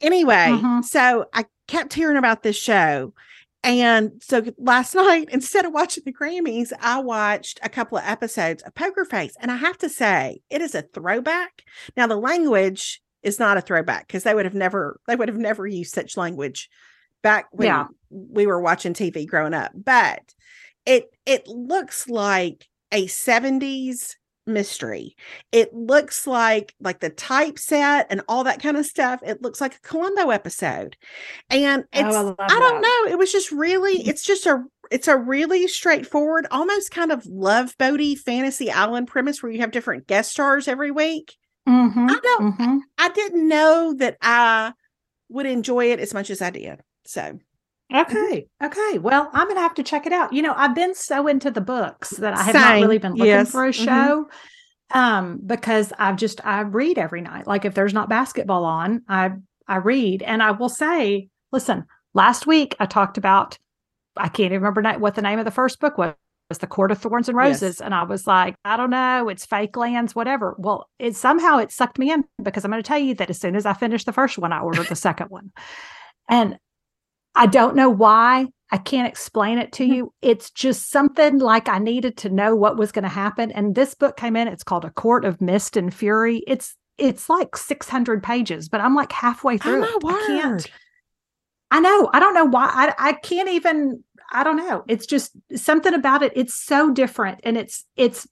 Anyway, 0.00 0.48
uh-huh. 0.52 0.82
so 0.82 1.24
I 1.34 1.46
kept 1.66 1.92
hearing 1.92 2.16
about 2.18 2.44
this 2.44 2.56
show. 2.56 3.12
And 3.64 4.22
so 4.22 4.44
last 4.58 4.94
night, 4.94 5.28
instead 5.32 5.64
of 5.64 5.72
watching 5.72 6.04
the 6.06 6.12
Grammys, 6.12 6.72
I 6.80 7.00
watched 7.00 7.58
a 7.64 7.68
couple 7.68 7.98
of 7.98 8.04
episodes 8.06 8.62
of 8.62 8.74
Poker 8.76 9.04
Face. 9.04 9.34
And 9.40 9.50
I 9.50 9.56
have 9.56 9.78
to 9.78 9.88
say, 9.88 10.40
it 10.50 10.62
is 10.62 10.76
a 10.76 10.82
throwback. 10.82 11.62
Now, 11.96 12.06
the 12.06 12.16
language 12.16 13.02
is 13.26 13.38
not 13.40 13.56
a 13.56 13.60
throwback 13.60 14.06
because 14.06 14.22
they 14.22 14.32
would 14.32 14.44
have 14.44 14.54
never 14.54 15.00
they 15.08 15.16
would 15.16 15.28
have 15.28 15.36
never 15.36 15.66
used 15.66 15.92
such 15.92 16.16
language 16.16 16.70
back 17.22 17.46
when 17.50 17.66
yeah. 17.66 17.86
we 18.08 18.46
were 18.46 18.60
watching 18.60 18.94
TV 18.94 19.26
growing 19.26 19.52
up. 19.52 19.72
But 19.74 20.22
it 20.86 21.10
it 21.26 21.46
looks 21.48 22.08
like 22.08 22.68
a 22.92 23.06
70s 23.06 24.12
mystery. 24.46 25.16
It 25.50 25.74
looks 25.74 26.28
like 26.28 26.72
like 26.78 27.00
the 27.00 27.10
typeset 27.10 28.06
and 28.10 28.22
all 28.28 28.44
that 28.44 28.62
kind 28.62 28.76
of 28.76 28.86
stuff. 28.86 29.20
It 29.26 29.42
looks 29.42 29.60
like 29.60 29.74
a 29.74 29.80
Columbo 29.80 30.30
episode. 30.30 30.96
And 31.50 31.82
oh, 31.82 31.98
it's 32.00 32.14
oh, 32.16 32.36
I, 32.38 32.44
I 32.44 32.48
don't 32.60 32.80
know, 32.80 33.12
it 33.12 33.18
was 33.18 33.32
just 33.32 33.50
really 33.50 34.06
it's 34.08 34.22
just 34.22 34.46
a 34.46 34.62
it's 34.92 35.08
a 35.08 35.16
really 35.16 35.66
straightforward 35.66 36.46
almost 36.52 36.92
kind 36.92 37.10
of 37.10 37.26
love 37.26 37.76
boaty 37.76 38.16
fantasy 38.16 38.70
island 38.70 39.08
premise 39.08 39.42
where 39.42 39.50
you 39.50 39.58
have 39.62 39.72
different 39.72 40.06
guest 40.06 40.30
stars 40.30 40.68
every 40.68 40.92
week. 40.92 41.34
Mm-hmm. 41.68 42.06
I 42.10 42.18
don't. 42.22 42.56
Mm-hmm. 42.58 42.78
I 42.98 43.08
didn't 43.10 43.48
know 43.48 43.92
that 43.94 44.16
I 44.22 44.72
would 45.28 45.46
enjoy 45.46 45.90
it 45.92 45.98
as 46.00 46.14
much 46.14 46.30
as 46.30 46.40
I 46.40 46.50
did. 46.50 46.80
So. 47.04 47.38
Okay. 47.94 48.46
Okay. 48.62 48.98
Well, 48.98 49.30
I'm 49.32 49.46
gonna 49.48 49.60
have 49.60 49.74
to 49.74 49.82
check 49.82 50.06
it 50.06 50.12
out. 50.12 50.32
You 50.32 50.42
know, 50.42 50.54
I've 50.56 50.74
been 50.74 50.94
so 50.94 51.26
into 51.28 51.50
the 51.52 51.60
books 51.60 52.10
that 52.10 52.34
I 52.34 52.42
have 52.42 52.52
Same. 52.52 52.62
not 52.62 52.74
really 52.82 52.98
been 52.98 53.12
looking 53.12 53.26
yes. 53.26 53.50
for 53.50 53.64
a 53.64 53.70
mm-hmm. 53.70 53.84
show. 53.84 54.24
Mm-hmm. 54.24 54.98
Um, 54.98 55.40
because 55.44 55.92
I've 55.98 56.16
just 56.16 56.44
I 56.46 56.60
read 56.60 56.98
every 56.98 57.20
night. 57.20 57.46
Like 57.46 57.64
if 57.64 57.74
there's 57.74 57.94
not 57.94 58.08
basketball 58.08 58.64
on, 58.64 59.02
I 59.08 59.30
I 59.68 59.76
read. 59.76 60.22
And 60.22 60.42
I 60.42 60.52
will 60.52 60.68
say, 60.68 61.28
listen, 61.52 61.84
last 62.14 62.46
week 62.46 62.76
I 62.80 62.86
talked 62.86 63.18
about 63.18 63.58
I 64.16 64.28
can't 64.28 64.52
even 64.52 64.62
remember 64.62 64.98
what 64.98 65.14
the 65.14 65.22
name 65.22 65.38
of 65.38 65.44
the 65.44 65.50
first 65.50 65.78
book 65.80 65.98
was, 65.98 66.14
was 66.48 66.58
the 66.58 66.66
Court 66.66 66.92
of 66.92 66.98
Thorns 66.98 67.28
and 67.28 67.36
Roses. 67.36 67.76
Yes. 67.78 67.80
And 67.80 67.94
I 67.94 68.04
was 68.04 68.26
like, 68.26 68.54
I 68.64 68.76
don't 68.76 68.90
know, 68.90 69.28
it's 69.28 69.46
fake 69.46 69.76
lands, 69.76 70.14
whatever. 70.14 70.54
Well, 70.58 70.88
it 70.98 71.16
somehow 71.16 71.58
it 71.58 71.72
sucked 71.72 71.98
me 71.98 72.12
in 72.12 72.24
because 72.42 72.64
I'm 72.64 72.70
going 72.70 72.82
to 72.82 72.86
tell 72.86 72.98
you 72.98 73.14
that 73.16 73.30
as 73.30 73.38
soon 73.38 73.56
as 73.56 73.66
I 73.66 73.72
finished 73.72 74.06
the 74.06 74.12
first 74.12 74.38
one, 74.38 74.52
I 74.52 74.60
ordered 74.60 74.86
the 74.86 74.96
second 74.96 75.30
one. 75.30 75.52
And 76.28 76.58
I 77.34 77.46
don't 77.46 77.76
know 77.76 77.90
why. 77.90 78.46
I 78.72 78.78
can't 78.78 79.06
explain 79.06 79.58
it 79.58 79.72
to 79.74 79.86
hmm. 79.86 79.92
you. 79.92 80.14
It's 80.22 80.50
just 80.50 80.90
something 80.90 81.38
like 81.38 81.68
I 81.68 81.78
needed 81.78 82.16
to 82.18 82.30
know 82.30 82.56
what 82.56 82.76
was 82.76 82.90
going 82.90 83.04
to 83.04 83.08
happen. 83.08 83.52
And 83.52 83.76
this 83.76 83.94
book 83.94 84.16
came 84.16 84.34
in. 84.34 84.48
It's 84.48 84.64
called 84.64 84.84
A 84.84 84.90
Court 84.90 85.24
of 85.24 85.40
Mist 85.40 85.76
and 85.76 85.92
Fury. 85.94 86.42
It's 86.46 86.74
it's 86.98 87.28
like 87.28 87.56
600 87.58 88.22
pages, 88.22 88.70
but 88.70 88.80
I'm 88.80 88.94
like 88.94 89.12
halfway 89.12 89.54
oh 89.54 89.58
through. 89.58 89.84
Oh, 89.86 89.98
I 90.06 90.24
can't. 90.26 90.66
I 91.70 91.78
know. 91.80 92.10
I 92.14 92.18
don't 92.18 92.32
know 92.32 92.46
why. 92.46 92.70
I, 92.72 93.10
I 93.10 93.12
can't 93.12 93.50
even 93.50 94.02
I 94.32 94.44
don't 94.44 94.56
know. 94.56 94.84
It's 94.88 95.06
just 95.06 95.32
something 95.54 95.94
about 95.94 96.22
it. 96.22 96.32
It's 96.34 96.54
so 96.54 96.90
different, 96.90 97.40
and 97.44 97.56
it's 97.56 97.84
it's 97.96 98.26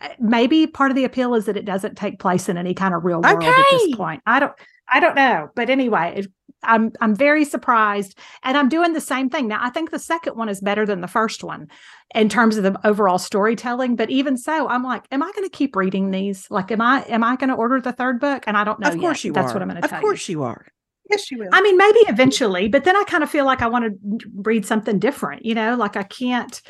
eh, 0.00 0.14
maybe 0.18 0.66
part 0.66 0.90
of 0.90 0.96
the 0.96 1.04
appeal 1.04 1.34
is 1.34 1.46
that 1.46 1.56
it 1.56 1.64
doesn't 1.64 1.96
take 1.96 2.18
place 2.18 2.48
in 2.48 2.56
any 2.56 2.74
kind 2.74 2.94
of 2.94 3.04
real 3.04 3.20
world 3.20 3.36
okay. 3.36 3.48
at 3.48 3.64
this 3.70 3.96
point. 3.96 4.22
I 4.26 4.40
don't 4.40 4.52
I 4.88 5.00
don't 5.00 5.14
know, 5.14 5.48
but 5.54 5.68
anyway, 5.70 6.14
it, 6.16 6.26
I'm 6.62 6.92
I'm 7.00 7.14
very 7.14 7.44
surprised, 7.44 8.18
and 8.42 8.56
I'm 8.56 8.68
doing 8.68 8.92
the 8.94 9.00
same 9.00 9.28
thing 9.28 9.48
now. 9.48 9.58
I 9.60 9.70
think 9.70 9.90
the 9.90 9.98
second 9.98 10.36
one 10.36 10.48
is 10.48 10.60
better 10.60 10.86
than 10.86 11.00
the 11.00 11.08
first 11.08 11.44
one 11.44 11.68
in 12.14 12.28
terms 12.28 12.56
of 12.56 12.62
the 12.62 12.78
overall 12.86 13.18
storytelling. 13.18 13.96
But 13.96 14.10
even 14.10 14.36
so, 14.36 14.68
I'm 14.68 14.82
like, 14.82 15.04
am 15.10 15.22
I 15.22 15.30
going 15.32 15.48
to 15.48 15.54
keep 15.54 15.76
reading 15.76 16.10
these? 16.10 16.50
Like, 16.50 16.70
am 16.70 16.80
I 16.80 17.02
am 17.04 17.22
I 17.22 17.36
going 17.36 17.50
to 17.50 17.56
order 17.56 17.80
the 17.80 17.92
third 17.92 18.18
book? 18.18 18.44
And 18.46 18.56
I 18.56 18.64
don't 18.64 18.80
know. 18.80 18.88
Of 18.88 18.98
course 18.98 19.24
yet. 19.24 19.24
you 19.28 19.32
That's 19.32 19.50
are. 19.52 19.54
what 19.56 19.62
I'm 19.62 19.68
going 19.68 19.82
to. 19.82 19.94
Of 19.94 20.00
course 20.00 20.28
you. 20.28 20.38
you 20.40 20.44
are. 20.44 20.66
Yes, 21.10 21.22
she 21.24 21.36
will. 21.36 21.48
I 21.52 21.60
mean, 21.60 21.76
maybe 21.76 21.98
eventually, 22.00 22.68
but 22.68 22.84
then 22.84 22.96
I 22.96 23.04
kind 23.04 23.22
of 23.22 23.30
feel 23.30 23.44
like 23.44 23.60
I 23.60 23.68
want 23.68 23.98
to 24.20 24.28
read 24.36 24.64
something 24.64 24.98
different, 24.98 25.44
you 25.44 25.54
know, 25.54 25.76
like 25.76 25.96
I 25.96 26.02
can't. 26.02 26.60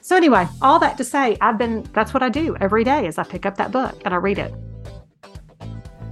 So, 0.00 0.16
anyway, 0.16 0.46
all 0.62 0.78
that 0.78 0.96
to 0.98 1.04
say, 1.04 1.36
I've 1.40 1.58
been, 1.58 1.82
that's 1.92 2.14
what 2.14 2.22
I 2.22 2.28
do 2.28 2.56
every 2.60 2.84
day 2.84 3.06
is 3.06 3.18
I 3.18 3.24
pick 3.24 3.46
up 3.46 3.56
that 3.56 3.72
book 3.72 4.00
and 4.04 4.14
I 4.14 4.18
read 4.18 4.38
it. 4.38 4.52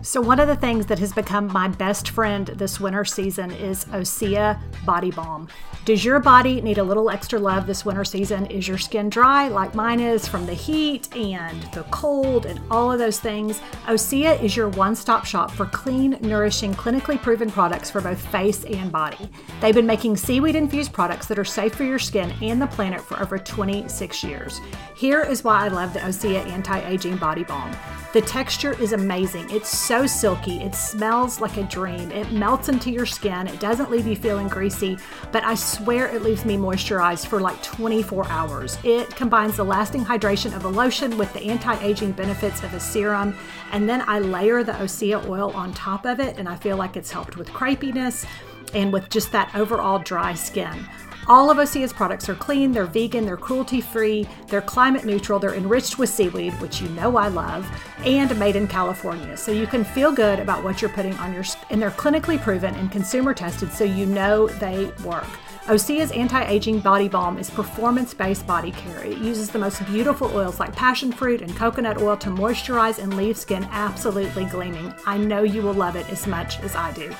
So, 0.00 0.20
one 0.20 0.38
of 0.38 0.46
the 0.46 0.54
things 0.54 0.86
that 0.86 0.98
has 1.00 1.12
become 1.12 1.48
my 1.48 1.66
best 1.66 2.10
friend 2.10 2.46
this 2.46 2.78
winter 2.78 3.04
season 3.04 3.50
is 3.50 3.84
Osea 3.86 4.56
Body 4.86 5.10
Balm. 5.10 5.48
Does 5.84 6.04
your 6.04 6.20
body 6.20 6.60
need 6.60 6.78
a 6.78 6.84
little 6.84 7.10
extra 7.10 7.38
love 7.40 7.66
this 7.66 7.84
winter 7.84 8.04
season? 8.04 8.46
Is 8.46 8.68
your 8.68 8.78
skin 8.78 9.10
dry 9.10 9.48
like 9.48 9.74
mine 9.74 9.98
is 9.98 10.28
from 10.28 10.46
the 10.46 10.54
heat 10.54 11.14
and 11.16 11.60
the 11.72 11.82
cold 11.90 12.46
and 12.46 12.60
all 12.70 12.92
of 12.92 12.98
those 13.00 13.18
things? 13.18 13.58
Osea 13.86 14.40
is 14.40 14.54
your 14.56 14.68
one 14.70 14.94
stop 14.94 15.24
shop 15.24 15.50
for 15.50 15.66
clean, 15.66 16.16
nourishing, 16.20 16.74
clinically 16.74 17.20
proven 17.20 17.50
products 17.50 17.90
for 17.90 18.00
both 18.00 18.24
face 18.28 18.64
and 18.64 18.92
body. 18.92 19.28
They've 19.60 19.74
been 19.74 19.86
making 19.86 20.16
seaweed 20.18 20.54
infused 20.54 20.92
products 20.92 21.26
that 21.26 21.38
are 21.40 21.44
safe 21.44 21.74
for 21.74 21.84
your 21.84 21.98
skin 21.98 22.32
and 22.40 22.62
the 22.62 22.66
planet 22.68 23.00
for 23.00 23.20
over 23.20 23.36
26 23.38 24.22
years. 24.22 24.60
Here 24.96 25.22
is 25.22 25.42
why 25.42 25.64
I 25.64 25.68
love 25.68 25.92
the 25.92 26.00
Osea 26.00 26.46
Anti 26.46 26.80
Aging 26.88 27.16
Body 27.16 27.42
Balm. 27.42 27.72
The 28.14 28.22
texture 28.22 28.78
is 28.80 28.92
amazing. 28.94 29.50
It's 29.50 29.68
so 29.88 30.04
silky. 30.06 30.60
It 30.60 30.74
smells 30.74 31.40
like 31.40 31.56
a 31.56 31.62
dream. 31.62 32.12
It 32.12 32.30
melts 32.30 32.68
into 32.68 32.90
your 32.90 33.06
skin. 33.06 33.46
It 33.46 33.58
doesn't 33.58 33.90
leave 33.90 34.06
you 34.06 34.16
feeling 34.16 34.46
greasy, 34.46 34.98
but 35.32 35.42
I 35.44 35.54
swear 35.54 36.14
it 36.14 36.20
leaves 36.20 36.44
me 36.44 36.58
moisturized 36.58 37.26
for 37.26 37.40
like 37.40 37.62
24 37.62 38.28
hours. 38.28 38.76
It 38.84 39.08
combines 39.16 39.56
the 39.56 39.64
lasting 39.64 40.04
hydration 40.04 40.54
of 40.54 40.66
a 40.66 40.68
lotion 40.68 41.16
with 41.16 41.32
the 41.32 41.40
anti 41.40 41.74
aging 41.82 42.12
benefits 42.12 42.62
of 42.62 42.74
a 42.74 42.78
serum. 42.80 43.34
And 43.72 43.88
then 43.88 44.04
I 44.06 44.18
layer 44.18 44.62
the 44.62 44.72
Osea 44.72 45.26
oil 45.26 45.52
on 45.52 45.72
top 45.72 46.04
of 46.04 46.20
it, 46.20 46.36
and 46.36 46.46
I 46.50 46.56
feel 46.56 46.76
like 46.76 46.98
it's 46.98 47.10
helped 47.10 47.38
with 47.38 47.48
crepiness 47.50 48.26
and 48.74 48.92
with 48.92 49.08
just 49.08 49.32
that 49.32 49.54
overall 49.54 50.00
dry 50.00 50.34
skin. 50.34 50.84
All 51.28 51.50
of 51.50 51.58
Osea's 51.58 51.92
products 51.92 52.26
are 52.30 52.34
clean, 52.34 52.72
they're 52.72 52.86
vegan, 52.86 53.26
they're 53.26 53.36
cruelty 53.36 53.82
free, 53.82 54.26
they're 54.48 54.62
climate 54.62 55.04
neutral, 55.04 55.38
they're 55.38 55.54
enriched 55.54 55.98
with 55.98 56.08
seaweed, 56.08 56.54
which 56.54 56.80
you 56.80 56.88
know 56.90 57.18
I 57.18 57.28
love, 57.28 57.68
and 58.02 58.36
made 58.38 58.56
in 58.56 58.66
California. 58.66 59.36
So 59.36 59.52
you 59.52 59.66
can 59.66 59.84
feel 59.84 60.10
good 60.10 60.40
about 60.40 60.64
what 60.64 60.80
you're 60.80 60.90
putting 60.90 61.12
on 61.18 61.34
your 61.34 61.44
and 61.68 61.82
they're 61.82 61.90
clinically 61.90 62.40
proven 62.40 62.74
and 62.76 62.90
consumer 62.90 63.34
tested 63.34 63.70
so 63.74 63.84
you 63.84 64.06
know 64.06 64.46
they 64.48 64.86
work. 65.04 65.26
Osea's 65.66 66.12
anti 66.12 66.42
aging 66.44 66.80
body 66.80 67.08
balm 67.08 67.36
is 67.36 67.50
performance 67.50 68.14
based 68.14 68.46
body 68.46 68.70
care. 68.70 69.04
It 69.04 69.18
uses 69.18 69.50
the 69.50 69.58
most 69.58 69.84
beautiful 69.84 70.34
oils 70.34 70.58
like 70.58 70.74
passion 70.74 71.12
fruit 71.12 71.42
and 71.42 71.54
coconut 71.54 72.00
oil 72.00 72.16
to 72.16 72.30
moisturize 72.30 72.98
and 73.02 73.14
leave 73.18 73.36
skin 73.36 73.68
absolutely 73.70 74.46
gleaming. 74.46 74.94
I 75.04 75.18
know 75.18 75.42
you 75.42 75.60
will 75.60 75.74
love 75.74 75.94
it 75.96 76.08
as 76.08 76.26
much 76.26 76.58
as 76.60 76.74
I 76.74 76.90
do. 76.92 77.12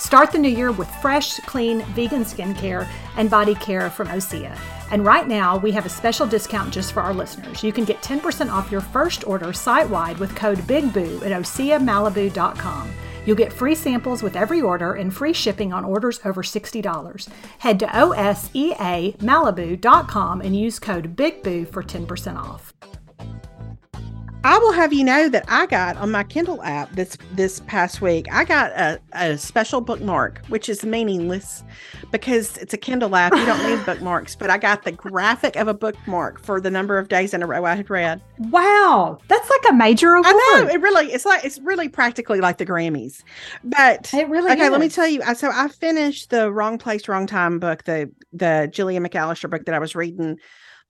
Start 0.00 0.32
the 0.32 0.38
new 0.38 0.48
year 0.50 0.72
with 0.72 0.88
fresh, 1.02 1.36
clean 1.40 1.82
vegan 1.94 2.24
skincare 2.24 2.88
and 3.18 3.28
body 3.28 3.54
care 3.56 3.90
from 3.90 4.08
Osea. 4.08 4.58
And 4.90 5.04
right 5.04 5.28
now, 5.28 5.58
we 5.58 5.72
have 5.72 5.84
a 5.84 5.90
special 5.90 6.26
discount 6.26 6.72
just 6.72 6.94
for 6.94 7.02
our 7.02 7.12
listeners. 7.12 7.62
You 7.62 7.70
can 7.70 7.84
get 7.84 8.00
10% 8.02 8.50
off 8.50 8.72
your 8.72 8.80
first 8.80 9.26
order 9.26 9.52
site 9.52 9.90
wide 9.90 10.16
with 10.16 10.34
code 10.34 10.66
Big 10.66 10.90
Boo 10.94 11.20
at 11.22 11.32
OseaMalibu.com. 11.32 12.90
You'll 13.26 13.36
get 13.36 13.52
free 13.52 13.74
samples 13.74 14.22
with 14.22 14.34
every 14.36 14.62
order 14.62 14.94
and 14.94 15.14
free 15.14 15.34
shipping 15.34 15.70
on 15.70 15.84
orders 15.84 16.18
over 16.24 16.42
$60. 16.42 17.28
Head 17.58 17.78
to 17.80 17.86
OSEAMalibu.com 17.86 20.40
and 20.40 20.56
use 20.56 20.78
code 20.78 21.14
Big 21.14 21.42
Boo 21.42 21.66
for 21.66 21.82
10% 21.82 22.36
off. 22.38 22.72
I 24.42 24.56
will 24.58 24.72
have 24.72 24.90
you 24.94 25.04
know 25.04 25.28
that 25.28 25.44
I 25.48 25.66
got 25.66 25.98
on 25.98 26.10
my 26.12 26.24
Kindle 26.24 26.62
app 26.62 26.90
this 26.92 27.18
this 27.32 27.60
past 27.66 28.00
week. 28.00 28.26
I 28.32 28.44
got 28.44 28.70
a, 28.72 28.98
a 29.12 29.36
special 29.36 29.82
bookmark, 29.82 30.40
which 30.48 30.70
is 30.70 30.82
meaningless 30.82 31.62
because 32.10 32.56
it's 32.56 32.72
a 32.72 32.78
Kindle 32.78 33.14
app. 33.16 33.34
You 33.36 33.44
don't 33.44 33.62
need 33.68 33.84
bookmarks, 33.86 34.34
but 34.34 34.48
I 34.48 34.56
got 34.56 34.84
the 34.84 34.92
graphic 34.92 35.56
of 35.56 35.68
a 35.68 35.74
bookmark 35.74 36.40
for 36.40 36.58
the 36.58 36.70
number 36.70 36.96
of 36.96 37.08
days 37.08 37.34
in 37.34 37.42
a 37.42 37.46
row 37.46 37.66
I 37.66 37.74
had 37.74 37.90
read. 37.90 38.22
Wow, 38.38 39.18
that's 39.28 39.50
like 39.50 39.60
a 39.68 39.74
major 39.74 40.14
award. 40.14 40.26
I 40.28 40.32
know 40.62 40.70
it 40.70 40.80
really. 40.80 41.12
It's 41.12 41.26
like 41.26 41.44
it's 41.44 41.58
really 41.58 41.90
practically 41.90 42.40
like 42.40 42.56
the 42.56 42.66
Grammys, 42.66 43.22
but 43.62 44.12
it 44.14 44.26
really. 44.30 44.52
Okay, 44.52 44.66
is. 44.66 44.70
let 44.70 44.80
me 44.80 44.88
tell 44.88 45.06
you. 45.06 45.20
So 45.34 45.50
I 45.52 45.68
finished 45.68 46.30
the 46.30 46.50
Wrong 46.50 46.78
Place, 46.78 47.08
Wrong 47.08 47.26
Time 47.26 47.58
book, 47.58 47.84
the 47.84 48.10
the 48.32 48.70
Gillian 48.72 49.06
McAllister 49.06 49.50
book 49.50 49.66
that 49.66 49.74
I 49.74 49.78
was 49.78 49.94
reading 49.94 50.38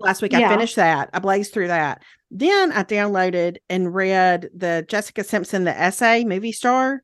last 0.00 0.22
week. 0.22 0.32
Yeah. 0.32 0.48
I 0.48 0.48
finished 0.50 0.76
that. 0.76 1.10
I 1.12 1.18
blazed 1.18 1.52
through 1.52 1.68
that. 1.68 2.02
Then 2.30 2.72
I 2.72 2.82
downloaded 2.82 3.58
and 3.68 3.94
read 3.94 4.48
the 4.54 4.84
Jessica 4.88 5.24
Simpson, 5.24 5.64
the 5.64 5.78
essay, 5.78 6.24
Movie 6.24 6.52
Star. 6.52 7.02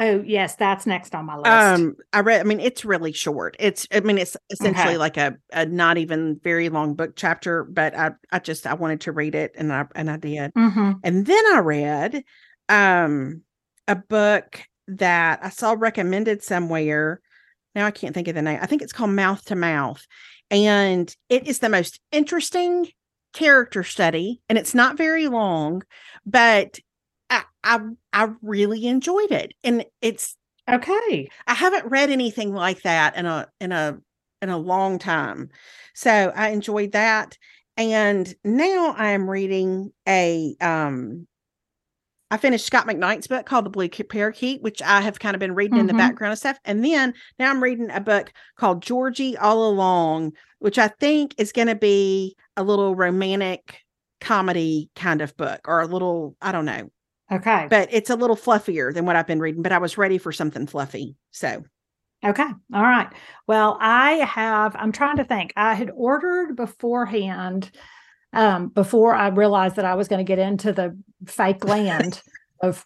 Oh 0.00 0.22
yes, 0.24 0.54
that's 0.54 0.86
next 0.86 1.12
on 1.16 1.24
my 1.26 1.34
list. 1.36 1.46
Um, 1.48 1.96
I 2.12 2.20
read. 2.20 2.40
I 2.40 2.44
mean, 2.44 2.60
it's 2.60 2.84
really 2.84 3.12
short. 3.12 3.56
It's. 3.58 3.86
I 3.92 4.00
mean, 4.00 4.16
it's 4.18 4.36
essentially 4.48 4.90
okay. 4.90 4.96
like 4.98 5.16
a, 5.16 5.36
a 5.52 5.66
not 5.66 5.98
even 5.98 6.38
very 6.44 6.68
long 6.68 6.94
book 6.94 7.14
chapter. 7.16 7.64
But 7.64 7.96
I, 7.96 8.12
I 8.30 8.38
just 8.38 8.66
I 8.66 8.74
wanted 8.74 9.00
to 9.02 9.12
read 9.12 9.34
it, 9.34 9.52
and 9.56 9.72
I 9.72 9.86
and 9.96 10.08
I 10.08 10.16
did. 10.16 10.54
Mm-hmm. 10.54 10.92
And 11.02 11.26
then 11.26 11.44
I 11.52 11.58
read, 11.58 12.22
um, 12.68 13.42
a 13.88 13.96
book 13.96 14.60
that 14.86 15.40
I 15.42 15.48
saw 15.48 15.74
recommended 15.76 16.44
somewhere. 16.44 17.20
Now 17.74 17.86
I 17.86 17.90
can't 17.90 18.14
think 18.14 18.28
of 18.28 18.36
the 18.36 18.42
name. 18.42 18.60
I 18.62 18.66
think 18.66 18.82
it's 18.82 18.92
called 18.92 19.10
Mouth 19.10 19.46
to 19.46 19.56
Mouth, 19.56 20.06
and 20.50 21.14
it 21.28 21.46
is 21.46 21.58
the 21.58 21.68
most 21.68 22.00
interesting 22.12 22.88
character 23.32 23.84
study, 23.84 24.40
and 24.48 24.56
it's 24.56 24.74
not 24.74 24.96
very 24.96 25.28
long, 25.28 25.82
but 26.24 26.78
I, 27.28 27.42
I, 27.62 27.80
I 28.12 28.28
really 28.40 28.86
enjoyed 28.86 29.30
it. 29.30 29.52
And 29.62 29.84
it's 30.00 30.36
okay. 30.70 31.28
I 31.46 31.54
haven't 31.54 31.86
read 31.86 32.10
anything 32.10 32.54
like 32.54 32.82
that 32.82 33.16
in 33.16 33.26
a 33.26 33.48
in 33.60 33.72
a 33.72 33.98
in 34.40 34.48
a 34.48 34.58
long 34.58 34.98
time. 34.98 35.50
So 35.94 36.10
I 36.34 36.50
enjoyed 36.50 36.92
that. 36.92 37.36
And 37.76 38.32
now 38.42 38.92
I'm 38.96 39.28
reading 39.30 39.92
a 40.08 40.56
um 40.60 41.26
I 42.30 42.36
finished 42.36 42.66
Scot 42.66 42.86
McKnight's 42.86 43.26
book 43.26 43.46
called 43.46 43.64
The 43.64 43.70
Blue 43.70 43.88
Parakeet, 43.88 44.60
which 44.62 44.82
I 44.82 45.00
have 45.00 45.18
kind 45.18 45.34
of 45.34 45.40
been 45.40 45.54
reading 45.54 45.74
mm-hmm. 45.74 45.80
in 45.80 45.86
the 45.86 45.92
mm-hmm. 45.92 45.98
background 45.98 46.32
and 46.32 46.38
stuff. 46.38 46.58
And 46.64 46.84
then 46.84 47.14
now 47.38 47.50
I'm 47.50 47.62
reading 47.62 47.90
a 47.90 48.00
book 48.00 48.32
called 48.56 48.82
Georgie 48.82 49.36
All 49.38 49.70
Along, 49.70 50.32
which 50.58 50.78
I 50.78 50.88
think 50.88 51.34
is 51.38 51.52
going 51.52 51.68
to 51.68 51.74
be 51.74 52.36
a 52.56 52.62
little 52.62 52.94
romantic 52.94 53.78
comedy 54.20 54.90
kind 54.96 55.22
of 55.22 55.36
book 55.36 55.60
or 55.66 55.80
a 55.80 55.86
little, 55.86 56.36
I 56.42 56.52
don't 56.52 56.64
know. 56.66 56.90
Okay. 57.30 57.66
But 57.70 57.88
it's 57.92 58.10
a 58.10 58.16
little 58.16 58.36
fluffier 58.36 58.92
than 58.92 59.06
what 59.06 59.16
I've 59.16 59.26
been 59.26 59.40
reading, 59.40 59.62
but 59.62 59.72
I 59.72 59.78
was 59.78 59.98
ready 59.98 60.18
for 60.18 60.32
something 60.32 60.66
fluffy. 60.66 61.14
So. 61.30 61.62
Okay. 62.24 62.46
All 62.74 62.82
right. 62.82 63.08
Well, 63.46 63.78
I 63.80 64.12
have, 64.12 64.74
I'm 64.76 64.92
trying 64.92 65.18
to 65.18 65.24
think. 65.24 65.52
I 65.56 65.74
had 65.74 65.90
ordered 65.94 66.56
beforehand 66.56 67.70
um, 68.32 68.68
before 68.68 69.14
I 69.14 69.28
realized 69.28 69.76
that 69.76 69.84
I 69.84 69.94
was 69.94 70.08
going 70.08 70.18
to 70.24 70.28
get 70.28 70.38
into 70.38 70.72
the 70.72 70.96
fake 71.26 71.64
land 71.64 72.20
of 72.60 72.84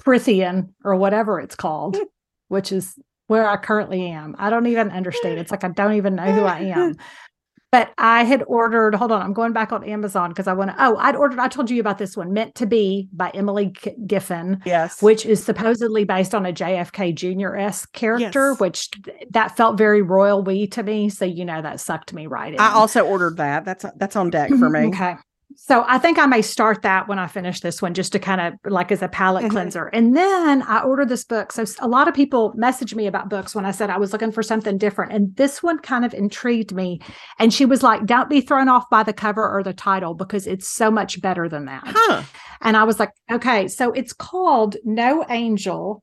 Prythian 0.00 0.72
or 0.84 0.96
whatever 0.96 1.40
it's 1.40 1.56
called, 1.56 1.96
which 2.48 2.72
is 2.72 2.94
where 3.26 3.48
I 3.48 3.56
currently 3.56 4.06
am. 4.08 4.34
I 4.38 4.50
don't 4.50 4.66
even 4.66 4.90
understand. 4.90 5.38
It's 5.38 5.50
like 5.50 5.64
I 5.64 5.68
don't 5.68 5.94
even 5.94 6.14
know 6.16 6.30
who 6.32 6.42
I 6.42 6.60
am. 6.60 6.96
but 7.72 7.90
I 7.96 8.24
had 8.24 8.44
ordered, 8.48 8.94
hold 8.94 9.12
on, 9.12 9.22
I'm 9.22 9.32
going 9.32 9.54
back 9.54 9.72
on 9.72 9.82
Amazon 9.82 10.28
because 10.28 10.46
I 10.46 10.52
want 10.52 10.70
to. 10.70 10.76
Oh, 10.78 10.94
I'd 10.98 11.16
ordered, 11.16 11.38
I 11.38 11.48
told 11.48 11.70
you 11.70 11.80
about 11.80 11.96
this 11.96 12.14
one, 12.16 12.34
Meant 12.34 12.54
to 12.56 12.66
Be 12.66 13.08
by 13.14 13.30
Emily 13.30 13.70
Giffin. 14.06 14.60
Yes. 14.66 15.00
Which 15.00 15.24
is 15.24 15.42
supposedly 15.42 16.04
based 16.04 16.34
on 16.34 16.44
a 16.44 16.52
JFK 16.52 17.14
Jr. 17.14 17.56
S 17.56 17.86
character, 17.86 18.50
yes. 18.50 18.60
which 18.60 18.90
that 19.30 19.56
felt 19.56 19.78
very 19.78 20.02
royal 20.02 20.42
we 20.42 20.66
to 20.68 20.82
me. 20.82 21.08
So, 21.08 21.24
you 21.24 21.46
know, 21.46 21.62
that 21.62 21.80
sucked 21.80 22.12
me 22.12 22.26
right 22.26 22.52
in. 22.52 22.60
I 22.60 22.74
also 22.74 23.00
ordered 23.06 23.38
that. 23.38 23.64
That's 23.64 23.86
that's 23.96 24.16
on 24.16 24.28
deck 24.28 24.50
for 24.50 24.56
mm-hmm. 24.68 24.72
me. 24.72 24.88
okay. 24.94 25.16
So 25.56 25.84
I 25.86 25.98
think 25.98 26.18
I 26.18 26.26
may 26.26 26.42
start 26.42 26.82
that 26.82 27.08
when 27.08 27.18
I 27.18 27.26
finish 27.26 27.60
this 27.60 27.82
one, 27.82 27.94
just 27.94 28.12
to 28.12 28.18
kind 28.18 28.40
of 28.40 28.70
like 28.72 28.90
as 28.92 29.02
a 29.02 29.08
palate 29.08 29.44
mm-hmm. 29.44 29.52
cleanser. 29.52 29.86
And 29.88 30.16
then 30.16 30.62
I 30.62 30.80
ordered 30.82 31.08
this 31.08 31.24
book. 31.24 31.52
So 31.52 31.64
a 31.80 31.88
lot 31.88 32.08
of 32.08 32.14
people 32.14 32.52
messaged 32.54 32.94
me 32.94 33.06
about 33.06 33.28
books 33.28 33.54
when 33.54 33.64
I 33.64 33.70
said 33.70 33.90
I 33.90 33.98
was 33.98 34.12
looking 34.12 34.32
for 34.32 34.42
something 34.42 34.78
different. 34.78 35.12
And 35.12 35.34
this 35.36 35.62
one 35.62 35.78
kind 35.80 36.04
of 36.04 36.14
intrigued 36.14 36.72
me. 36.74 37.00
And 37.38 37.52
she 37.52 37.64
was 37.64 37.82
like, 37.82 38.06
don't 38.06 38.30
be 38.30 38.40
thrown 38.40 38.68
off 38.68 38.88
by 38.90 39.02
the 39.02 39.12
cover 39.12 39.48
or 39.48 39.62
the 39.62 39.74
title 39.74 40.14
because 40.14 40.46
it's 40.46 40.68
so 40.68 40.90
much 40.90 41.20
better 41.20 41.48
than 41.48 41.66
that. 41.66 41.82
Huh. 41.86 42.22
And 42.60 42.76
I 42.76 42.84
was 42.84 42.98
like, 43.00 43.10
okay. 43.30 43.68
So 43.68 43.92
it's 43.92 44.12
called 44.12 44.76
No 44.84 45.24
Angel 45.28 46.02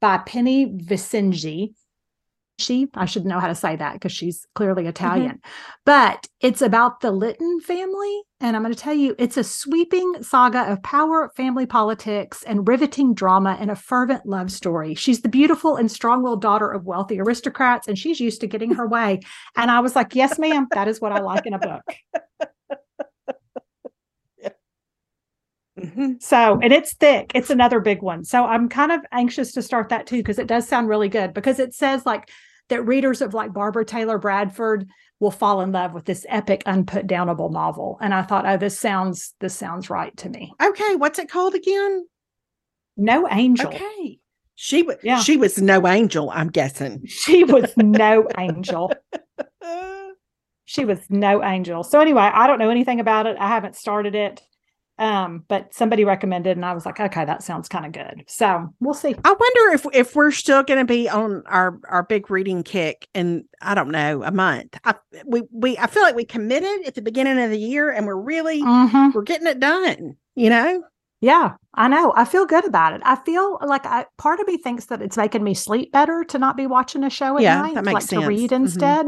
by 0.00 0.18
Penny 0.18 0.66
Vincenzi 0.66 1.72
she? 2.58 2.88
I 2.94 3.04
should 3.06 3.24
know 3.24 3.38
how 3.38 3.46
to 3.48 3.54
say 3.54 3.76
that 3.76 3.94
because 3.94 4.12
she's 4.12 4.46
clearly 4.54 4.82
mm-hmm. 4.82 4.90
Italian. 4.90 5.28
Mm-hmm. 5.30 5.78
But 5.86 6.26
it's 6.40 6.60
about 6.60 7.00
the 7.00 7.10
Lytton 7.12 7.60
family. 7.60 8.22
And 8.40 8.54
I'm 8.56 8.62
going 8.62 8.74
to 8.74 8.78
tell 8.80 8.94
you, 8.94 9.14
it's 9.18 9.36
a 9.36 9.44
sweeping 9.44 10.22
saga 10.22 10.70
of 10.70 10.82
power, 10.82 11.30
family 11.36 11.66
politics, 11.66 12.42
and 12.44 12.66
riveting 12.68 13.14
drama 13.14 13.56
and 13.58 13.70
a 13.70 13.76
fervent 13.76 14.26
love 14.26 14.50
story. 14.52 14.94
She's 14.94 15.22
the 15.22 15.28
beautiful 15.28 15.76
and 15.76 15.90
strong 15.90 16.22
willed 16.22 16.42
daughter 16.42 16.70
of 16.70 16.84
wealthy 16.84 17.20
aristocrats, 17.20 17.88
and 17.88 17.98
she's 17.98 18.20
used 18.20 18.40
to 18.42 18.46
getting 18.46 18.74
her 18.74 18.86
way. 18.88 19.20
And 19.56 19.70
I 19.70 19.80
was 19.80 19.96
like, 19.96 20.14
yes, 20.14 20.38
ma'am, 20.38 20.66
that 20.72 20.88
is 20.88 21.00
what 21.00 21.12
I 21.12 21.20
like 21.20 21.46
in 21.46 21.54
a 21.54 21.58
book. 21.58 21.82
Mm-hmm. 25.78 26.14
So, 26.18 26.58
and 26.60 26.72
it's 26.72 26.94
thick. 26.94 27.30
It's 27.36 27.50
another 27.50 27.78
big 27.78 28.02
one. 28.02 28.24
So, 28.24 28.44
I'm 28.44 28.68
kind 28.68 28.90
of 28.90 29.00
anxious 29.12 29.52
to 29.52 29.62
start 29.62 29.90
that 29.90 30.08
too 30.08 30.16
because 30.16 30.40
it 30.40 30.48
does 30.48 30.66
sound 30.66 30.88
really 30.88 31.08
good 31.08 31.32
because 31.32 31.60
it 31.60 31.72
says 31.72 32.04
like 32.04 32.28
that 32.68 32.86
readers 32.86 33.20
of 33.20 33.34
like 33.34 33.52
Barbara 33.52 33.84
Taylor 33.84 34.18
Bradford 34.18 34.88
will 35.20 35.30
fall 35.30 35.60
in 35.60 35.72
love 35.72 35.94
with 35.94 36.04
this 36.04 36.24
epic 36.28 36.62
unputdownable 36.64 37.50
novel. 37.52 37.98
And 38.00 38.14
I 38.14 38.22
thought, 38.22 38.46
oh, 38.46 38.56
this 38.56 38.78
sounds 38.78 39.34
this 39.40 39.54
sounds 39.54 39.90
right 39.90 40.16
to 40.18 40.28
me. 40.28 40.52
Okay, 40.62 40.94
what's 40.96 41.18
it 41.18 41.30
called 41.30 41.54
again? 41.54 42.06
No 42.96 43.26
Angel. 43.30 43.68
Okay. 43.72 44.18
She 44.54 44.82
was 44.82 44.96
yeah. 45.02 45.20
she 45.20 45.36
was 45.36 45.58
no 45.60 45.86
angel, 45.86 46.30
I'm 46.30 46.48
guessing. 46.48 47.02
She 47.06 47.44
was 47.44 47.72
no 47.76 48.28
angel. 48.38 48.92
She 50.64 50.84
was 50.84 50.98
no 51.08 51.42
angel. 51.42 51.82
So 51.82 51.98
anyway, 51.98 52.20
I 52.30 52.46
don't 52.46 52.58
know 52.58 52.68
anything 52.68 53.00
about 53.00 53.26
it. 53.26 53.38
I 53.40 53.48
haven't 53.48 53.74
started 53.74 54.14
it 54.14 54.42
um 54.98 55.44
but 55.48 55.72
somebody 55.72 56.04
recommended 56.04 56.56
and 56.56 56.64
i 56.66 56.72
was 56.72 56.84
like 56.84 56.98
okay 56.98 57.24
that 57.24 57.42
sounds 57.42 57.68
kind 57.68 57.86
of 57.86 57.92
good 57.92 58.24
so 58.26 58.68
we'll 58.80 58.92
see 58.94 59.14
i 59.24 59.28
wonder 59.32 59.74
if 59.74 59.86
if 59.92 60.16
we're 60.16 60.32
still 60.32 60.62
going 60.62 60.78
to 60.78 60.84
be 60.84 61.08
on 61.08 61.42
our 61.46 61.78
our 61.88 62.02
big 62.02 62.30
reading 62.30 62.62
kick 62.62 63.06
in 63.14 63.44
i 63.62 63.74
don't 63.74 63.90
know 63.90 64.22
a 64.24 64.30
month 64.32 64.76
i 64.84 64.94
we 65.24 65.42
we 65.52 65.78
i 65.78 65.86
feel 65.86 66.02
like 66.02 66.16
we 66.16 66.24
committed 66.24 66.86
at 66.86 66.94
the 66.94 67.02
beginning 67.02 67.38
of 67.42 67.50
the 67.50 67.58
year 67.58 67.90
and 67.90 68.06
we're 68.06 68.16
really 68.16 68.60
mm-hmm. 68.62 69.10
we're 69.14 69.22
getting 69.22 69.46
it 69.46 69.60
done 69.60 70.16
you 70.34 70.50
know 70.50 70.82
yeah 71.20 71.54
i 71.74 71.86
know 71.86 72.12
i 72.16 72.24
feel 72.24 72.44
good 72.44 72.66
about 72.66 72.92
it 72.92 73.00
i 73.04 73.14
feel 73.24 73.58
like 73.66 73.86
i 73.86 74.04
part 74.18 74.40
of 74.40 74.46
me 74.48 74.56
thinks 74.56 74.86
that 74.86 75.00
it's 75.00 75.16
making 75.16 75.44
me 75.44 75.54
sleep 75.54 75.92
better 75.92 76.24
to 76.24 76.38
not 76.38 76.56
be 76.56 76.66
watching 76.66 77.04
a 77.04 77.10
show 77.10 77.36
at 77.36 77.42
yeah, 77.42 77.62
night 77.62 77.74
that 77.74 77.84
makes 77.84 77.94
like 77.94 78.02
sense. 78.02 78.22
to 78.22 78.28
read 78.28 78.50
mm-hmm. 78.50 78.64
instead 78.64 79.06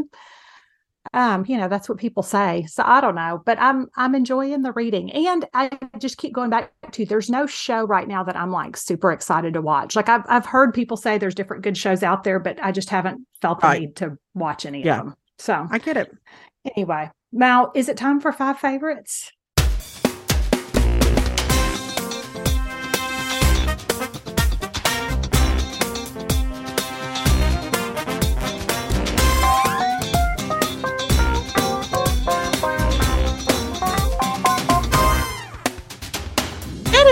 um, 1.12 1.44
you 1.48 1.56
know, 1.58 1.68
that's 1.68 1.88
what 1.88 1.98
people 1.98 2.22
say. 2.22 2.66
So 2.66 2.84
I 2.86 3.00
don't 3.00 3.16
know, 3.16 3.42
but 3.44 3.58
I'm 3.60 3.86
I'm 3.96 4.14
enjoying 4.14 4.62
the 4.62 4.72
reading. 4.72 5.10
And 5.10 5.44
I 5.54 5.70
just 5.98 6.18
keep 6.18 6.32
going 6.32 6.50
back 6.50 6.72
to 6.92 7.04
there's 7.04 7.28
no 7.28 7.46
show 7.46 7.84
right 7.84 8.06
now 8.06 8.22
that 8.22 8.36
I'm 8.36 8.52
like 8.52 8.76
super 8.76 9.10
excited 9.10 9.54
to 9.54 9.60
watch. 9.62 9.96
Like 9.96 10.08
I've 10.08 10.24
I've 10.28 10.46
heard 10.46 10.72
people 10.72 10.96
say 10.96 11.18
there's 11.18 11.34
different 11.34 11.64
good 11.64 11.76
shows 11.76 12.02
out 12.04 12.22
there, 12.24 12.38
but 12.38 12.62
I 12.62 12.70
just 12.70 12.90
haven't 12.90 13.26
felt 13.42 13.60
the 13.60 13.66
right. 13.66 13.80
need 13.80 13.96
to 13.96 14.18
watch 14.34 14.64
any 14.66 14.84
yeah. 14.84 15.00
of 15.00 15.04
them. 15.06 15.14
So 15.38 15.66
I 15.70 15.78
get 15.78 15.96
it. 15.96 16.14
Anyway, 16.76 17.10
now 17.32 17.72
is 17.74 17.88
it 17.88 17.96
time 17.96 18.20
for 18.20 18.32
five 18.32 18.58
favorites? 18.60 19.32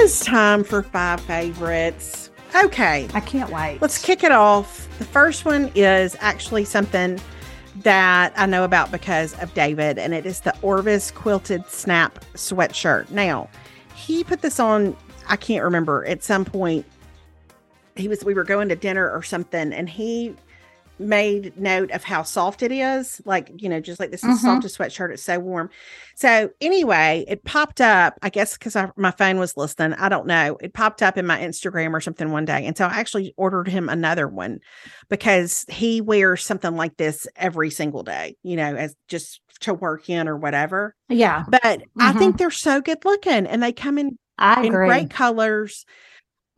is 0.09 0.21
time 0.21 0.65
for 0.65 0.83
five 0.83 1.21
favorites. 1.21 2.31
Okay. 2.65 3.07
I 3.13 3.21
can't 3.21 3.51
wait. 3.51 3.83
Let's 3.83 3.99
kick 3.99 4.25
it 4.25 4.33
off. 4.33 4.89
The 4.99 5.05
first 5.05 5.45
one 5.45 5.71
is 5.75 6.17
actually 6.21 6.65
something 6.65 7.21
that 7.83 8.33
I 8.35 8.47
know 8.47 8.65
about 8.65 8.91
because 8.91 9.35
of 9.41 9.53
David, 9.53 9.99
and 9.99 10.15
it 10.15 10.25
is 10.25 10.41
the 10.41 10.55
Orvis 10.63 11.11
Quilted 11.11 11.67
Snap 11.69 12.25
sweatshirt. 12.37 13.11
Now, 13.11 13.51
he 13.97 14.25
put 14.25 14.41
this 14.41 14.59
on, 14.59 14.97
I 15.29 15.37
can't 15.37 15.63
remember, 15.63 16.07
at 16.07 16.25
some 16.25 16.47
point. 16.47 16.87
He 17.95 18.09
was, 18.09 18.25
we 18.25 18.33
were 18.33 18.45
going 18.45 18.71
to 18.71 18.77
dinner 18.77 19.11
or 19.11 19.23
something, 19.23 19.75
and 19.75 19.91
he 19.91 20.35
made 20.99 21.57
note 21.59 21.91
of 21.93 22.05
how 22.05 22.23
soft 22.23 22.63
it 22.63 22.73
is. 22.73 23.21
Like, 23.25 23.51
you 23.57 23.69
know, 23.69 23.81
just 23.81 24.01
like 24.01 24.11
this 24.11 24.23
is 24.25 24.39
mm-hmm. 24.43 24.61
soft 24.61 24.65
a 24.65 24.69
sweatshirt. 24.69 25.13
It's 25.13 25.23
so 25.23 25.39
warm. 25.39 25.71
So 26.17 26.51
anyway, 26.61 27.25
it 27.29 27.45
popped 27.45 27.81
up, 27.81 28.19
I 28.23 28.29
guess, 28.31 28.57
because 28.59 28.77
my 28.97 29.11
phone 29.13 29.39
was 29.39 29.57
listening. 29.57 29.95
I 29.99 30.09
don't 30.09 30.27
know. 30.27 30.57
It 30.61 30.75
popped 30.75 31.03
up 31.03 31.17
in 31.17 31.27
my 31.27 31.39
Instagram 31.41 31.93
or 31.93 32.01
something 32.01 32.31
one 32.31 32.45
day. 32.45 32.67
And 32.67 32.77
so 32.77 32.87
I 32.87 32.95
actually 32.99 33.35
ordered 33.37 33.69
him 33.69 33.89
another 33.89 34.27
one 34.29 34.61
because 35.09 35.65
he 35.69 36.01
wears 36.01 36.45
something 36.45 36.75
like 36.77 36.97
this 36.97 37.27
every 37.37 37.71
single 37.71 38.03
day, 38.03 38.37
you 38.43 38.57
know, 38.57 38.75
as 38.75 38.97
just 39.09 39.41
to 39.61 39.75
work 39.75 40.09
in 40.09 40.29
or 40.29 40.37
whatever. 40.37 40.95
Yeah. 41.09 41.45
But 41.49 41.63
mm-hmm. 41.63 42.01
I 42.03 42.13
think 42.13 42.33
mm-hmm. 42.35 42.37
they're 42.37 42.51
so 42.51 42.81
good 42.81 43.05
looking 43.05 43.47
and 43.47 43.63
they 43.63 43.73
come 43.73 43.99
in 43.99 44.19
I 44.37 44.63
in 44.65 44.73
agree. 44.73 44.87
great 44.87 45.11
colors. 45.11 45.85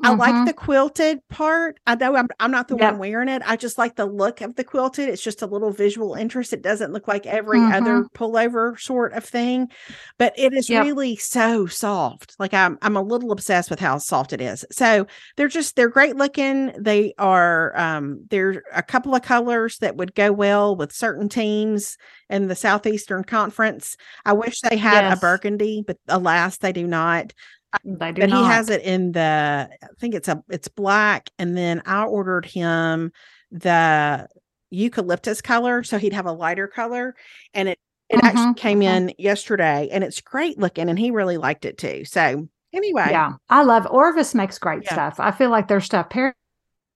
I 0.03 0.11
mm-hmm. 0.13 0.19
like 0.19 0.47
the 0.47 0.55
quilted 0.55 1.27
part. 1.29 1.79
Uh, 1.87 1.95
I'm, 2.01 2.29
I'm 2.39 2.51
not 2.51 2.69
the 2.69 2.77
yep. 2.77 2.93
one 2.93 2.99
wearing 3.01 3.29
it. 3.29 3.43
I 3.45 3.57
just 3.57 3.77
like 3.77 3.97
the 3.97 4.07
look 4.07 4.41
of 4.41 4.57
the 4.57 4.65
quilted. 4.65 5.09
It's 5.11 5.23
just 5.23 5.43
a 5.43 5.47
little 5.47 5.73
visual 5.73 6.15
interest. 6.15 6.53
It 6.55 6.63
doesn't 6.63 6.93
look 6.93 7.07
like 7.07 7.27
every 7.27 7.59
mm-hmm. 7.59 7.73
other 7.75 8.05
pullover 8.15 8.81
sort 8.81 9.13
of 9.13 9.25
thing, 9.25 9.69
but 10.17 10.33
it 10.39 10.55
is 10.55 10.71
yep. 10.71 10.85
really 10.87 11.17
so 11.17 11.67
soft. 11.67 12.35
Like 12.39 12.55
I'm, 12.55 12.79
I'm 12.83 12.97
a 12.97 13.03
little 13.03 13.31
obsessed 13.31 13.69
with 13.69 13.79
how 13.81 13.99
soft 13.99 14.33
it 14.33 14.41
is. 14.41 14.65
So 14.71 15.07
they're 15.37 15.49
just, 15.49 15.77
they're 15.77 15.89
great 15.91 16.17
looking. 16.17 16.73
They 16.79 17.13
are, 17.19 17.77
um, 17.79 18.25
they're 18.31 18.63
a 18.75 18.83
couple 18.83 19.15
of 19.15 19.21
colors 19.23 19.79
that 19.79 19.97
would 19.97 20.15
go 20.15 20.33
well 20.33 20.77
with 20.77 20.93
certain 20.93 21.29
teams 21.29 21.99
in 22.31 22.49
the 22.49 22.57
Southeastern 22.57 23.25
Conference. 23.25 23.97
I 24.25 24.33
wish 24.33 24.61
they 24.63 24.77
had 24.79 25.03
yes. 25.09 25.19
a 25.19 25.21
burgundy, 25.21 25.85
but 25.87 25.99
alas, 26.09 26.57
they 26.57 26.73
do 26.73 26.87
not. 26.87 27.35
They 27.85 28.13
do 28.13 28.21
but 28.23 28.29
not. 28.31 28.43
he 28.43 28.47
has 28.53 28.69
it 28.69 28.83
in 28.83 29.13
the 29.13 29.69
I 29.83 29.87
think 30.01 30.15
it's 30.15 30.29
a 30.29 30.43
it's 30.49 30.69
black, 30.69 31.31
and 31.39 31.57
then 31.57 31.83
I 31.87 32.05
ordered 32.05 32.45
him 32.47 33.13
the 33.53 34.29
eucalyptus 34.71 35.41
color, 35.41 35.83
so 35.83 35.99
he'd 35.99 36.13
have 36.13 36.27
a 36.27 36.33
lighter 36.33 36.67
color, 36.67 37.15
and 37.55 37.69
it 37.69 37.79
it 38.09 38.17
mm-hmm. 38.17 38.27
actually 38.27 38.55
came 38.55 38.81
mm-hmm. 38.81 39.09
in 39.11 39.15
yesterday, 39.19 39.89
and 39.93 40.03
it's 40.03 40.21
great 40.21 40.59
looking, 40.59 40.89
and 40.89 40.99
he 40.99 41.11
really 41.11 41.37
liked 41.37 41.65
it 41.65 41.79
too. 41.79 42.05
So 42.05 42.49
anyway, 42.75 43.09
yeah, 43.11 43.35
I 43.51 43.63
love 43.63 43.87
Orvis 43.89 44.35
makes 44.35 44.59
great 44.59 44.83
yeah. 44.85 44.93
stuff. 44.93 45.21
I 45.21 45.31
feel 45.31 45.51
like 45.51 45.69
their 45.69 45.81
stuff. 45.81 46.11
Perry 46.11 46.33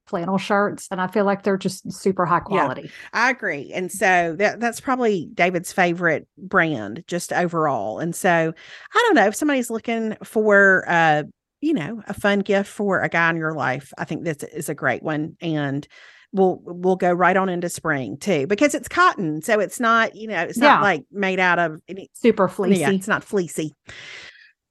flannel 0.06 0.36
shirts 0.36 0.86
and 0.90 1.00
i 1.00 1.06
feel 1.06 1.24
like 1.24 1.42
they're 1.42 1.56
just 1.56 1.90
super 1.90 2.26
high 2.26 2.40
quality 2.40 2.82
yeah, 2.82 2.88
i 3.14 3.30
agree 3.30 3.70
and 3.74 3.90
so 3.90 4.34
that, 4.38 4.60
that's 4.60 4.80
probably 4.80 5.28
david's 5.34 5.72
favorite 5.72 6.26
brand 6.36 7.02
just 7.06 7.32
overall 7.32 7.98
and 7.98 8.14
so 8.14 8.52
i 8.94 9.02
don't 9.06 9.14
know 9.14 9.26
if 9.26 9.34
somebody's 9.34 9.70
looking 9.70 10.14
for 10.22 10.84
uh 10.88 11.22
you 11.60 11.72
know 11.72 12.02
a 12.06 12.14
fun 12.14 12.40
gift 12.40 12.68
for 12.70 13.00
a 13.00 13.08
guy 13.08 13.30
in 13.30 13.36
your 13.36 13.54
life 13.54 13.92
i 13.96 14.04
think 14.04 14.24
this 14.24 14.42
is 14.42 14.68
a 14.68 14.74
great 14.74 15.02
one 15.02 15.36
and 15.40 15.88
we'll 16.32 16.58
we'll 16.64 16.96
go 16.96 17.10
right 17.10 17.36
on 17.38 17.48
into 17.48 17.70
spring 17.70 18.18
too 18.18 18.46
because 18.46 18.74
it's 18.74 18.88
cotton 18.88 19.40
so 19.40 19.58
it's 19.58 19.80
not 19.80 20.14
you 20.14 20.28
know 20.28 20.42
it's 20.42 20.58
yeah. 20.58 20.64
not 20.74 20.82
like 20.82 21.02
made 21.12 21.40
out 21.40 21.58
of 21.58 21.80
any, 21.88 22.10
super 22.12 22.46
fleecy 22.48 22.80
yeah, 22.80 22.90
it's 22.90 23.08
not 23.08 23.24
fleecy 23.24 23.72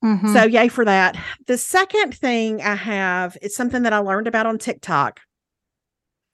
Mm-hmm. 0.03 0.33
So, 0.33 0.43
yay 0.43 0.67
for 0.67 0.83
that. 0.85 1.15
The 1.47 1.57
second 1.57 2.13
thing 2.15 2.61
I 2.61 2.75
have 2.75 3.37
is 3.41 3.55
something 3.55 3.83
that 3.83 3.93
I 3.93 3.99
learned 3.99 4.27
about 4.27 4.45
on 4.45 4.57
TikTok. 4.57 5.21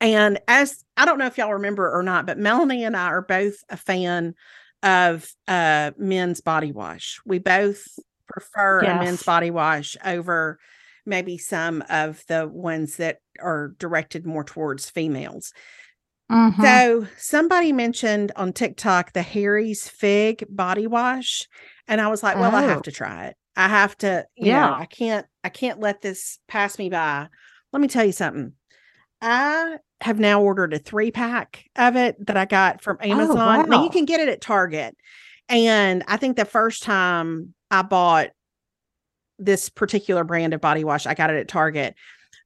And 0.02 0.40
as 0.48 0.84
I 0.98 1.06
don't 1.06 1.20
know 1.20 1.28
if 1.28 1.38
y'all 1.38 1.54
remember 1.54 1.92
or 1.96 2.02
not, 2.02 2.26
but 2.26 2.40
Melanie 2.40 2.84
and 2.84 2.98
I 2.98 3.06
are 3.08 3.22
both 3.22 3.58
a 3.70 3.78
fan 3.78 4.34
of 4.82 5.30
uh, 5.48 5.92
men's 5.98 6.42
body 6.42 6.72
wash. 6.72 7.20
We 7.26 7.38
both 7.38 7.86
prefer 8.28 8.84
yes. 8.84 9.00
a 9.02 9.04
men's 9.04 9.24
body 9.24 9.52
wash 9.52 9.96
over 10.04 10.58
maybe 11.06 11.38
some 11.38 11.84
of 11.90 12.24
the 12.28 12.48
ones 12.48 12.98
that 12.98 13.18
are 13.40 13.74
directed 13.78 14.26
more 14.26 14.44
towards 14.44 14.90
females. 14.90 15.54
So 16.30 16.36
mm-hmm. 16.36 17.06
somebody 17.18 17.74
mentioned 17.74 18.32
on 18.36 18.54
TikTok 18.54 19.14
the 19.14 19.24
Harry's 19.24 19.90
Fig 19.90 20.44
body 20.48 20.86
wash. 20.86 21.48
And 21.88 22.00
I 22.00 22.08
was 22.10 22.22
like, 22.22 22.36
well, 22.36 22.52
oh. 22.54 22.56
I 22.58 22.62
have 22.64 22.78
oh. 22.78 22.82
to 22.82 22.92
try 22.92 23.26
it. 23.28 23.36
I 23.56 23.68
have 23.68 23.98
to, 24.00 24.26
yeah, 24.38 24.68
know, 24.68 24.74
I 24.74 24.86
can't, 24.86 25.26
I 25.44 25.50
can't 25.50 25.80
let 25.80 26.02
this 26.02 26.40
pass 26.48 26.78
me 26.78 26.90
by. 26.90 27.28
Let 27.72 27.82
me 27.82 27.88
tell 27.88 28.06
you 28.06 28.12
something. 28.12 28.54
I 29.22 29.78
have 30.02 30.20
now 30.20 30.42
ordered 30.42 30.74
a 30.74 30.80
three 30.80 31.12
pack 31.12 31.66
of 31.76 31.96
it 31.98 32.16
that 32.26 32.38
I 32.38 32.46
got 32.46 32.82
from 32.82 32.98
oh, 33.02 33.06
Amazon. 33.08 33.36
Oh, 33.36 33.36
wow. 33.58 33.62
Now 33.64 33.84
you 33.84 33.90
can 33.90 34.06
get 34.06 34.20
it 34.22 34.30
at 34.30 34.42
Target. 34.42 34.96
And 35.50 36.04
I 36.08 36.18
think 36.18 36.38
the 36.38 36.46
first 36.46 36.84
time 36.84 37.54
I 37.72 37.82
bought 37.82 38.30
this 39.40 39.70
particular 39.70 40.24
brand 40.24 40.54
of 40.54 40.62
body 40.62 40.84
wash, 40.84 41.06
I 41.06 41.16
got 41.16 41.32
it 41.32 41.38
at 41.40 41.48
Target. 41.48 41.96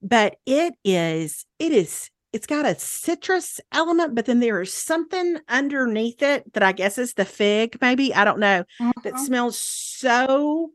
But 0.01 0.37
it 0.45 0.73
is, 0.83 1.45
it 1.59 1.71
is, 1.71 2.09
it's 2.33 2.47
got 2.47 2.65
a 2.65 2.77
citrus 2.79 3.61
element, 3.71 4.15
but 4.15 4.25
then 4.25 4.39
there 4.39 4.59
is 4.61 4.73
something 4.73 5.37
underneath 5.47 6.21
it 6.21 6.51
that 6.53 6.63
I 6.63 6.71
guess 6.71 6.97
is 6.97 7.13
the 7.13 7.25
fig, 7.25 7.77
maybe. 7.81 8.13
I 8.13 8.25
don't 8.25 8.39
know. 8.39 8.61
Uh-huh. 8.81 8.91
That 9.03 9.13
mm-hmm. 9.13 9.23
smells 9.25 9.57
so 9.59 10.71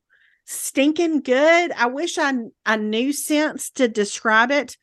stinking 0.50 1.20
good. 1.20 1.72
I 1.72 1.86
wish 1.86 2.18
I 2.18 2.32
I 2.64 2.76
knew 2.76 3.12
sense 3.12 3.70
to 3.72 3.86
describe 3.86 4.50
it, 4.50 4.76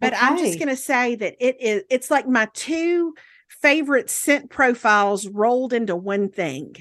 but 0.00 0.12
okay. 0.12 0.22
I'm 0.22 0.36
just 0.38 0.58
going 0.58 0.68
to 0.68 0.76
say 0.76 1.14
that 1.16 1.34
it 1.40 1.60
is. 1.60 1.82
It's 1.90 2.10
like 2.10 2.28
my 2.28 2.48
two 2.52 3.14
favorite 3.62 4.10
scent 4.10 4.50
profiles 4.50 5.26
rolled 5.26 5.72
into 5.72 5.96
one 5.96 6.28
thing. 6.30 6.74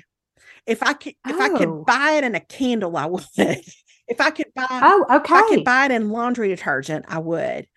If 0.67 0.83
I 0.83 0.93
could, 0.93 1.13
oh. 1.25 1.29
if 1.31 1.37
I 1.39 1.49
could 1.57 1.69
oh. 1.69 1.83
buy 1.87 2.11
it 2.13 2.23
in 2.23 2.35
a 2.35 2.39
candle, 2.41 2.97
I 2.97 3.05
would. 3.05 3.23
if 3.37 4.19
I 4.19 4.31
could 4.31 4.53
buy, 4.55 4.67
oh, 4.69 5.05
okay, 5.21 5.33
I 5.35 5.41
could 5.49 5.63
buy 5.63 5.85
it 5.85 5.91
in 5.91 6.09
laundry 6.09 6.49
detergent, 6.49 7.05
I 7.07 7.19
would. 7.19 7.67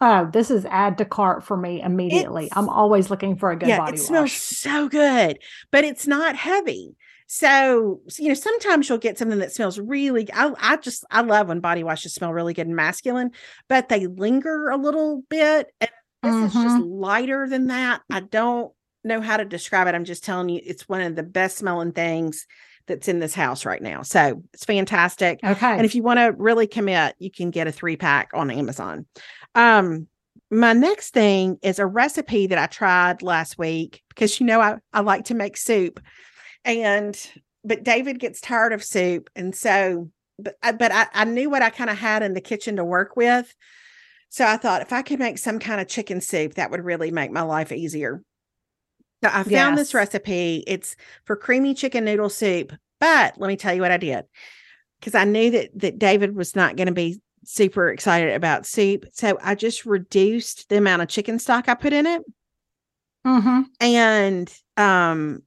Oh, 0.00 0.28
this 0.32 0.50
is 0.50 0.64
add 0.66 0.98
to 0.98 1.04
cart 1.04 1.44
for 1.44 1.56
me 1.56 1.80
immediately. 1.80 2.44
It's, 2.46 2.56
I'm 2.56 2.68
always 2.68 3.10
looking 3.10 3.36
for 3.36 3.50
a 3.52 3.56
good 3.56 3.68
yeah, 3.68 3.78
body 3.78 3.92
it 3.96 4.00
wash. 4.00 4.00
It 4.00 4.04
smells 4.04 4.32
so 4.32 4.88
good, 4.88 5.38
but 5.70 5.84
it's 5.84 6.06
not 6.06 6.36
heavy. 6.36 6.94
So, 7.26 8.00
you 8.18 8.28
know, 8.28 8.34
sometimes 8.34 8.88
you'll 8.88 8.98
get 8.98 9.18
something 9.18 9.38
that 9.38 9.52
smells 9.52 9.78
really 9.78 10.28
I, 10.32 10.52
I 10.58 10.76
just 10.76 11.04
I 11.10 11.22
love 11.22 11.48
when 11.48 11.60
body 11.60 11.82
washes 11.82 12.14
smell 12.14 12.32
really 12.32 12.52
good 12.54 12.66
and 12.66 12.76
masculine, 12.76 13.30
but 13.68 13.88
they 13.88 14.06
linger 14.06 14.68
a 14.68 14.76
little 14.76 15.22
bit. 15.30 15.68
And 15.80 15.90
this 16.22 16.32
mm-hmm. 16.32 16.44
is 16.46 16.52
just 16.52 16.64
mm-hmm. 16.76 16.82
lighter 17.00 17.48
than 17.48 17.68
that. 17.68 18.02
I 18.10 18.20
don't 18.20 18.72
know 19.04 19.20
how 19.20 19.38
to 19.38 19.44
describe 19.44 19.86
it. 19.86 19.94
I'm 19.94 20.04
just 20.04 20.24
telling 20.24 20.48
you 20.50 20.60
it's 20.64 20.88
one 20.88 21.00
of 21.00 21.16
the 21.16 21.22
best 21.22 21.56
smelling 21.56 21.92
things 21.92 22.46
that's 22.86 23.08
in 23.08 23.20
this 23.20 23.34
house 23.34 23.64
right 23.64 23.80
now. 23.80 24.02
So 24.02 24.42
it's 24.52 24.66
fantastic. 24.66 25.40
Okay. 25.42 25.66
And 25.76 25.86
if 25.86 25.94
you 25.94 26.02
want 26.02 26.18
to 26.18 26.34
really 26.36 26.66
commit, 26.66 27.14
you 27.18 27.30
can 27.30 27.50
get 27.50 27.66
a 27.66 27.72
three 27.72 27.96
pack 27.96 28.28
on 28.34 28.50
Amazon. 28.50 29.06
Um, 29.54 30.06
my 30.50 30.74
next 30.74 31.14
thing 31.14 31.58
is 31.62 31.78
a 31.78 31.86
recipe 31.86 32.46
that 32.48 32.58
I 32.58 32.66
tried 32.66 33.22
last 33.22 33.56
week 33.58 34.02
because 34.10 34.38
you 34.38 34.44
know 34.46 34.60
I, 34.60 34.76
I 34.92 35.00
like 35.00 35.24
to 35.26 35.34
make 35.34 35.56
soup 35.56 36.00
and 36.64 37.30
but 37.64 37.82
David 37.82 38.18
gets 38.18 38.40
tired 38.40 38.72
of 38.72 38.82
soup, 38.82 39.30
and 39.36 39.54
so 39.54 40.10
but 40.38 40.56
uh, 40.62 40.72
but 40.72 40.92
I, 40.92 41.06
I 41.12 41.24
knew 41.24 41.50
what 41.50 41.62
I 41.62 41.70
kind 41.70 41.90
of 41.90 41.98
had 41.98 42.22
in 42.22 42.34
the 42.34 42.40
kitchen 42.40 42.76
to 42.76 42.84
work 42.84 43.16
with. 43.16 43.54
So 44.30 44.44
I 44.44 44.56
thought 44.56 44.82
if 44.82 44.92
I 44.92 45.02
could 45.02 45.20
make 45.20 45.38
some 45.38 45.58
kind 45.58 45.80
of 45.80 45.86
chicken 45.86 46.20
soup, 46.20 46.54
that 46.54 46.70
would 46.70 46.84
really 46.84 47.10
make 47.10 47.30
my 47.30 47.42
life 47.42 47.70
easier. 47.70 48.22
So 49.22 49.30
I 49.30 49.38
found 49.42 49.48
yes. 49.50 49.76
this 49.78 49.94
recipe. 49.94 50.64
It's 50.66 50.96
for 51.24 51.36
creamy 51.36 51.74
chicken 51.74 52.04
noodle 52.04 52.28
soup. 52.28 52.72
But 53.00 53.34
let 53.38 53.48
me 53.48 53.56
tell 53.56 53.72
you 53.74 53.80
what 53.82 53.92
I 53.92 53.96
did 53.96 54.24
because 54.98 55.14
I 55.14 55.24
knew 55.24 55.50
that 55.52 55.70
that 55.76 55.98
David 55.98 56.34
was 56.34 56.56
not 56.56 56.76
going 56.76 56.88
to 56.88 56.94
be 56.94 57.20
super 57.44 57.90
excited 57.90 58.32
about 58.34 58.66
soup. 58.66 59.04
So 59.12 59.38
I 59.42 59.54
just 59.54 59.84
reduced 59.84 60.68
the 60.68 60.78
amount 60.78 61.02
of 61.02 61.08
chicken 61.08 61.38
stock 61.38 61.68
I 61.68 61.74
put 61.74 61.92
in 61.92 62.06
it. 62.06 62.22
Mm-hmm. 63.26 63.60
And 63.80 64.58
um 64.76 65.40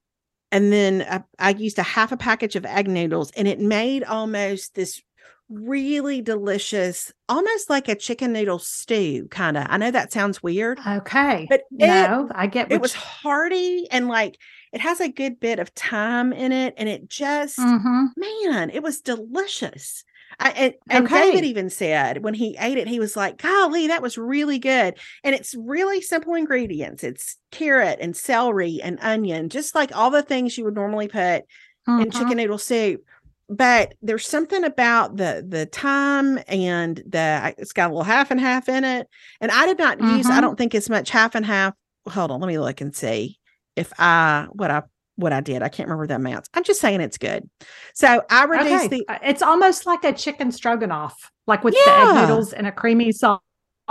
and 0.51 0.71
then 0.71 1.01
I, 1.09 1.15
uh, 1.17 1.21
I 1.39 1.49
used 1.51 1.79
a 1.79 1.83
half 1.83 2.11
a 2.11 2.17
package 2.17 2.55
of 2.55 2.65
egg 2.65 2.87
noodles 2.89 3.31
and 3.31 3.47
it 3.47 3.59
made 3.59 4.03
almost 4.03 4.75
this 4.75 5.01
really 5.49 6.21
delicious, 6.21 7.11
almost 7.29 7.69
like 7.69 7.87
a 7.87 7.95
chicken 7.95 8.33
noodle 8.33 8.59
stew, 8.59 9.27
kind 9.31 9.55
of. 9.57 9.65
I 9.69 9.77
know 9.77 9.91
that 9.91 10.11
sounds 10.11 10.43
weird. 10.43 10.77
Okay. 10.85 11.47
But 11.49 11.59
it, 11.61 11.65
no, 11.71 12.29
I 12.33 12.47
get 12.47 12.71
it 12.71 12.81
was 12.81 12.93
hearty 12.93 13.87
and 13.91 14.07
like 14.07 14.37
it 14.73 14.81
has 14.81 14.99
a 14.99 15.09
good 15.09 15.39
bit 15.39 15.59
of 15.59 15.69
thyme 15.69 16.33
in 16.33 16.51
it. 16.51 16.73
And 16.77 16.89
it 16.89 17.09
just, 17.09 17.57
mm-hmm. 17.59 18.05
man, 18.49 18.69
it 18.69 18.83
was 18.83 19.01
delicious. 19.01 20.03
I, 20.39 20.51
and, 20.51 20.73
and 20.89 21.09
David 21.09 21.43
even 21.45 21.69
said 21.69 22.23
when 22.23 22.35
he 22.35 22.55
ate 22.59 22.77
it, 22.77 22.87
he 22.87 22.99
was 22.99 23.15
like, 23.15 23.41
golly, 23.41 23.87
that 23.87 24.03
was 24.03 24.17
really 24.17 24.59
good. 24.59 24.95
And 25.23 25.33
it's 25.33 25.55
really 25.55 26.01
simple 26.01 26.35
ingredients 26.35 27.03
it's 27.03 27.37
carrot 27.51 27.97
and 28.01 28.15
celery 28.15 28.79
and 28.83 28.99
onion, 29.01 29.49
just 29.49 29.73
like 29.73 29.95
all 29.95 30.11
the 30.11 30.21
things 30.21 30.55
you 30.57 30.63
would 30.65 30.75
normally 30.75 31.07
put 31.07 31.19
mm-hmm. 31.43 32.01
in 32.01 32.11
chicken 32.11 32.37
noodle 32.37 32.59
soup. 32.59 33.01
But 33.49 33.95
there's 34.01 34.27
something 34.27 34.63
about 34.65 35.15
the 35.17 35.43
the 35.47 35.65
thyme 35.71 36.37
and 36.49 36.97
the 37.07 37.55
it's 37.57 37.71
got 37.73 37.87
a 37.87 37.93
little 37.93 38.03
half 38.03 38.29
and 38.29 38.39
half 38.39 38.69
in 38.69 38.83
it. 38.83 39.07
And 39.41 39.49
I 39.49 39.65
did 39.65 39.79
not 39.79 39.97
mm-hmm. 39.97 40.17
use, 40.17 40.27
I 40.27 40.33
mm-hmm. 40.33 40.41
don't 40.41 40.57
think 40.57 40.75
as 40.75 40.89
much 40.89 41.09
half 41.09 41.33
and 41.33 41.45
half. 41.45 41.73
Hold 42.09 42.29
on, 42.29 42.41
let 42.41 42.47
me 42.47 42.59
look 42.59 42.81
and 42.81 42.93
see 42.95 43.39
if 43.75 43.91
I 43.99 44.47
what 44.51 44.69
I 44.69 44.83
what 45.17 45.33
I 45.33 45.41
did. 45.41 45.61
I 45.61 45.67
can't 45.69 45.89
remember 45.89 46.07
the 46.07 46.15
amounts. 46.15 46.49
I'm 46.53 46.63
just 46.63 46.79
saying 46.79 47.01
it's 47.01 47.17
good. 47.17 47.49
So 47.93 48.21
I 48.29 48.43
reduced 48.45 48.85
okay. 48.85 48.87
the. 48.87 49.05
Uh, 49.13 49.17
it's 49.23 49.41
almost 49.41 49.85
like 49.85 50.03
a 50.03 50.13
chicken 50.13 50.51
stroganoff, 50.51 51.31
like 51.45 51.63
with 51.63 51.75
yeah. 51.75 51.83
the 51.85 51.91
egg 51.91 52.21
noodles 52.29 52.53
and 52.53 52.65
a 52.67 52.71
creamy 52.71 53.11
sauce. 53.11 53.41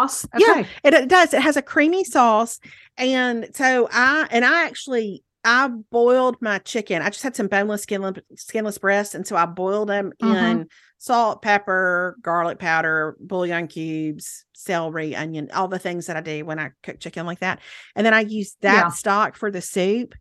Okay. 0.01 0.29
Yeah, 0.39 0.61
it, 0.85 0.95
it 0.95 1.09
does. 1.09 1.35
It 1.35 1.43
has 1.43 1.57
a 1.57 1.63
creamy 1.63 2.05
sauce, 2.05 2.59
and 2.97 3.51
so 3.53 3.89
I 3.93 4.27
and 4.31 4.45
I 4.45 4.67
actually 4.67 5.25
I 5.45 5.69
boiled 5.69 6.37
my 6.41 6.59
chicken. 6.59 7.03
I 7.03 7.11
just 7.11 7.23
had 7.23 7.37
some 7.37 7.49
boneless, 7.49 7.83
skinless, 7.83 8.19
skinless 8.37 8.79
breasts, 8.79 9.15
and 9.15 9.27
so 9.27 9.37
I 9.37 9.47
boiled 9.47 9.89
them 9.89 10.13
mm-hmm. 10.23 10.35
in 10.35 10.69
salt, 10.99 11.43
pepper, 11.43 12.17
garlic 12.23 12.59
powder, 12.59 13.17
bouillon 13.21 13.67
cubes, 13.69 14.45
celery, 14.55 15.15
onion, 15.17 15.51
all 15.55 15.69
the 15.69 15.79
things 15.79 16.07
that 16.07 16.17
I 16.17 16.21
do 16.23 16.45
when 16.45 16.59
I 16.59 16.71
cook 16.83 17.01
chicken 17.01 17.27
like 17.27 17.41
that. 17.41 17.61
And 17.95 18.07
then 18.07 18.15
I 18.15 18.21
used 18.21 18.57
that 18.63 18.75
yeah. 18.85 18.89
stock 18.91 19.37
for 19.37 19.51
the 19.51 19.61
soup 19.61 20.15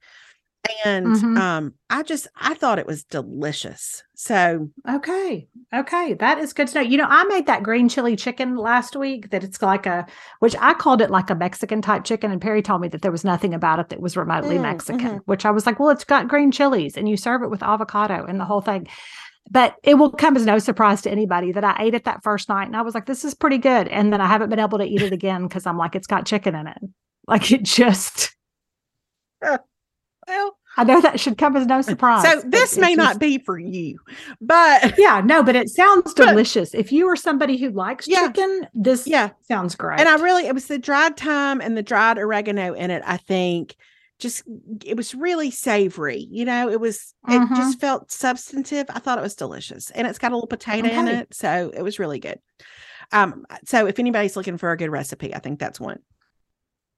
and 0.83 1.07
mm-hmm. 1.07 1.37
um 1.37 1.73
i 1.89 2.01
just 2.03 2.27
i 2.37 2.53
thought 2.53 2.79
it 2.79 2.85
was 2.85 3.03
delicious 3.05 4.03
so 4.15 4.67
okay 4.89 5.47
okay 5.73 6.13
that 6.13 6.37
is 6.37 6.53
good 6.53 6.67
to 6.67 6.75
know 6.75 6.81
you 6.81 6.97
know 6.97 7.07
i 7.09 7.23
made 7.25 7.45
that 7.45 7.63
green 7.63 7.89
chili 7.89 8.15
chicken 8.15 8.55
last 8.55 8.95
week 8.95 9.29
that 9.29 9.43
it's 9.43 9.61
like 9.61 9.85
a 9.85 10.05
which 10.39 10.55
i 10.59 10.73
called 10.73 11.01
it 11.01 11.09
like 11.11 11.29
a 11.29 11.35
mexican 11.35 11.81
type 11.81 12.03
chicken 12.03 12.31
and 12.31 12.41
perry 12.41 12.61
told 12.61 12.81
me 12.81 12.87
that 12.87 13.01
there 13.01 13.11
was 13.11 13.23
nothing 13.23 13.53
about 13.53 13.79
it 13.79 13.89
that 13.89 13.99
was 13.99 14.17
remotely 14.17 14.57
mm, 14.57 14.61
mexican 14.61 14.99
mm-hmm. 15.07 15.17
which 15.25 15.45
i 15.45 15.51
was 15.51 15.65
like 15.65 15.79
well 15.79 15.89
it's 15.89 16.03
got 16.05 16.27
green 16.27 16.51
chilies 16.51 16.97
and 16.97 17.09
you 17.09 17.17
serve 17.17 17.41
it 17.43 17.49
with 17.49 17.63
avocado 17.63 18.25
and 18.25 18.39
the 18.39 18.45
whole 18.45 18.61
thing 18.61 18.87
but 19.51 19.75
it 19.83 19.95
will 19.95 20.09
come 20.11 20.35
as 20.35 20.45
no 20.45 20.57
surprise 20.57 21.03
to 21.03 21.11
anybody 21.11 21.51
that 21.51 21.63
I 21.63 21.75
ate 21.79 21.93
it 21.93 22.05
that 22.05 22.23
first 22.23 22.49
night 22.49 22.65
and 22.65 22.75
I 22.75 22.81
was 22.81 22.95
like, 22.95 23.05
this 23.05 23.23
is 23.23 23.35
pretty 23.35 23.59
good. 23.59 23.87
And 23.89 24.11
then 24.11 24.19
I 24.19 24.25
haven't 24.25 24.49
been 24.49 24.57
able 24.57 24.79
to 24.79 24.83
eat 24.83 25.03
it 25.03 25.13
again 25.13 25.43
because 25.43 25.67
I'm 25.67 25.77
like, 25.77 25.93
it's 25.95 26.07
got 26.07 26.25
chicken 26.25 26.55
in 26.55 26.65
it. 26.65 26.79
Like 27.27 27.51
it 27.51 27.61
just 27.61 28.35
well, 30.27 30.57
I 30.77 30.83
know 30.83 30.99
that 31.01 31.19
should 31.19 31.37
come 31.37 31.55
as 31.55 31.65
no 31.65 31.81
surprise. 31.81 32.23
So 32.29 32.41
this 32.47 32.77
may 32.77 32.95
not 32.95 33.19
be 33.19 33.37
for 33.37 33.57
you, 33.57 33.99
but 34.41 34.95
yeah, 34.97 35.21
no, 35.23 35.41
but 35.43 35.55
it 35.55 35.69
sounds 35.69 36.13
delicious. 36.13 36.71
But, 36.71 36.79
if 36.81 36.91
you 36.91 37.07
are 37.07 37.15
somebody 37.15 37.57
who 37.57 37.69
likes 37.69 38.07
yeah, 38.07 38.27
chicken, 38.27 38.67
this 38.73 39.07
yeah 39.07 39.29
sounds 39.47 39.75
great. 39.75 39.99
And 39.99 40.09
I 40.09 40.15
really, 40.15 40.47
it 40.47 40.53
was 40.53 40.67
the 40.67 40.77
dried 40.79 41.15
thyme 41.17 41.61
and 41.61 41.77
the 41.77 41.83
dried 41.83 42.17
oregano 42.17 42.73
in 42.73 42.91
it. 42.91 43.03
I 43.05 43.17
think 43.17 43.75
just 44.19 44.43
it 44.85 44.97
was 44.97 45.15
really 45.15 45.51
savory. 45.51 46.27
You 46.29 46.43
know, 46.45 46.69
it 46.69 46.79
was 46.81 47.13
it 47.29 47.39
mm-hmm. 47.39 47.55
just 47.55 47.79
felt 47.79 48.11
substantive. 48.11 48.85
I 48.89 48.99
thought 48.99 49.17
it 49.17 49.21
was 49.23 49.35
delicious, 49.35 49.91
and 49.91 50.05
it's 50.07 50.19
got 50.19 50.31
a 50.31 50.35
little 50.35 50.47
potato 50.47 50.87
okay. 50.87 50.97
in 50.99 51.07
it, 51.07 51.33
so 51.33 51.71
it 51.73 51.83
was 51.83 51.99
really 51.99 52.19
good. 52.19 52.39
Um, 53.13 53.45
so 53.65 53.85
if 53.85 53.99
anybody's 53.99 54.35
looking 54.35 54.57
for 54.57 54.71
a 54.71 54.77
good 54.77 54.89
recipe, 54.89 55.33
I 55.35 55.39
think 55.39 55.59
that's 55.59 55.79
one. 55.79 55.99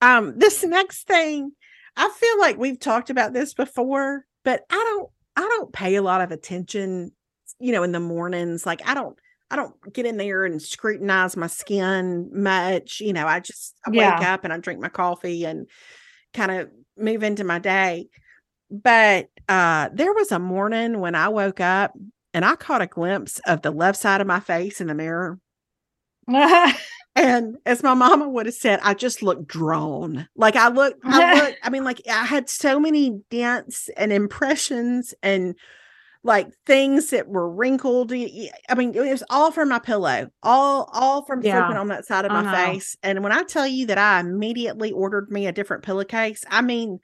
Um, 0.01 0.37
this 0.37 0.63
next 0.63 1.05
thing 1.05 1.51
I 1.97 2.09
feel 2.09 2.39
like 2.39 2.57
we've 2.57 2.79
talked 2.79 3.09
about 3.09 3.33
this 3.33 3.53
before, 3.53 4.25
but 4.45 4.63
I 4.69 4.75
don't 4.75 5.09
I 5.35 5.41
don't 5.41 5.73
pay 5.73 5.95
a 5.95 6.01
lot 6.01 6.21
of 6.21 6.31
attention, 6.31 7.11
you 7.59 7.71
know, 7.73 7.83
in 7.83 7.91
the 7.91 7.99
mornings. 7.99 8.65
Like 8.65 8.87
I 8.87 8.93
don't 8.93 9.17
I 9.49 9.55
don't 9.55 9.73
get 9.93 10.05
in 10.05 10.17
there 10.17 10.45
and 10.45 10.61
scrutinize 10.61 11.35
my 11.35 11.47
skin 11.47 12.29
much. 12.31 13.01
You 13.01 13.13
know, 13.13 13.25
I 13.25 13.39
just 13.39 13.75
I 13.87 13.89
yeah. 13.91 14.17
wake 14.19 14.27
up 14.27 14.43
and 14.43 14.53
I 14.53 14.59
drink 14.59 14.79
my 14.79 14.89
coffee 14.89 15.43
and 15.45 15.67
kind 16.33 16.51
of 16.51 16.69
move 16.95 17.23
into 17.23 17.43
my 17.43 17.57
day. 17.57 18.09
But 18.69 19.29
uh 19.49 19.89
there 19.91 20.13
was 20.13 20.31
a 20.31 20.39
morning 20.39 20.99
when 20.99 21.15
I 21.15 21.29
woke 21.29 21.59
up 21.59 21.93
and 22.35 22.45
I 22.45 22.55
caught 22.55 22.83
a 22.83 22.87
glimpse 22.87 23.41
of 23.47 23.63
the 23.63 23.71
left 23.71 23.97
side 23.99 24.21
of 24.21 24.27
my 24.27 24.39
face 24.39 24.79
in 24.79 24.85
the 24.87 24.93
mirror. 24.95 25.39
And 27.17 27.57
as 27.65 27.81
my 27.81 27.95
mama 27.95 28.29
would 28.29 28.45
have 28.45 28.53
said, 28.53 28.79
I 28.83 28.93
just 28.93 29.23
looked 29.23 29.47
drawn. 29.47 30.27
Like 30.35 30.55
I 30.55 30.67
look. 30.69 30.97
I 31.03 31.55
I 31.63 31.69
mean, 31.71 31.83
like 31.83 31.99
I 32.09 32.25
had 32.25 32.47
so 32.49 32.79
many 32.79 33.19
dents 33.31 33.89
and 33.97 34.13
impressions 34.13 35.15
and 35.23 35.55
like 36.23 36.47
things 36.67 37.09
that 37.09 37.27
were 37.27 37.49
wrinkled. 37.49 38.13
I 38.13 38.75
mean, 38.75 38.93
it 38.93 38.99
was 39.09 39.23
all 39.31 39.49
from 39.51 39.69
my 39.69 39.79
pillow, 39.79 40.27
all 40.43 40.91
all 40.93 41.23
from 41.25 41.41
yeah. 41.41 41.59
sleeping 41.59 41.77
on 41.77 41.87
that 41.87 42.05
side 42.05 42.23
of 42.25 42.31
my 42.31 42.41
uh-huh. 42.41 42.65
face. 42.71 42.95
And 43.01 43.23
when 43.23 43.31
I 43.31 43.41
tell 43.43 43.65
you 43.65 43.87
that 43.87 43.97
I 43.97 44.19
immediately 44.19 44.91
ordered 44.91 45.31
me 45.31 45.47
a 45.47 45.51
different 45.51 45.83
pillowcase, 45.83 46.43
I 46.51 46.61
mean, 46.61 46.99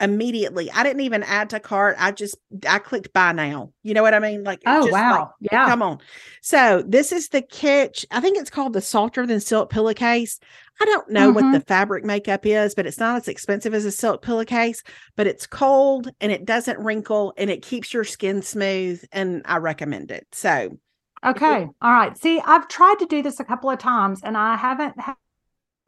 immediately. 0.00 0.70
I 0.70 0.82
didn't 0.82 1.02
even 1.02 1.22
add 1.22 1.50
to 1.50 1.60
cart. 1.60 1.96
I 1.98 2.12
just 2.12 2.36
I 2.68 2.78
clicked 2.78 3.12
buy 3.12 3.32
now. 3.32 3.72
You 3.82 3.94
know 3.94 4.02
what 4.02 4.14
I 4.14 4.18
mean? 4.18 4.42
Like 4.44 4.60
oh 4.66 4.90
wow, 4.90 5.18
like, 5.40 5.52
yeah. 5.52 5.66
Come 5.68 5.82
on. 5.82 5.98
So 6.42 6.82
this 6.86 7.12
is 7.12 7.28
the 7.28 7.42
Kitsch. 7.42 8.04
I 8.10 8.20
think 8.20 8.38
it's 8.38 8.50
called 8.50 8.72
the 8.72 8.80
softer 8.80 9.26
than 9.26 9.40
silk 9.40 9.70
pillowcase. 9.70 10.38
I 10.80 10.84
don't 10.86 11.08
know 11.10 11.32
mm-hmm. 11.32 11.52
what 11.52 11.52
the 11.52 11.60
fabric 11.64 12.04
makeup 12.04 12.44
is, 12.44 12.74
but 12.74 12.86
it's 12.86 12.98
not 12.98 13.16
as 13.16 13.28
expensive 13.28 13.74
as 13.74 13.84
a 13.84 13.92
silk 13.92 14.22
pillowcase. 14.22 14.82
But 15.16 15.26
it's 15.26 15.46
cold 15.46 16.08
and 16.20 16.32
it 16.32 16.44
doesn't 16.44 16.78
wrinkle 16.78 17.32
and 17.36 17.50
it 17.50 17.62
keeps 17.62 17.94
your 17.94 18.04
skin 18.04 18.42
smooth. 18.42 19.02
And 19.12 19.42
I 19.44 19.58
recommend 19.58 20.10
it. 20.10 20.26
So 20.32 20.76
okay, 21.24 21.66
all 21.80 21.92
right. 21.92 22.16
See, 22.18 22.40
I've 22.44 22.68
tried 22.68 22.96
to 23.00 23.06
do 23.06 23.22
this 23.22 23.40
a 23.40 23.44
couple 23.44 23.70
of 23.70 23.78
times 23.78 24.20
and 24.24 24.36
I 24.36 24.56
haven't 24.56 24.98
had 25.00 25.14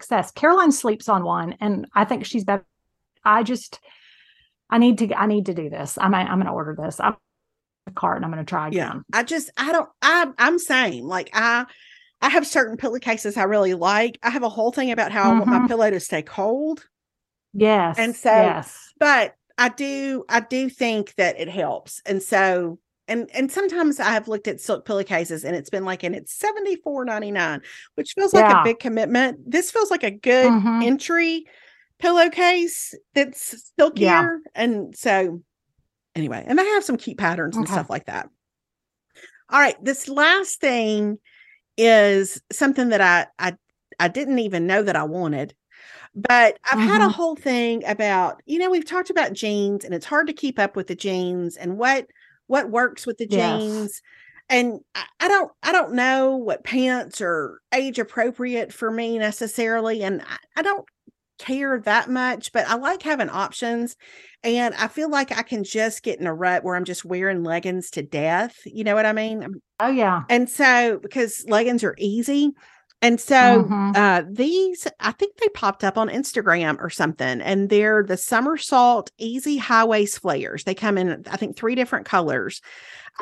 success. 0.01 0.31
Caroline 0.31 0.71
sleeps 0.73 1.09
on 1.09 1.25
one, 1.25 1.57
and 1.61 1.89
I 1.95 2.05
think 2.05 2.25
she's 2.27 2.45
better 2.45 2.65
I 3.27 3.43
just 3.43 3.81
I 4.71 4.79
need 4.79 4.99
to 4.99 5.13
I 5.19 5.27
need 5.27 5.47
to 5.47 5.55
do 5.55 5.69
this. 5.69 5.99
I'm 6.01 6.15
I'm 6.15 6.39
going 6.39 6.47
to 6.47 6.53
order 6.53 6.75
this. 6.81 6.99
I'm 7.01 7.17
a 7.87 7.91
cart 7.91 8.17
and 8.17 8.25
I'm 8.25 8.33
going 8.33 8.45
to 8.45 8.49
try 8.49 8.69
again. 8.69 9.03
Yeah. 9.13 9.19
I 9.21 9.25
just 9.25 9.51
I 9.59 9.73
don't 9.73 9.89
I 10.01 10.29
I'm 10.39 10.59
same. 10.59 11.05
Like 11.05 11.31
I 11.35 11.67
I 12.23 12.31
have 12.31 12.47
certain 12.47 12.77
pillowcases 12.79 13.37
I 13.37 13.43
really 13.43 13.75
like. 13.75 14.19
I 14.23 14.31
have 14.31 14.43
a 14.45 14.49
whole 14.49 14.73
thing 14.73 14.91
about 14.93 15.13
how 15.13 15.25
mm-hmm. 15.25 15.31
I 15.31 15.35
want 15.41 15.47
my 15.49 15.57
mm-hmm. 15.59 15.67
pillow 15.67 15.91
to 15.91 16.01
stay 16.01 16.23
cold. 16.23 16.87
Yes. 17.53 17.97
And 17.99 18.15
so 18.17 18.31
yes. 18.33 18.93
but 18.99 19.35
I 19.59 19.69
do 19.71 20.25
I 20.29 20.41
do 20.41 20.69
think 20.71 21.15
that 21.17 21.39
it 21.39 21.49
helps. 21.49 22.01
And 22.07 22.23
so 22.23 22.79
and 23.09 23.31
and 23.35 23.51
sometimes 23.53 24.01
I 24.01 24.11
have 24.11 24.27
looked 24.29 24.49
at 24.49 24.61
silk 24.61 24.85
pillowcases 24.85 25.45
and 25.45 25.55
it's 25.55 25.71
been 25.71 25.85
like 25.85 26.03
and 26.03 26.15
it's 26.15 26.35
seventy 26.39 26.77
four 26.77 27.05
ninety 27.05 27.31
nine, 27.31 27.63
which 27.95 28.13
feels 28.15 28.35
yeah. 28.35 28.49
like 28.49 28.57
a 28.57 28.65
big 28.65 28.79
commitment. 28.79 29.49
This 29.51 29.71
feels 29.71 29.91
like 29.91 30.03
a 30.03 30.11
good 30.11 30.51
mm-hmm. 30.51 30.83
entry 30.83 31.47
pillowcase 31.99 32.95
that's 33.15 33.73
silkier. 33.79 34.05
Yeah. 34.07 34.27
And 34.55 34.97
so, 34.97 35.43
anyway, 36.15 36.45
and 36.47 36.61
I 36.61 36.65
have 36.65 36.85
some 36.85 36.97
cute 36.97 37.19
patterns 37.19 37.55
okay. 37.55 37.61
and 37.61 37.69
stuff 37.69 37.91
like 37.91 38.07
that. 38.07 38.29
All 39.51 39.61
right, 39.61 39.83
this 39.83 40.09
last 40.09 40.61
thing 40.61 41.19
is 41.77 42.41
something 42.51 42.89
that 42.89 43.01
I 43.01 43.27
I 43.39 43.57
I 43.99 44.09
didn't 44.09 44.41
even 44.41 44.67
know 44.67 44.83
that 44.83 44.97
I 44.97 45.05
wanted. 45.05 45.55
But 46.19 46.59
I've 46.71 46.79
mm-hmm. 46.79 46.89
had 46.89 47.01
a 47.03 47.05
mm-hmm. 47.05 47.11
whole 47.13 47.37
thing 47.37 47.85
about, 47.85 48.41
you 48.47 48.59
know, 48.59 48.71
we've 48.71 48.87
talked 48.89 49.11
about 49.11 49.35
jeans 49.35 49.85
and 49.85 49.93
it's 49.93 50.07
hard 50.07 50.27
to 50.29 50.33
keep 50.33 50.59
up 50.59 50.75
with 50.75 50.87
the 50.87 50.95
jeans 50.95 51.57
and 51.59 51.77
what 51.77 52.07
what 52.47 52.71
works 52.71 53.07
with 53.07 53.19
the 53.19 53.27
yes. 53.29 53.61
jeans. 53.61 54.03
And 54.49 54.81
I, 54.95 55.05
I 55.21 55.29
don't 55.29 55.53
I 55.63 55.73
don't 55.73 55.93
know 55.93 56.37
what 56.37 56.65
pants 56.65 57.21
are 57.21 57.61
age 57.75 57.99
appropriate 57.99 58.73
for 58.73 58.91
me 58.91 59.19
necessarily. 59.19 60.03
And 60.03 60.23
I, 60.23 60.37
I 60.57 60.63
don't 60.63 60.87
care 61.39 61.79
that 61.81 62.09
much, 62.09 62.53
but 62.53 62.67
I 62.67 62.75
like 62.77 63.03
having 63.03 63.29
options. 63.29 63.97
And 64.43 64.75
I 64.75 64.89
feel 64.89 65.11
like 65.11 65.37
I 65.37 65.43
can 65.43 65.65
just 65.65 66.03
get 66.03 66.21
in 66.21 66.27
a 66.27 66.35
rut 66.35 66.65
where 66.65 66.77
I'm 66.77 66.85
just 66.85 67.05
wearing 67.05 67.43
leggings 67.45 67.91
to 67.93 68.03
death. 68.03 68.57
You 68.65 68.85
know 68.85 68.95
what 68.95 69.07
I 69.07 69.13
mean? 69.13 69.43
Um, 69.45 69.55
oh, 69.81 69.91
yeah. 69.91 70.23
And 70.29 70.49
so, 70.49 70.99
because 70.99 71.45
leggings 71.49 71.85
are 71.85 71.95
easy. 71.99 72.53
And 73.03 73.21
so 73.21 73.35
mm-hmm. 73.35 73.93
uh, 73.95 74.23
these, 74.31 74.87
I 75.01 75.13
think 75.13 75.37
they 75.37 75.49
popped 75.49 75.85
up 75.85 75.99
on 75.99 76.09
Instagram 76.09 76.79
or 76.81 76.89
something, 76.89 77.43
and 77.43 77.69
they're 77.69 78.03
the 78.03 78.15
Summersalt 78.15 79.11
easy 79.19 79.59
high 79.59 79.85
waist 79.85 80.21
flares. 80.21 80.65
They 80.65 80.75
come 80.75 80.97
in, 80.97 81.23
I 81.31 81.37
think, 81.37 81.57
three 81.57 81.75
different 81.75 82.07
colors. 82.07 82.63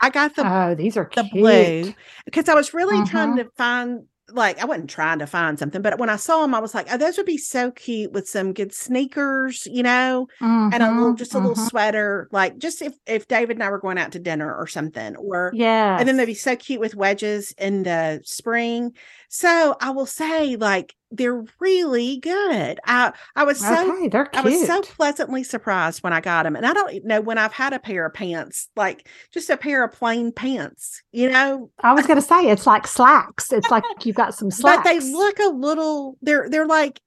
I 0.00 0.10
got 0.10 0.36
the 0.36 0.46
oh, 0.46 0.74
these 0.74 0.96
are 0.96 1.10
the 1.14 1.22
cute. 1.24 1.32
blue 1.32 1.94
because 2.24 2.48
I 2.48 2.54
was 2.54 2.72
really 2.74 2.96
mm-hmm. 2.98 3.10
trying 3.16 3.36
to 3.36 3.48
find 3.56 4.04
like 4.32 4.58
I 4.60 4.64
wasn't 4.64 4.88
trying 4.88 5.18
to 5.18 5.26
find 5.26 5.58
something, 5.58 5.82
but 5.82 5.98
when 5.98 6.08
I 6.08 6.16
saw 6.16 6.42
them, 6.42 6.54
I 6.54 6.58
was 6.60 6.74
like, 6.74 6.92
oh, 6.92 6.96
those 6.96 7.16
would 7.16 7.26
be 7.26 7.36
so 7.36 7.70
cute 7.70 8.12
with 8.12 8.28
some 8.28 8.52
good 8.54 8.72
sneakers, 8.72 9.66
you 9.70 9.82
know, 9.82 10.28
mm-hmm, 10.40 10.72
and 10.72 10.82
a 10.82 10.88
little 10.90 11.08
mm-hmm, 11.08 11.16
just 11.16 11.34
a 11.34 11.36
mm-hmm. 11.38 11.48
little 11.48 11.64
sweater, 11.66 12.28
like 12.32 12.56
just 12.58 12.80
if 12.80 12.94
if 13.06 13.28
David 13.28 13.56
and 13.56 13.62
I 13.62 13.70
were 13.70 13.78
going 13.78 13.98
out 13.98 14.12
to 14.12 14.18
dinner 14.18 14.54
or 14.54 14.66
something, 14.66 15.16
or 15.16 15.52
yeah, 15.54 15.98
and 15.98 16.08
then 16.08 16.16
they'd 16.16 16.24
be 16.24 16.34
so 16.34 16.56
cute 16.56 16.80
with 16.80 16.94
wedges 16.94 17.52
in 17.58 17.82
the 17.82 18.22
spring. 18.24 18.92
So 19.36 19.76
I 19.80 19.90
will 19.90 20.06
say, 20.06 20.54
like, 20.54 20.94
they're 21.10 21.44
really 21.58 22.18
good. 22.18 22.78
I 22.86 23.12
I 23.34 23.42
was 23.42 23.60
okay, 23.60 24.08
so 24.08 24.26
I 24.32 24.42
was 24.42 24.64
so 24.64 24.80
pleasantly 24.82 25.42
surprised 25.42 26.04
when 26.04 26.12
I 26.12 26.20
got 26.20 26.44
them, 26.44 26.54
and 26.54 26.64
I 26.64 26.72
don't 26.72 27.04
know 27.04 27.20
when 27.20 27.36
I've 27.36 27.52
had 27.52 27.72
a 27.72 27.80
pair 27.80 28.06
of 28.06 28.14
pants 28.14 28.68
like 28.76 29.08
just 29.32 29.50
a 29.50 29.56
pair 29.56 29.82
of 29.82 29.90
plain 29.90 30.30
pants. 30.30 31.02
You 31.10 31.30
know, 31.32 31.68
I 31.80 31.92
was 31.94 32.06
going 32.06 32.20
to 32.20 32.24
say 32.24 32.48
it's 32.48 32.64
like 32.64 32.86
slacks. 32.86 33.52
It's 33.52 33.68
like 33.72 33.82
you've 34.04 34.14
got 34.14 34.36
some 34.36 34.52
slacks, 34.52 34.76
but 34.84 34.84
they 34.84 35.00
look 35.00 35.40
a 35.40 35.48
little. 35.48 36.16
They're 36.22 36.48
they're 36.48 36.68
like 36.68 37.00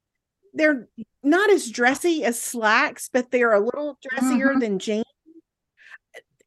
they're 0.52 0.86
not 1.22 1.48
as 1.48 1.70
dressy 1.70 2.24
as 2.26 2.38
slacks, 2.38 3.08
but 3.10 3.30
they're 3.30 3.54
a 3.54 3.64
little 3.64 3.96
dressier 4.06 4.48
mm-hmm. 4.48 4.58
than 4.58 4.78
jeans. 4.80 5.04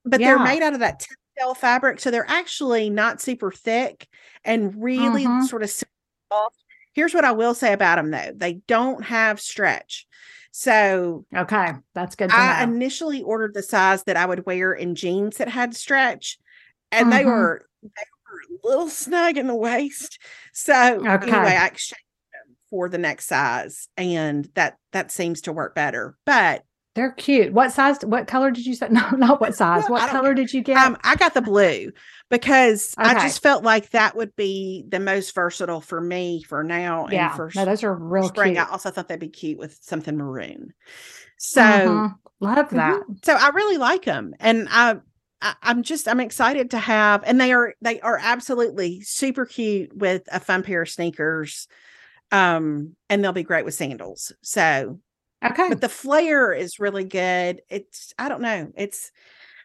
But 0.05 0.19
yeah. 0.21 0.27
they're 0.35 0.43
made 0.45 0.61
out 0.61 0.73
of 0.75 0.81
that 0.81 1.07
fabric. 1.55 1.99
So 1.99 2.11
they're 2.11 2.29
actually 2.29 2.89
not 2.89 3.19
super 3.21 3.51
thick 3.51 4.07
and 4.45 4.81
really 4.81 5.25
mm-hmm. 5.25 5.45
sort 5.45 5.63
of 5.63 5.69
soft. 5.69 6.57
Here's 6.93 7.13
what 7.13 7.25
I 7.25 7.31
will 7.31 7.53
say 7.53 7.73
about 7.73 7.95
them 7.95 8.11
though. 8.11 8.31
They 8.35 8.55
don't 8.67 9.03
have 9.05 9.39
stretch. 9.41 10.05
So 10.51 11.25
okay, 11.35 11.71
that's 11.95 12.15
good. 12.15 12.31
I 12.31 12.65
know. 12.65 12.73
initially 12.73 13.21
ordered 13.21 13.53
the 13.53 13.63
size 13.63 14.03
that 14.03 14.17
I 14.17 14.25
would 14.25 14.45
wear 14.45 14.73
in 14.73 14.95
jeans 14.95 15.37
that 15.37 15.47
had 15.47 15.73
stretch, 15.75 16.37
and 16.91 17.09
they 17.11 17.19
mm-hmm. 17.23 17.29
were 17.29 17.65
they 17.81 17.87
were 17.89 18.57
a 18.57 18.67
little 18.67 18.89
snug 18.89 19.37
in 19.37 19.47
the 19.47 19.55
waist. 19.55 20.19
So 20.51 20.73
okay. 20.97 21.07
anyway, 21.31 21.55
I 21.57 21.67
exchanged 21.67 22.03
them 22.49 22.55
for 22.69 22.89
the 22.89 22.97
next 22.97 23.27
size, 23.27 23.87
and 23.95 24.49
that 24.55 24.75
that 24.91 25.09
seems 25.09 25.39
to 25.41 25.53
work 25.53 25.73
better. 25.73 26.17
But 26.25 26.65
they're 26.93 27.11
cute. 27.11 27.53
What 27.53 27.71
size? 27.71 28.03
What 28.03 28.27
color 28.27 28.51
did 28.51 28.65
you 28.65 28.75
say? 28.75 28.89
No, 28.89 29.09
not 29.11 29.39
what 29.39 29.55
size. 29.55 29.87
what 29.89 30.09
color 30.09 30.33
did 30.33 30.51
you 30.53 30.61
get? 30.61 30.77
Um, 30.77 30.97
I 31.05 31.15
got 31.15 31.33
the 31.33 31.41
blue 31.41 31.91
because 32.29 32.93
okay. 32.99 33.11
I 33.11 33.13
just 33.13 33.41
felt 33.41 33.63
like 33.63 33.91
that 33.91 34.15
would 34.17 34.35
be 34.35 34.83
the 34.89 34.99
most 34.99 35.33
versatile 35.33 35.79
for 35.79 36.01
me 36.01 36.43
for 36.43 36.63
now. 36.65 37.07
Yeah. 37.09 37.27
And 37.27 37.35
for 37.35 37.51
no, 37.55 37.63
those 37.63 37.83
are 37.85 37.95
real 37.95 38.27
spring. 38.27 38.55
Cute. 38.55 38.67
I 38.67 38.69
also 38.69 38.91
thought 38.91 39.07
they'd 39.07 39.19
be 39.19 39.29
cute 39.29 39.57
with 39.57 39.79
something 39.81 40.17
maroon. 40.17 40.73
So 41.37 41.61
uh-huh. 41.61 42.07
love 42.41 42.57
mm-hmm. 42.69 42.77
that. 42.77 43.01
So 43.23 43.35
I 43.35 43.49
really 43.49 43.77
like 43.77 44.03
them, 44.03 44.33
and 44.41 44.67
I, 44.69 44.97
I 45.41 45.55
I'm 45.63 45.83
just 45.83 46.09
I'm 46.09 46.19
excited 46.19 46.71
to 46.71 46.77
have, 46.77 47.23
and 47.25 47.39
they 47.39 47.53
are 47.53 47.73
they 47.81 48.01
are 48.01 48.19
absolutely 48.21 48.99
super 48.99 49.45
cute 49.45 49.95
with 49.95 50.23
a 50.29 50.41
fun 50.41 50.61
pair 50.63 50.81
of 50.81 50.89
sneakers 50.89 51.67
um 52.33 52.95
and 53.09 53.21
they'll 53.21 53.33
be 53.33 53.43
great 53.43 53.65
with 53.65 53.73
sandals 53.73 54.31
so 54.41 54.97
Okay. 55.43 55.69
But 55.69 55.81
the 55.81 55.89
flare 55.89 56.53
is 56.53 56.79
really 56.79 57.03
good. 57.03 57.61
It's 57.69 58.13
I 58.19 58.29
don't 58.29 58.41
know. 58.41 58.71
It's 58.75 59.11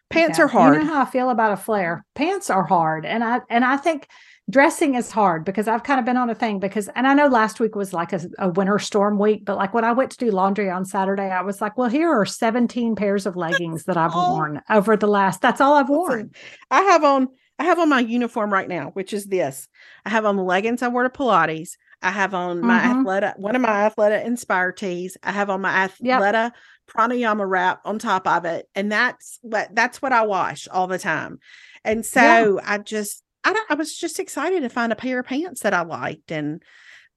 pants 0.08 0.38
yeah. 0.38 0.44
are 0.44 0.48
hard. 0.48 0.76
You 0.76 0.82
know 0.84 0.92
how 0.94 1.02
I 1.02 1.06
feel 1.06 1.30
about 1.30 1.52
a 1.52 1.56
flare. 1.56 2.04
Pants 2.14 2.48
are 2.48 2.64
hard. 2.64 3.04
And 3.04 3.22
I 3.22 3.40
and 3.50 3.64
I 3.64 3.76
think 3.76 4.08
dressing 4.48 4.94
is 4.94 5.10
hard 5.10 5.44
because 5.44 5.68
I've 5.68 5.82
kind 5.82 5.98
of 6.00 6.06
been 6.06 6.16
on 6.16 6.30
a 6.30 6.34
thing 6.34 6.60
because 6.60 6.88
and 6.94 7.06
I 7.06 7.12
know 7.12 7.26
last 7.26 7.60
week 7.60 7.74
was 7.74 7.92
like 7.92 8.12
a, 8.14 8.20
a 8.38 8.48
winter 8.50 8.78
storm 8.78 9.18
week, 9.18 9.44
but 9.44 9.56
like 9.56 9.74
when 9.74 9.84
I 9.84 9.92
went 9.92 10.12
to 10.12 10.16
do 10.18 10.30
laundry 10.30 10.70
on 10.70 10.86
Saturday, 10.86 11.24
I 11.24 11.42
was 11.42 11.60
like, 11.60 11.76
well, 11.76 11.90
here 11.90 12.08
are 12.08 12.24
17 12.24 12.96
pairs 12.96 13.26
of 13.26 13.36
leggings 13.36 13.84
that's 13.84 13.96
that 13.96 13.96
I've 14.02 14.12
all. 14.14 14.36
worn 14.36 14.62
over 14.70 14.96
the 14.96 15.08
last 15.08 15.42
that's 15.42 15.60
all 15.60 15.74
I've 15.74 15.90
worn. 15.90 16.30
I 16.70 16.80
have 16.82 17.04
on 17.04 17.28
I 17.58 17.64
have 17.64 17.78
on 17.78 17.90
my 17.90 18.00
uniform 18.00 18.50
right 18.50 18.68
now, 18.68 18.90
which 18.90 19.12
is 19.12 19.26
this. 19.26 19.68
I 20.06 20.10
have 20.10 20.24
on 20.24 20.36
the 20.36 20.42
leggings 20.42 20.80
I 20.82 20.88
wore 20.88 21.02
to 21.02 21.10
Pilates. 21.10 21.72
I 22.06 22.10
have 22.10 22.34
on 22.34 22.60
my 22.60 22.78
mm-hmm. 22.78 23.02
Athleta, 23.02 23.36
one 23.36 23.56
of 23.56 23.62
my 23.62 23.68
Athleta 23.90 24.24
Inspire 24.24 24.70
tees. 24.70 25.16
I 25.24 25.32
have 25.32 25.50
on 25.50 25.60
my 25.60 25.88
Athleta 25.88 26.00
yep. 26.42 26.52
Pranayama 26.88 27.46
wrap 27.48 27.80
on 27.84 27.98
top 27.98 28.28
of 28.28 28.44
it, 28.44 28.68
and 28.76 28.92
that's 28.92 29.40
what 29.42 29.74
that's 29.74 30.00
what 30.00 30.12
I 30.12 30.24
wash 30.24 30.68
all 30.68 30.86
the 30.86 31.00
time. 31.00 31.40
And 31.84 32.06
so 32.06 32.20
yeah. 32.20 32.60
I 32.64 32.78
just 32.78 33.24
I, 33.42 33.52
I 33.70 33.74
was 33.74 33.96
just 33.98 34.20
excited 34.20 34.60
to 34.62 34.68
find 34.68 34.92
a 34.92 34.96
pair 34.96 35.18
of 35.18 35.26
pants 35.26 35.62
that 35.62 35.74
I 35.74 35.82
liked 35.82 36.30
and 36.30 36.62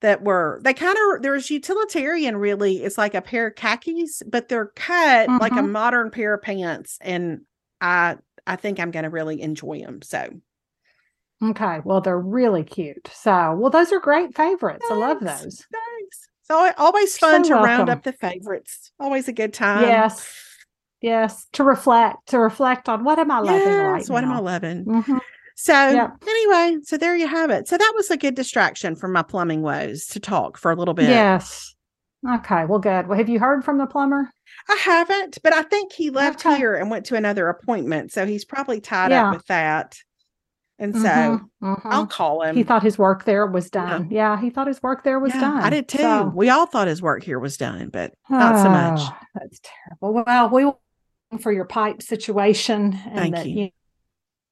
that 0.02 0.24
were 0.24 0.60
they 0.64 0.74
kind 0.74 0.98
of 1.14 1.22
there's 1.22 1.52
utilitarian 1.52 2.36
really. 2.38 2.78
It's 2.84 2.98
like 2.98 3.14
a 3.14 3.22
pair 3.22 3.46
of 3.48 3.56
khakis, 3.56 4.24
but 4.28 4.50
they're 4.50 4.72
cut 4.76 5.30
mm-hmm. 5.30 5.38
like 5.38 5.52
a 5.52 5.56
mm-hmm. 5.58 5.72
modern 5.72 6.10
pair 6.10 6.34
of 6.34 6.42
pants, 6.42 6.98
and 7.00 7.42
I 7.80 8.16
I 8.48 8.56
think 8.56 8.80
I'm 8.80 8.90
going 8.90 9.04
to 9.04 9.12
really 9.12 9.40
enjoy 9.40 9.82
them. 9.82 10.02
So 10.02 10.30
Okay. 11.44 11.80
Well, 11.84 12.02
they're 12.02 12.20
really 12.20 12.64
cute. 12.64 13.10
So, 13.14 13.56
well, 13.56 13.70
those 13.70 13.92
are 13.92 14.00
great 14.00 14.36
favorites. 14.36 14.86
Thanks. 14.88 15.04
I 15.04 15.08
love 15.08 15.20
those. 15.22 15.66
Thanks. 15.72 16.28
So 16.44 16.72
always 16.78 17.18
fun 17.18 17.44
to 17.44 17.50
welcome. 17.52 17.66
round 17.66 17.90
up 17.90 18.04
the 18.04 18.12
favorites. 18.14 18.92
Always 19.00 19.28
a 19.28 19.34
good 19.34 19.54
time. 19.54 19.84
Yes. 19.84 20.36
Yes. 21.02 21.48
To 21.54 21.64
reflect, 21.64 22.28
to 22.30 22.40
reflect 22.40 22.90
on 22.90 23.04
what 23.04 23.20
am 23.20 23.32
I 23.32 23.40
loving 23.40 23.56
yes, 23.62 23.92
right 23.92 24.10
What 24.10 24.22
now? 24.22 24.32
am 24.32 24.38
I 24.38 24.40
loving? 24.40 24.84
Mm-hmm. 24.86 25.18
So 25.56 25.74
anyway, 26.22 26.78
so 26.84 26.98
there 26.98 27.16
you 27.16 27.28
have 27.28 27.50
it. 27.52 27.68
So 27.68 27.78
that 27.78 27.94
was 27.96 28.10
a 28.10 28.18
good 28.18 28.34
distraction 28.34 28.96
from 28.96 29.14
my 29.14 29.22
plumbing 29.22 29.62
woes 29.62 30.08
to 30.08 30.20
talk 30.20 30.58
for 30.58 30.72
a 30.72 30.76
little 30.76 30.94
bit. 30.94 31.10
Yes. 31.10 31.76
Okay. 32.38 32.66
Well, 32.66 32.80
good. 32.80 33.08
Well, 33.08 33.18
have 33.18 33.30
you 33.30 33.40
heard 33.40 33.64
from 33.64 33.78
the 33.78 33.86
plumber? 33.86 34.30
I 34.70 34.76
haven't, 34.76 35.38
but 35.44 35.54
I 35.54 35.62
think 35.64 35.94
he 35.94 36.10
left 36.10 36.46
okay. 36.46 36.58
here 36.58 36.76
and 36.76 36.90
went 36.90 37.06
to 37.08 37.16
another 37.16 37.48
appointment. 37.50 38.12
So 38.12 38.26
he's 38.26 38.44
probably 38.46 38.82
tied 38.82 39.12
yeah. 39.12 39.30
up 39.30 39.36
with 39.36 39.46
that. 39.48 39.96
And 40.82 40.96
so 40.96 41.02
mm-hmm, 41.02 41.66
mm-hmm. 41.72 41.88
I'll 41.92 42.08
call 42.08 42.42
him. 42.42 42.56
He 42.56 42.64
thought 42.64 42.82
his 42.84 42.98
work 42.98 43.26
there 43.26 43.46
was 43.46 43.70
done. 43.70 44.08
Yeah, 44.10 44.36
yeah 44.36 44.42
he 44.42 44.50
thought 44.50 44.66
his 44.68 44.82
work 44.82 45.04
there 45.04 45.20
was 45.20 45.34
yeah, 45.36 45.42
done. 45.42 45.58
I 45.58 45.70
did 45.70 45.90
too. 45.90 45.98
So, 45.98 46.32
we 46.34 46.50
all 46.50 46.66
thought 46.66 46.88
his 46.88 47.02
work 47.02 47.22
here 47.24 47.38
was 47.38 47.58
done, 47.58 47.90
but 47.90 48.14
not 48.30 48.56
oh, 48.56 48.64
so 48.64 48.70
ah, 48.70 48.92
much. 48.92 49.02
That's 49.36 49.60
terrible. 49.62 50.24
Well, 50.26 50.50
we 50.50 50.66
will 50.66 50.80
for 51.42 51.52
your 51.52 51.66
pipe 51.66 52.02
situation 52.02 52.98
and 53.06 53.16
Thank 53.20 53.36
that 53.36 53.48
you. 53.48 53.70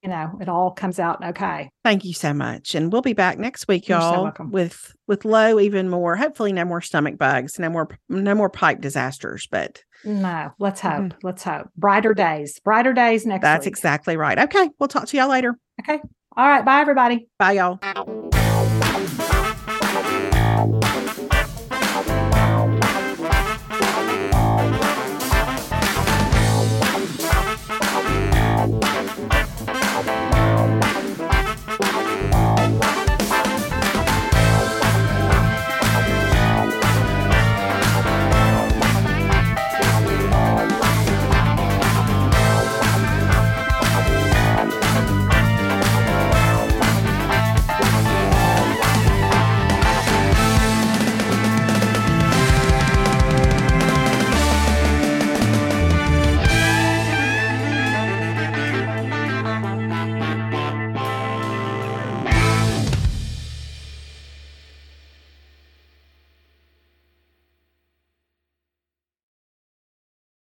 you 0.03 0.09
know 0.11 0.37
it 0.39 0.47
all 0.49 0.69
comes 0.71 0.99
out 0.99 1.25
okay. 1.25 1.71
Thank 1.85 2.03
you 2.03 2.13
so 2.13 2.33
much. 2.33 2.75
And 2.75 2.91
we'll 2.91 3.01
be 3.01 3.13
back 3.13 3.39
next 3.39 3.69
week, 3.69 3.87
you 3.87 3.95
y'all, 3.95 4.31
so 4.37 4.43
with 4.47 4.93
with 5.07 5.23
low 5.23 5.61
even 5.61 5.87
more. 5.89 6.17
Hopefully 6.17 6.51
no 6.51 6.65
more 6.65 6.81
stomach 6.81 7.17
bugs, 7.17 7.57
no 7.57 7.69
more 7.69 7.87
no 8.09 8.35
more 8.35 8.49
pipe 8.49 8.81
disasters, 8.81 9.47
but 9.47 9.81
no, 10.03 10.51
let's 10.59 10.81
hope. 10.81 10.91
Mm-hmm. 10.91 11.19
Let's 11.23 11.43
hope. 11.43 11.69
Brighter 11.77 12.13
days. 12.13 12.59
Brighter 12.59 12.91
days 12.91 13.25
next 13.25 13.43
That's 13.43 13.65
week. 13.65 13.71
exactly 13.71 14.15
right. 14.17 14.37
Okay. 14.37 14.69
We'll 14.77 14.87
talk 14.89 15.07
to 15.07 15.17
y'all 15.17 15.29
later. 15.29 15.57
Okay. 15.81 16.01
All 16.37 16.45
right. 16.47 16.63
Bye, 16.63 16.81
everybody. 16.81 17.27
Bye, 17.39 17.53
y'all. 17.53 17.77